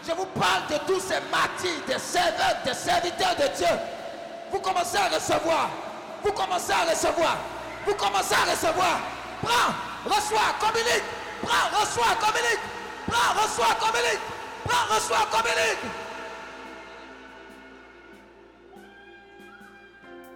Je 0.05 0.11
vous 0.11 0.27
parle 0.27 0.67
de 0.69 0.85
tous 0.85 0.99
ces 0.99 1.21
martyrs, 1.31 1.85
des 1.87 2.01
serveurs, 2.01 2.57
des 2.65 2.75
serviteurs 2.75 3.37
de 3.37 3.57
Dieu. 3.57 3.79
Vous 4.51 4.59
commencez 4.59 4.97
à 4.97 5.07
recevoir. 5.09 5.71
Vous 6.25 6.33
commencez 6.33 6.73
à 6.73 6.91
recevoir. 6.91 7.37
Vous 7.87 7.95
commencez 7.95 8.35
à 8.35 8.51
recevoir. 8.51 8.99
Prends, 9.43 10.11
reçois, 10.11 10.57
communique. 10.59 11.20
Prends, 11.43 11.81
reçois, 11.81 12.15
communique. 12.21 12.61
Prends, 13.07 13.43
reçois, 13.43 13.75
communique. 13.81 14.21
Prends, 14.67 14.95
reçois, 14.95 15.27
communique. 15.31 15.79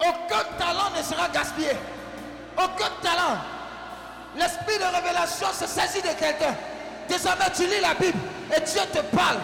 Aucun 0.00 0.44
talent 0.58 0.90
ne 0.96 1.02
sera 1.02 1.28
gaspillé. 1.28 1.72
Aucun 2.56 2.90
talent. 3.02 3.38
L'esprit 4.36 4.78
de 4.78 4.96
révélation 4.96 5.46
se 5.52 5.66
saisit 5.66 6.02
de 6.02 6.12
quelqu'un. 6.18 6.54
Désormais, 7.08 7.50
tu 7.54 7.66
lis 7.66 7.80
la 7.80 7.94
Bible 7.94 8.18
et 8.54 8.60
Dieu 8.60 8.80
te 8.92 8.98
parle. 9.16 9.38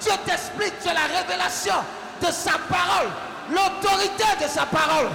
Dieu 0.00 0.12
t'explique 0.24 0.78
tu 0.80 0.88
la 0.88 1.18
révélation 1.18 1.74
de 2.20 2.30
sa 2.30 2.52
parole, 2.52 3.08
l'autorité 3.50 4.24
de 4.40 4.48
sa 4.48 4.66
parole. 4.66 5.08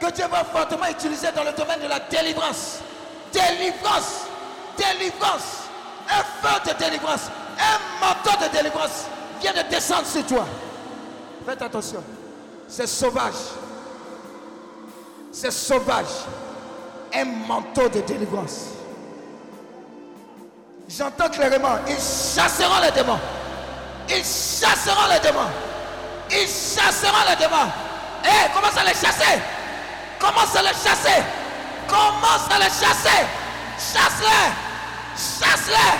Que 0.00 0.10
Dieu 0.10 0.26
va 0.30 0.44
fortement 0.44 0.86
utiliser 0.86 1.28
dans 1.34 1.44
le 1.44 1.52
domaine 1.52 1.80
de 1.80 1.88
la 1.88 2.00
délivrance. 2.00 2.78
Délivrance. 3.32 4.26
Délivrance. 4.76 5.62
Un 6.08 6.22
feu 6.22 6.72
de 6.72 6.78
délivrance. 6.84 7.22
Un 7.58 8.04
manteau 8.04 8.44
de 8.44 8.56
délivrance 8.56 9.06
vient 9.40 9.52
de 9.52 9.68
descendre 9.68 10.06
sur 10.06 10.26
toi. 10.26 10.46
Faites 11.46 11.62
attention. 11.62 12.02
C'est 12.68 12.86
sauvage. 12.86 13.34
C'est 15.30 15.50
sauvage. 15.50 16.06
Un 17.14 17.24
manteau 17.24 17.88
de 17.88 18.00
délivrance. 18.00 18.68
J'entends 20.88 21.28
clairement. 21.28 21.78
Ils 21.86 21.94
chasseront 21.94 22.80
les 22.82 22.90
démons. 22.90 23.18
Ils 24.08 24.24
chasseront 24.24 25.08
les 25.12 25.20
démons. 25.20 25.50
Ils 26.30 26.48
chasseront 26.48 27.28
les 27.28 27.36
démons. 27.36 27.70
Hé, 28.24 28.50
commence 28.54 28.76
à 28.76 28.84
les 28.84 28.94
chasser. 28.94 29.40
Commence 30.18 30.54
à 30.56 30.62
les 30.62 30.68
chasser. 30.68 31.22
Commence 31.88 32.48
à 32.50 32.58
les 32.58 32.64
chasser. 32.64 33.26
Chasse-les. 33.78 34.52
Chasse-les. 35.16 35.98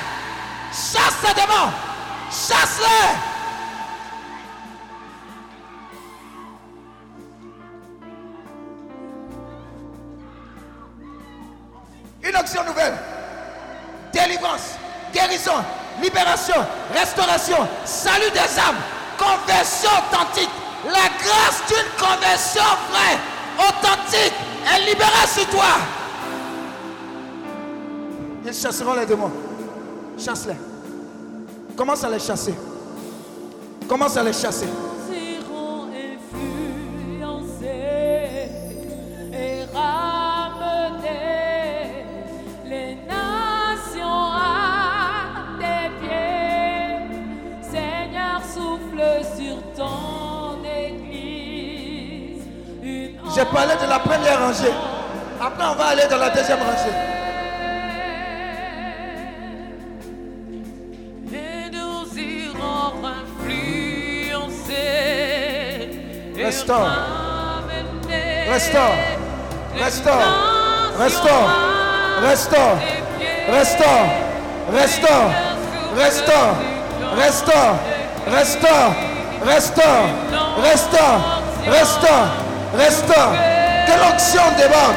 Chasse 0.73 1.15
les 1.27 1.35
démons. 1.35 1.73
Chasse-les. 2.31 3.33
Une 12.29 12.37
action 12.37 12.65
nouvelle. 12.65 12.95
Délivrance, 14.13 14.77
guérison, 15.13 15.65
libération, 16.01 16.55
restauration, 16.95 17.69
salut 17.85 18.31
des 18.31 18.59
âmes, 18.59 18.77
conversion 19.19 19.91
authentique. 19.91 20.51
La 20.85 21.09
grâce 21.23 21.63
d'une 21.69 21.91
conversion 21.97 22.63
vraie, 22.91 23.19
authentique, 23.59 24.35
est 24.67 24.81
libérée 24.81 25.27
sur 25.29 25.47
toi. 25.49 25.77
Ils 28.45 28.53
chasseront 28.53 28.95
les 28.95 29.07
démons. 29.07 29.31
Chasse-les. 30.19 30.57
Commence 31.77 32.03
à 32.05 32.11
les 32.11 32.19
chasser. 32.19 32.55
Commence 33.89 34.17
à 34.17 34.23
les 34.23 34.33
chasser. 34.33 34.69
J'ai 53.43 53.49
parlé 53.49 53.75
de 53.75 53.89
la 53.91 53.99
première 53.99 54.39
rangée. 54.39 54.73
Après, 55.41 55.65
on 55.69 55.75
va 55.75 55.87
aller 55.87 56.07
dans 56.09 56.19
la 56.19 56.31
deuxième 56.31 56.61
rangée. 56.61 56.95
Et 61.33 61.71
nous 61.73 62.07
irons 62.17 63.03
influencer. 63.19 64.71
Restaure. 66.37 66.93
Restaure. 68.49 68.95
Restaure. 69.77 70.29
Restaure. 71.01 72.79
Restaure. 73.51 74.07
Restaure. 74.71 75.33
Restaure. 75.97 76.55
Restaure. 77.17 77.77
Restaure. 79.45 80.07
Restaure. 80.63 81.21
Restaure. 81.67 82.42
Restaure. 82.75 83.35
Que 83.87 83.93
l'onction 83.93 84.43
déborde. 84.57 84.97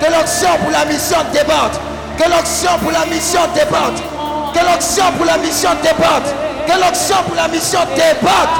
Que 0.00 0.06
l'onction 0.12 0.56
pour 0.62 0.70
la 0.70 0.84
mission 0.84 1.18
déborde. 1.32 1.76
Que 2.16 2.30
l'onction 2.30 2.78
pour 2.80 2.92
la 2.92 3.04
mission 3.06 3.40
déborde. 3.54 3.98
Que 4.54 4.60
l'onction 4.60 5.04
pour 5.16 5.26
la 5.26 5.38
mission 5.38 5.70
déborde. 5.82 6.28
Que 6.66 6.72
l'onction 6.80 7.16
pour 7.26 7.34
la 7.34 7.48
mission 7.48 7.80
déborde. 7.96 8.50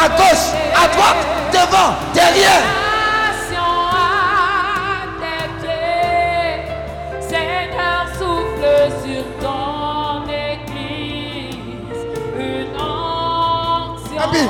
À 0.00 0.08
gauche, 0.08 0.52
à 0.74 0.88
droite, 0.88 1.26
devant, 1.52 1.94
derrière. 2.14 2.62
Seigneur 7.20 8.06
souffle 8.18 8.92
sur 9.04 9.24
ton 9.40 10.24
église 10.28 12.00
une 12.38 12.74
onction. 12.76 14.22
Ambi. 14.24 14.48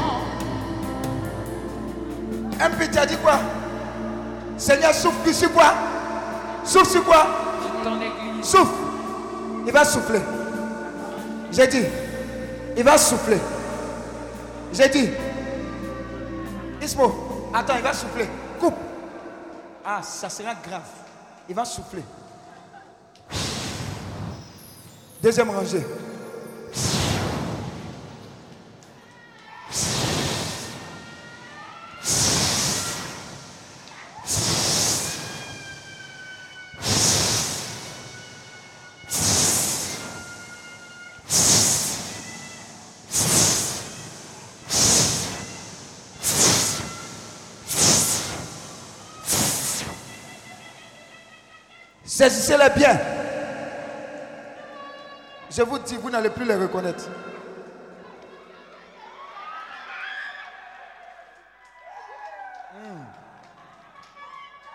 MP, 2.61 2.90
tu 2.90 2.99
as 2.99 3.07
dit 3.07 3.16
quoi? 3.16 3.39
Seigneur, 4.59 4.93
souffle 4.93 5.32
sur 5.32 5.52
quoi 5.52 5.72
Souffle 6.64 6.90
sur 6.90 7.05
quoi. 7.05 7.26
Souffle. 8.43 8.74
Il 9.66 9.72
va 9.72 9.85
souffler. 9.85 10.20
J'ai 11.51 11.66
dit. 11.66 11.85
Il 12.76 12.85
va 12.85 12.98
souffler. 12.98 13.39
J'ai 14.72 14.89
dit. 14.89 15.10
Ismo, 16.82 17.51
attends, 17.55 17.76
il 17.76 17.82
va 17.82 17.93
souffler. 17.93 18.28
Coupe. 18.60 18.76
Ah, 19.85 20.01
ça 20.02 20.28
sera 20.28 20.55
grave. 20.55 20.82
Il 21.48 21.55
va 21.55 21.64
souffler. 21.64 22.02
Deuxième 25.22 25.51
rangée. 25.51 25.85
Saisissez-les 52.28 52.68
bien. 52.76 53.00
Je 55.50 55.62
vous 55.62 55.78
dis, 55.78 55.96
vous 55.96 56.10
n'allez 56.10 56.28
plus 56.28 56.44
les 56.44 56.56
reconnaître. 56.56 57.05
Hmm. 62.74 63.05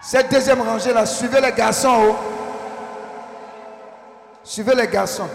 Cette 0.01 0.31
deuxième 0.31 0.61
rangée 0.61 0.93
là, 0.93 1.05
suivez 1.05 1.41
les 1.41 1.51
garçons 1.51 2.03
haut. 2.03 2.15
Suivez 4.43 4.73
les 4.73 4.88
garçons. 4.88 5.30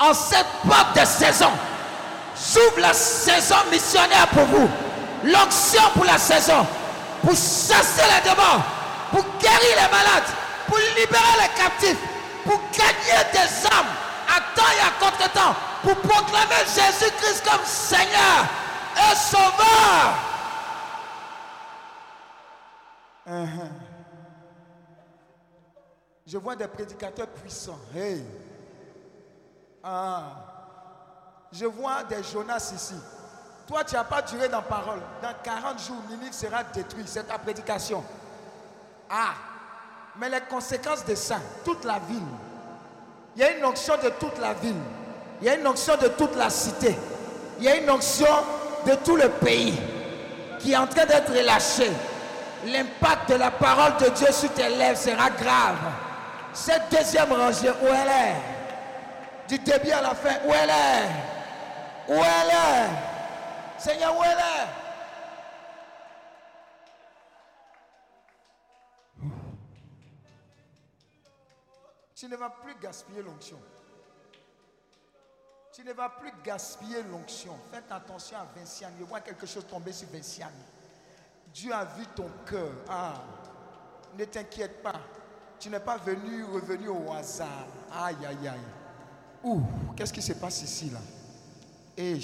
En 0.00 0.14
cette 0.14 0.46
porte 0.66 0.98
de 0.98 1.04
saison, 1.04 1.50
s'ouvre 2.34 2.80
la 2.80 2.94
saison 2.94 3.56
missionnaire 3.70 4.26
pour 4.28 4.44
vous. 4.44 4.70
L'onction 5.22 5.82
pour 5.92 6.06
la 6.06 6.16
saison. 6.16 6.66
Pour 7.20 7.32
chasser 7.32 8.02
les 8.02 8.30
démons. 8.30 8.62
Pour 9.14 9.24
guérir 9.38 9.76
les 9.76 9.90
malades. 9.92 10.30
Pour 10.66 10.78
libérer 10.78 11.36
les 11.40 11.54
captifs. 11.56 12.02
Pour 12.42 12.58
gagner 12.72 13.22
des 13.32 13.66
âmes 13.66 13.94
à 14.28 14.40
temps 14.56 14.72
et 14.76 14.80
à 14.80 14.90
contre-temps. 14.98 15.54
Pour 15.82 15.94
proclamer 15.98 16.64
Jésus-Christ 16.66 17.44
comme 17.48 17.64
Seigneur 17.64 18.44
et 18.96 19.14
Sauveur. 19.14 20.14
Uh-huh. 23.28 23.70
Je 26.26 26.36
vois 26.36 26.56
des 26.56 26.66
prédicateurs 26.66 27.28
puissants. 27.28 27.78
Hey. 27.94 28.24
Ah. 29.84 30.22
Je 31.52 31.66
vois 31.66 32.02
des 32.02 32.24
Jonas 32.24 32.72
ici. 32.74 32.96
Toi, 33.68 33.84
tu 33.84 33.94
n'as 33.94 34.02
pas 34.02 34.22
duré 34.22 34.48
dans 34.48 34.62
parole. 34.62 35.00
Dans 35.22 35.34
40 35.40 35.78
jours, 35.78 36.02
Ninive 36.10 36.32
sera 36.32 36.64
détruit. 36.64 37.04
C'est 37.06 37.28
ta 37.28 37.38
prédication. 37.38 38.02
Ah. 39.10 39.34
Mais 40.16 40.28
les 40.28 40.40
conséquences 40.42 41.04
de 41.04 41.14
ça, 41.14 41.36
toute 41.64 41.84
la 41.84 41.98
ville. 42.08 42.22
Il 43.36 43.42
y 43.42 43.44
a 43.44 43.50
une 43.56 43.64
onction 43.64 43.94
de 44.02 44.10
toute 44.10 44.38
la 44.38 44.54
ville. 44.54 44.76
Il 45.40 45.46
y 45.46 45.50
a 45.50 45.56
une 45.56 45.66
onction 45.66 45.96
de 45.96 46.08
toute 46.08 46.36
la 46.36 46.48
cité. 46.50 46.96
Il 47.58 47.64
y 47.64 47.68
a 47.68 47.76
une 47.76 47.90
onction 47.90 48.26
de 48.86 48.94
tout 48.96 49.16
le 49.16 49.28
pays 49.28 49.76
qui 50.60 50.72
est 50.72 50.76
en 50.76 50.86
train 50.86 51.04
d'être 51.04 51.32
relâchée. 51.32 51.90
L'impact 52.66 53.30
de 53.30 53.34
la 53.34 53.50
parole 53.50 53.96
de 53.98 54.08
Dieu 54.10 54.28
sur 54.30 54.52
tes 54.52 54.68
lèvres 54.68 54.98
sera 54.98 55.30
grave. 55.30 55.76
Cette 56.52 56.88
deuxième 56.90 57.32
rangée, 57.32 57.70
où 57.70 57.86
elle 57.86 58.08
est? 58.08 58.36
Du 59.48 59.58
début 59.58 59.90
à 59.90 60.00
la 60.00 60.14
fin, 60.14 60.36
où 60.46 60.52
elle 60.52 60.70
est? 60.70 61.08
Où 62.08 62.14
elle 62.14 62.50
est? 62.50 62.88
Seigneur, 63.78 64.16
où 64.16 64.22
elle 64.22 64.30
est? 64.30 64.83
Tu 72.24 72.30
ne 72.30 72.36
vas 72.36 72.48
plus 72.48 72.74
gaspiller 72.80 73.20
l'onction. 73.20 73.58
Tu 75.74 75.84
ne 75.84 75.92
vas 75.92 76.08
plus 76.08 76.32
gaspiller 76.42 77.02
l'onction. 77.02 77.52
Faites 77.70 77.84
attention 77.90 78.38
à 78.38 78.46
Vinciane. 78.58 78.94
Je 78.98 79.04
vois 79.04 79.20
quelque 79.20 79.44
chose 79.44 79.66
tomber 79.66 79.92
sur 79.92 80.08
Vinciane. 80.08 80.54
Dieu 81.52 81.70
a 81.70 81.84
vu 81.84 82.06
ton 82.16 82.30
cœur. 82.46 82.70
Ah, 82.88 83.22
ne 84.16 84.24
t'inquiète 84.24 84.82
pas. 84.82 85.02
Tu 85.60 85.68
n'es 85.68 85.80
pas 85.80 85.98
venu, 85.98 86.44
revenu 86.44 86.88
au 86.88 87.12
hasard. 87.12 87.66
Aïe, 87.92 88.16
aïe, 88.26 88.48
aïe. 88.48 88.60
Ouh, 89.42 89.60
qu'est-ce 89.94 90.14
qui 90.14 90.22
se 90.22 90.32
passe 90.32 90.62
ici, 90.62 90.88
là? 90.88 91.00
Et 91.94 92.18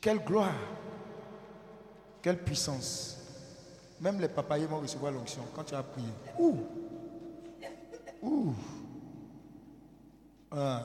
quelle 0.00 0.24
gloire. 0.24 0.54
Quelle 2.22 2.42
puissance. 2.42 3.18
Même 4.00 4.18
les 4.22 4.28
papayers 4.28 4.64
vont 4.64 4.80
recevoir 4.80 5.12
l'onction 5.12 5.42
quand 5.54 5.64
tu 5.64 5.74
as 5.74 5.82
prié. 5.82 6.08
Ouh. 6.38 6.85
Ah. 10.52 10.82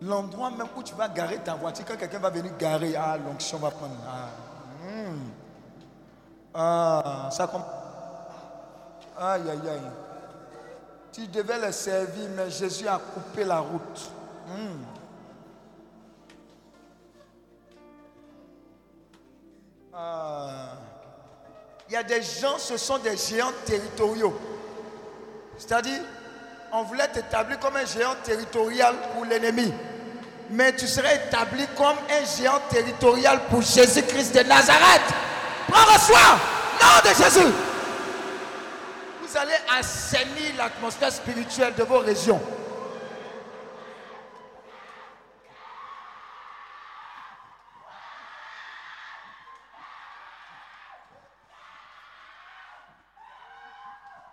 L'endroit 0.00 0.50
même 0.50 0.66
où 0.76 0.82
tu 0.82 0.94
vas 0.94 1.08
garer 1.08 1.38
ta 1.38 1.54
voiture, 1.54 1.84
quand 1.86 1.96
quelqu'un 1.96 2.18
va 2.18 2.30
venir 2.30 2.56
garer, 2.58 2.94
ah, 2.96 3.16
l'onction 3.16 3.58
va 3.58 3.70
prendre. 3.70 3.94
Ah, 4.06 4.28
Hmm. 4.84 5.30
Ah, 6.52 7.28
ça 7.32 7.46
comme. 7.46 7.64
Aïe, 9.18 9.48
aïe, 9.48 9.68
aïe. 9.68 9.90
Tu 11.10 11.26
devais 11.28 11.58
le 11.58 11.72
servir, 11.72 12.28
mais 12.36 12.50
Jésus 12.50 12.86
a 12.86 12.98
coupé 12.98 13.44
la 13.44 13.60
route. 13.60 14.10
Hmm. 14.46 14.84
Ah. 19.94 20.72
Il 21.88 21.92
y 21.92 21.96
a 21.96 22.02
des 22.02 22.22
gens, 22.22 22.58
ce 22.58 22.76
sont 22.76 22.98
des 22.98 23.16
géants 23.16 23.52
territoriaux. 23.64 24.34
C'est-à-dire, 25.58 26.00
on 26.72 26.82
voulait 26.82 27.08
t'établir 27.08 27.58
comme 27.58 27.76
un 27.76 27.86
géant 27.86 28.14
territorial 28.22 28.94
pour 29.12 29.24
l'ennemi. 29.24 29.72
Mais 30.50 30.74
tu 30.74 30.86
serais 30.86 31.16
établi 31.26 31.66
comme 31.76 31.96
un 32.10 32.24
géant 32.36 32.60
territorial 32.68 33.40
pour 33.48 33.62
Jésus-Christ 33.62 34.34
de 34.34 34.42
Nazareth. 34.42 35.02
Prends 35.68 35.92
reçois, 35.92 36.38
nom 36.80 37.10
de 37.10 37.22
Jésus. 37.22 37.52
Vous 39.22 39.36
allez 39.36 39.56
assainir 39.78 40.54
l'atmosphère 40.58 41.12
spirituelle 41.12 41.74
de 41.74 41.82
vos 41.84 41.98
régions. 41.98 42.40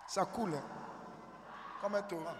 Ça 0.08 0.26
coule 0.26 0.52
hein, 0.54 0.81
comme 1.82 1.96
un 1.96 2.02
torrent. 2.02 2.36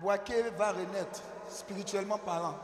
Boaké 0.00 0.42
va 0.50 0.72
renaître, 0.72 1.20
spirituellement 1.48 2.18
parlant. 2.18 2.54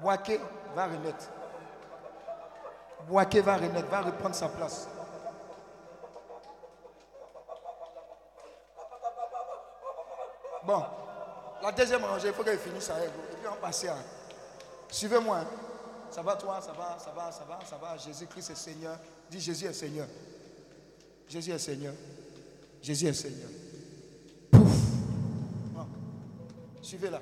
Boaké 0.00 0.40
va 0.74 0.86
renaître. 0.86 1.26
Boaké 3.08 3.40
va 3.40 3.56
renaître, 3.56 3.88
va 3.88 4.00
reprendre 4.02 4.34
sa 4.34 4.48
place. 4.48 4.88
Bon, 10.64 10.84
la 11.60 11.72
deuxième 11.72 12.04
rangée, 12.04 12.28
il 12.28 12.34
faut 12.34 12.44
qu'elle 12.44 12.58
finisse 12.58 12.88
avec 12.90 13.10
vous. 13.10 13.32
Et 13.32 13.36
puis 13.36 13.48
on 13.48 13.60
passe 13.60 13.84
à. 13.84 13.96
Suivez-moi. 14.88 15.38
Ça 16.12 16.20
va 16.20 16.36
toi, 16.36 16.60
ça 16.60 16.72
va, 16.72 16.98
ça 16.98 17.10
va, 17.10 17.32
ça 17.32 17.44
va, 17.44 17.58
ça 17.64 17.76
va? 17.78 17.96
Jésus-Christ 17.96 18.50
est 18.50 18.54
Seigneur. 18.54 18.98
Dis 19.30 19.40
Jésus 19.40 19.64
est 19.64 19.72
Seigneur. 19.72 20.06
Jésus 21.26 21.50
est 21.50 21.58
Seigneur. 21.58 21.94
Jésus 22.82 23.06
est 23.06 23.14
Seigneur. 23.14 23.48
Pouf. 24.50 24.76
Bon. 25.72 25.86
Suivez 26.82 27.08
là. 27.08 27.20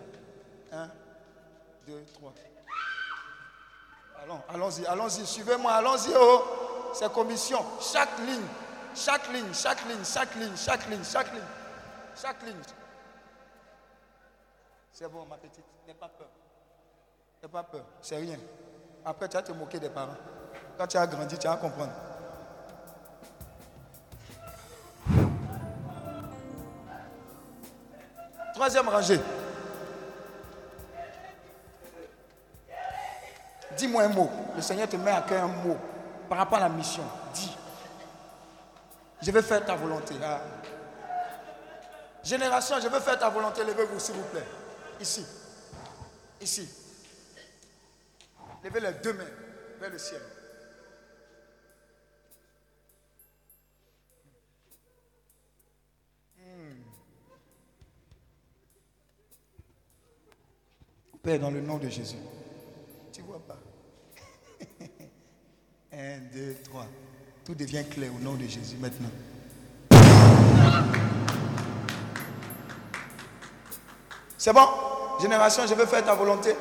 Hein? 0.72 0.90
2, 1.86 2.04
3. 2.14 2.34
Allons, 4.24 4.42
allons-y, 4.48 4.84
allons-y, 4.86 5.24
suivez-moi, 5.24 5.72
allons-y. 5.72 6.12
Oh. 6.16 6.42
C'est 6.92 7.12
commission. 7.12 7.64
Chaque 7.80 8.18
ligne, 8.18 8.42
chaque 8.96 9.32
ligne, 9.32 9.54
chaque 9.54 9.86
ligne, 9.86 10.04
chaque 10.04 10.34
ligne, 10.34 10.56
chaque 10.56 10.88
ligne, 10.88 11.04
chaque 11.04 11.32
ligne, 11.32 11.42
chaque 12.20 12.42
ligne. 12.42 12.62
C'est 14.92 15.08
bon, 15.08 15.24
ma 15.26 15.36
petite, 15.36 15.64
n'aie 15.86 15.94
pas 15.94 16.08
peur. 16.08 16.28
N'aie 17.40 17.48
pas 17.48 17.62
peur, 17.62 17.84
c'est 18.02 18.16
rien. 18.16 18.36
Après, 19.04 19.28
tu 19.28 19.36
vas 19.36 19.42
te 19.42 19.52
moquer 19.52 19.78
des 19.78 19.88
parents. 19.88 20.16
Quand 20.76 20.86
tu 20.86 20.96
as 20.96 21.06
grandi, 21.06 21.38
tu 21.38 21.46
vas 21.46 21.56
comprendre. 21.56 21.92
Troisième 28.54 28.88
rangée. 28.88 29.20
Dis-moi 33.76 34.02
un 34.02 34.08
mot. 34.08 34.30
Le 34.54 34.60
Seigneur 34.60 34.88
te 34.88 34.96
met 34.96 35.10
à 35.10 35.22
cœur 35.22 35.44
un 35.44 35.48
mot 35.48 35.76
par 36.28 36.38
rapport 36.38 36.58
à 36.58 36.62
la 36.62 36.68
mission. 36.68 37.02
Dis. 37.32 37.56
Je 39.22 39.30
vais 39.30 39.42
faire 39.42 39.64
ta 39.64 39.74
volonté. 39.74 40.14
Ah. 40.22 40.40
Génération, 42.22 42.76
je 42.82 42.88
veux 42.88 43.00
faire 43.00 43.18
ta 43.18 43.30
volonté. 43.30 43.64
Levez-vous, 43.64 43.98
s'il 43.98 44.14
vous 44.14 44.24
plaît. 44.24 44.46
Ici. 45.00 45.24
Ici. 46.40 46.79
Levez 48.62 48.80
les 48.80 48.92
deux 49.02 49.12
mains 49.14 49.24
vers 49.80 49.90
le 49.90 49.98
ciel. 49.98 50.20
Hmm. 56.38 56.82
Père, 61.22 61.40
dans 61.40 61.50
le 61.50 61.60
nom 61.60 61.78
de 61.78 61.88
Jésus. 61.88 62.16
Tu 63.12 63.22
vois 63.22 63.40
pas 63.46 63.58
Un, 65.92 66.18
deux, 66.32 66.56
trois. 66.64 66.86
Tout 67.44 67.54
devient 67.54 67.84
clair 67.88 68.14
au 68.14 68.18
nom 68.18 68.34
de 68.34 68.46
Jésus 68.46 68.76
maintenant. 68.76 69.10
C'est 74.36 74.52
bon 74.52 74.66
Génération, 75.20 75.66
je 75.66 75.74
veux 75.74 75.86
faire 75.86 76.04
ta 76.04 76.14
volonté. 76.14 76.54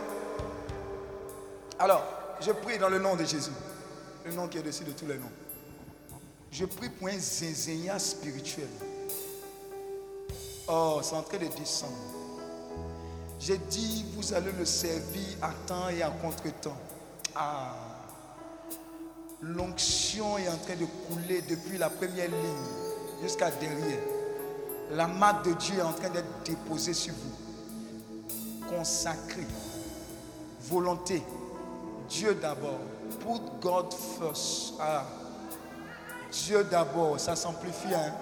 Alors, 1.80 2.04
je 2.42 2.52
prie 2.52 2.78
dans 2.78 2.90
le 2.90 3.00
nom 3.00 3.16
de 3.16 3.24
Jésus. 3.24 3.52
Le 4.26 4.34
nom 4.34 4.50
qui 4.50 4.58
est 4.58 4.64
dessus 4.64 4.84
de 4.84 4.92
tous 4.92 5.06
les 5.06 5.18
noms. 5.18 5.32
Je 6.52 6.66
prie 6.66 6.90
pour 6.90 7.08
un 7.08 7.18
zinzénia 7.18 7.98
spirituel. 7.98 8.68
Oh, 10.68 11.00
c'est 11.02 11.16
en 11.16 11.22
train 11.22 11.38
de 11.38 11.48
descendre. 11.48 11.94
J'ai 13.40 13.58
dit, 13.58 14.06
vous 14.14 14.34
allez 14.34 14.52
le 14.52 14.66
servir 14.66 15.38
à 15.42 15.52
temps 15.66 15.88
et 15.88 16.02
à 16.02 16.10
contre-temps. 16.10 16.78
Ah. 17.34 17.76
L'onction 19.42 20.38
est 20.38 20.50
en 20.50 20.58
train 20.58 20.76
de 20.76 20.86
couler 21.08 21.42
depuis 21.44 21.78
la 21.78 21.90
première 21.90 22.28
ligne 22.28 23.24
jusqu'à 23.24 23.52
derrière. 23.52 24.00
La 24.92 25.08
marque 25.08 25.46
de 25.46 25.54
Dieu 25.54 25.78
est 25.78 25.82
en 25.82 25.94
train 25.94 26.10
d'être 26.10 26.44
déposée 26.44 26.94
sur 26.94 27.14
vous. 27.14 28.68
Consacré. 28.68 29.48
Volonté. 30.64 31.24
Dieu 32.10 32.34
d'abord. 32.36 32.80
Put 33.22 33.42
God 33.62 33.94
first. 33.94 34.74
Ah. 34.80 35.04
Dieu 36.32 36.64
d'abord. 36.64 37.20
Ça 37.20 37.36
s'amplifie. 37.36 37.94
Hein? 37.94 38.14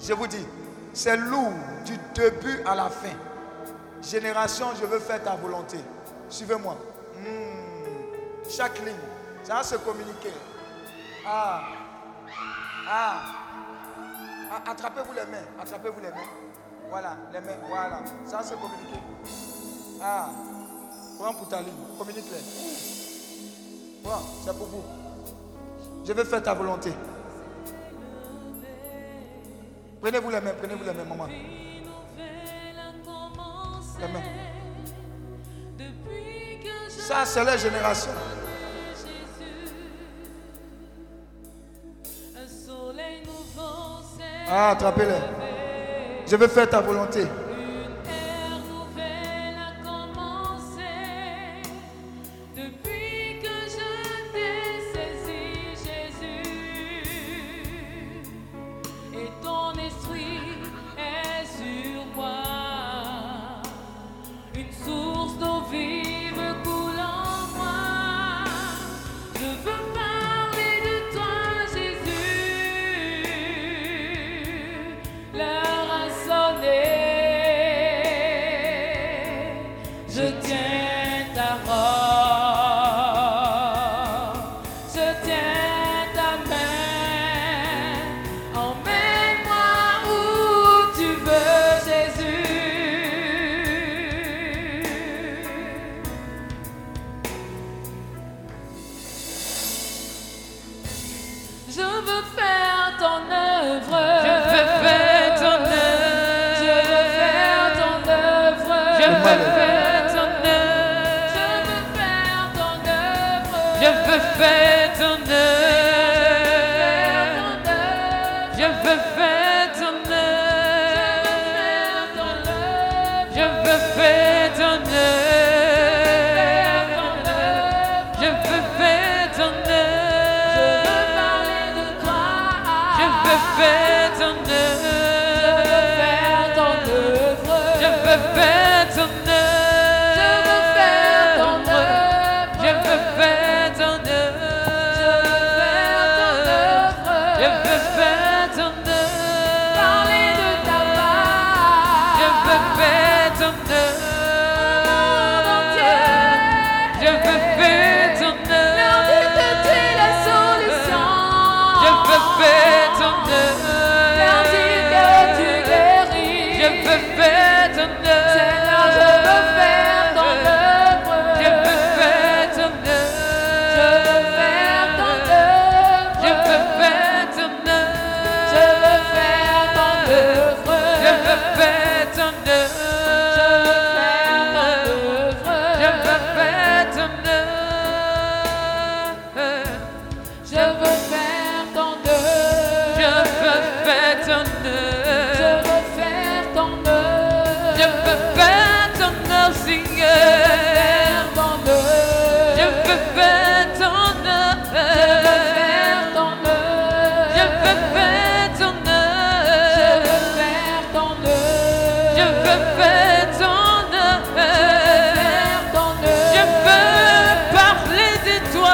Je 0.00 0.12
vous 0.12 0.26
dis, 0.26 0.46
c'est 0.92 1.16
lourd 1.16 1.52
du 1.84 1.98
début 2.14 2.62
à 2.66 2.74
la 2.74 2.88
fin. 2.88 3.14
Génération, 4.02 4.66
je 4.80 4.86
veux 4.86 4.98
faire 4.98 5.22
ta 5.22 5.34
volonté. 5.34 5.78
Suivez-moi. 6.28 6.76
Hmm. 7.16 8.48
Chaque 8.48 8.78
ligne. 8.80 8.94
Ça 9.42 9.54
va 9.56 9.62
se 9.62 9.76
communiquer. 9.76 10.32
Ah. 11.26 11.62
Ah. 12.88 13.22
ah. 14.50 14.70
Attrapez-vous 14.70 15.12
les 15.12 15.26
mains. 15.26 15.46
Attrapez-vous 15.60 16.00
les 16.00 16.10
mains. 16.10 16.30
Voilà, 16.88 17.16
les 17.32 17.40
mains. 17.40 17.58
Voilà. 17.68 18.00
Ça 18.24 18.38
va 18.38 18.42
se 18.42 18.54
communiquer. 18.54 19.00
Ah. 20.02 20.28
Prends 21.24 21.32
pour 21.32 21.48
ta 21.48 21.60
ligne. 21.60 21.72
Communique-les. 21.98 22.42
Bon, 24.02 24.10
c'est 24.44 24.54
pour 24.58 24.66
vous. 24.66 24.84
Je 26.06 26.12
veux 26.12 26.24
faire 26.24 26.42
ta 26.42 26.52
volonté. 26.52 26.92
Prenez-vous 30.02 30.28
les 30.28 30.40
mains, 30.42 30.52
prenez-vous 30.58 30.84
les 30.84 30.92
mains, 30.92 31.04
maman. 31.04 31.26
Les 34.00 34.08
mains. 34.08 34.22
Ça, 36.90 37.24
c'est 37.24 37.42
la 37.42 37.56
génération. 37.56 38.12
Ah, 44.46 44.72
attrapez-les. 44.72 45.22
Je 46.26 46.36
veux 46.36 46.48
faire 46.48 46.68
ta 46.68 46.82
volonté. 46.82 47.26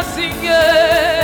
Merci, 0.01 0.23
Seigneur. 0.23 1.21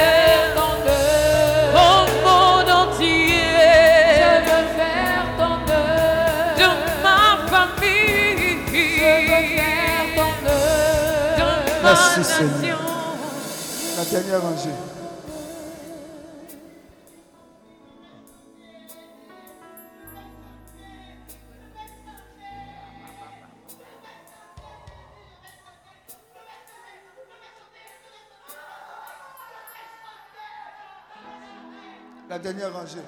nation. 12.28 12.76
La 13.96 14.04
dernière 14.04 14.42
rangée. 14.42 14.95
Dernière 32.52 32.72
rangée. 32.72 33.02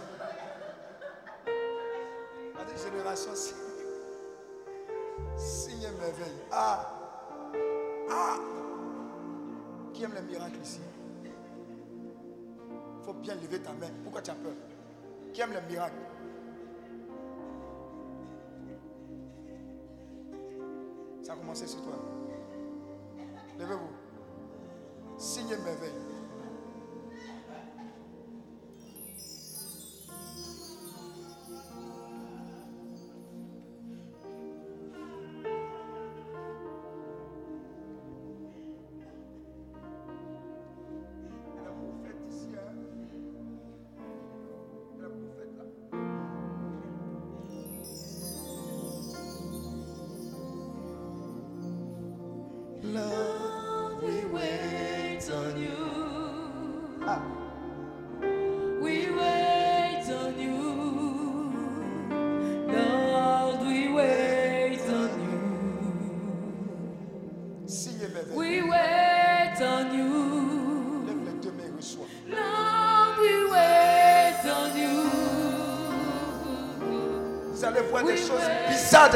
La 2.57 2.77
génération, 2.77 3.31
signe 5.37 5.83
et 5.83 6.01
merveille. 6.01 6.43
Ah! 6.51 6.93
Ah! 8.11 8.37
Qui 9.93 10.03
aime 10.03 10.15
les 10.15 10.23
miracles 10.23 10.59
ici? 10.61 10.81
Il 11.23 13.05
faut 13.05 13.13
bien 13.15 13.37
lever 13.37 13.61
ta 13.61 13.73
main. 13.75 13.91
Pourquoi 14.03 14.23
tu 14.23 14.31
as 14.33 14.35
peur? 14.35 14.53
Qui 15.33 15.41
aime 15.41 15.53
les 15.53 15.73
miracles? 15.73 15.95
Ça 21.23 21.35
a 21.35 21.37
commencé 21.37 21.67
sur 21.69 21.83
toi. 21.83 21.95
Levez-vous. 23.57 23.91
Signe 25.17 25.51
et 25.51 25.57
merveille. 25.59 25.93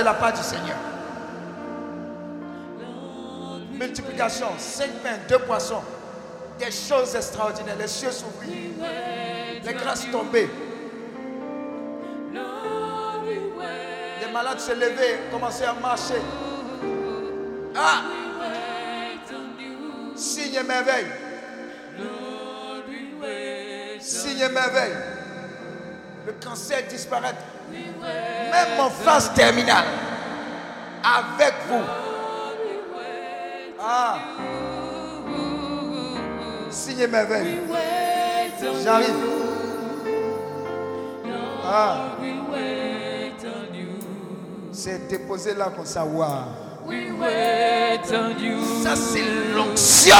La 0.02 0.14
part 0.14 0.32
du 0.32 0.42
Seigneur. 0.42 0.76
Multiplication, 3.72 4.48
cinq 4.58 4.90
pains, 5.02 5.18
deux 5.28 5.38
poissons. 5.40 5.82
Des 6.58 6.70
choses 6.70 7.14
extraordinaires. 7.16 7.76
Les 7.78 7.88
cieux 7.88 8.10
s'ouvrirent. 8.10 8.86
Les 9.64 9.74
grâces 9.74 10.06
wait. 10.32 10.48
Les 14.20 14.32
malades 14.32 14.60
se 14.60 14.72
levaient, 14.72 15.20
commençaient 15.30 15.66
à 15.66 15.74
marcher. 15.74 16.22
Ah, 17.74 18.02
signe 20.14 20.54
et 20.54 20.62
merveille. 20.62 21.06
Signe 24.00 24.40
et 24.40 24.48
merveille. 24.48 24.96
Le 26.26 26.32
cancer 26.44 26.82
disparaît. 26.88 27.34
Même 28.52 28.80
en 28.80 28.90
phase 28.90 29.32
terminale. 29.34 29.86
Avec 31.02 31.54
vous. 31.68 31.82
Ah. 33.80 34.18
Signe 36.70 37.00
et 37.00 37.06
merveille. 37.06 37.58
Wait 37.68 38.68
on 38.68 38.84
J'arrive. 38.84 39.14
Ah, 41.64 41.96
c'est 44.72 45.08
déposé 45.08 45.54
là 45.54 45.68
on 48.12 48.40
you. 48.42 48.58
Ça, 48.82 48.96
c'est 48.96 49.22
l'onction. 49.54 50.16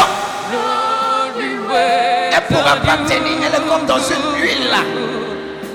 Elle 2.31 2.43
pourra 2.47 2.77
pas 2.77 2.99
tenir. 3.09 3.39
Elle 3.45 3.55
est 3.55 3.69
comme 3.69 3.87
dans 3.87 3.99
une 3.99 4.41
huile 4.41 4.71
là. 4.71 4.83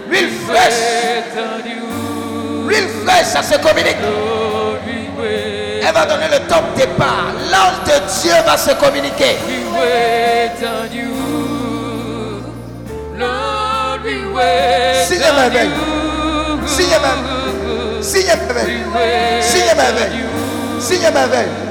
L'huile 0.09 0.29
fraîche. 0.47 1.86
L'huile 2.67 2.89
fraîche, 3.05 3.27
ça 3.27 3.41
se 3.41 3.57
communique. 3.59 3.97
Elle 5.81 5.93
va 5.93 6.05
donner 6.05 6.27
le 6.31 6.39
top 6.47 6.63
départ. 6.75 7.31
L'ange 7.51 7.79
de 7.85 8.21
Dieu 8.21 8.33
va 8.45 8.57
se 8.57 8.71
communiquer. 8.71 9.37
Signe 15.07 15.23
on 15.23 15.35
merveille. 15.35 15.69
you. 15.69 16.67
Signe 16.67 16.89
merveille. 16.89 18.01
Signe. 18.01 18.27
We 18.55 18.77
wait 18.95 19.43
Signe 19.43 19.69
on 19.71 19.77
merveille. 19.77 20.17
you. 20.17 20.81
Signe 20.81 21.07
on 21.07 21.11
you. 21.11 21.67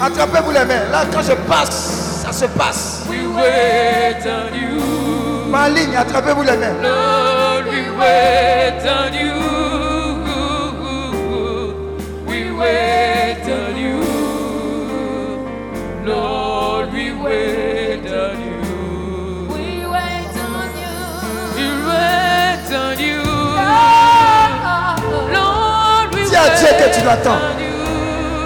Attrapez-vous 0.00 0.50
les 0.50 0.64
mains. 0.64 0.84
Là, 0.92 1.04
quand 1.12 1.22
je 1.22 1.32
passe, 1.48 2.22
ça 2.24 2.32
se 2.32 2.44
passe. 2.46 3.04
Ma 5.48 5.68
ligne, 5.68 5.96
attrapez-vous 5.96 6.42
les 6.42 6.56
mains. 6.56 7.35
Que 26.76 26.94
tu 26.94 27.04
l'attends. 27.04 27.38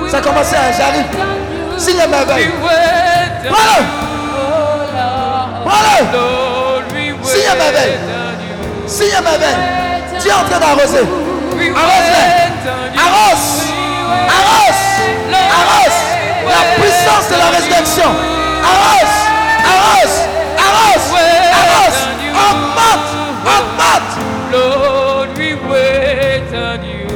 Ça 0.08 0.18
a 0.18 0.20
commencé 0.20 0.56
à 0.56 0.72
j'arrive. 0.72 1.06
Signe 1.76 1.96
merveille. 2.08 2.50
Voilà. 2.60 3.76
Voilà. 5.64 5.94
Signe 7.22 7.56
merveille. 7.56 8.09
You. 8.90 8.96
Signe 8.96 9.22
merveille. 9.22 9.56
Dieu 10.20 10.30
est 10.30 10.34
en 10.34 10.44
train 10.48 10.58
d'arroser. 10.58 11.06
Arrose-les. 11.76 12.28
Arrose. 12.98 13.48
Arrose. 14.38 14.84
Arrose. 15.58 16.00
La 16.46 16.62
puissance 16.82 17.26
de 17.30 17.36
la 17.38 17.48
résurrection. 17.56 18.10
Arrose. 18.64 19.16
Arrose. 19.72 20.18
Arrose. 20.66 21.08
Arrose. 21.60 22.00
Augmente. 22.48 23.10
Augmente. 23.46 24.12
Lord, 24.52 25.28
we 25.38 25.54
wait 25.70 26.52
on 26.52 26.82
you. 26.82 27.06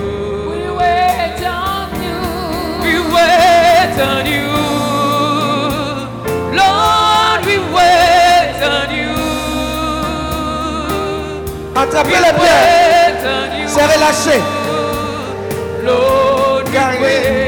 We 0.51 0.71
wait 0.79 1.43
on 1.45 1.91
you. 2.03 2.19
We 2.83 2.95
wait 3.13 4.01
on 4.01 4.27
you. 4.27 4.44
Attrapez 11.77 12.11
les 12.11 12.33
pierres. 12.39 13.15
C'est 13.67 13.85
relâché. 13.85 14.43
Carré. 16.73 17.45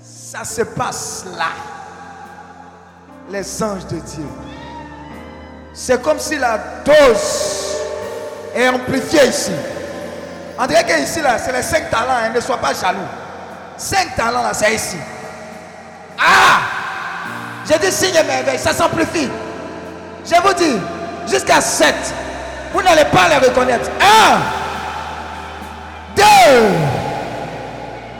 Ça 0.00 0.44
se 0.44 0.62
passe 0.62 1.24
là. 1.36 1.50
Les 3.30 3.62
anges 3.62 3.86
de 3.86 3.98
Dieu. 3.98 4.26
C'est 5.72 6.02
comme 6.02 6.18
si 6.18 6.36
la 6.36 6.58
dose 6.84 7.76
est 8.54 8.68
amplifiée 8.68 9.28
ici. 9.28 9.52
On 10.58 10.66
dirait 10.66 10.84
que 10.84 11.02
ici, 11.02 11.20
là, 11.20 11.38
c'est 11.38 11.52
les 11.52 11.62
cinq 11.62 11.90
talents. 11.90 12.12
hein, 12.24 12.30
ne 12.34 12.40
sois 12.40 12.58
pas 12.58 12.74
jaloux. 12.74 12.98
Cinq 13.76 14.14
talents, 14.16 14.42
là, 14.42 14.52
c'est 14.52 14.74
ici. 14.74 14.96
Ah 16.18 16.81
J'ai 17.72 17.78
dit 17.78 17.92
signe 17.92 18.16
et 18.16 18.24
merveille, 18.24 18.58
ça 18.58 18.74
s'amplifie. 18.74 19.30
Je 20.26 20.34
vous 20.42 20.52
dis, 20.52 20.78
jusqu'à 21.26 21.60
7, 21.60 21.94
vous 22.74 22.82
n'allez 22.82 23.06
pas 23.06 23.28
les 23.28 23.36
reconnaître. 23.36 23.88
1, 23.98 24.38
2, 26.16 26.22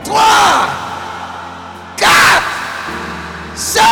3, 0.04 0.20
4, 1.98 2.10
5, 3.54 3.84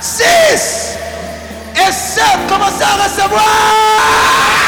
6 0.00 0.24
et 1.74 1.92
7. 1.92 2.24
Commencez 2.48 2.84
à 2.84 3.04
recevoir. 3.04 4.67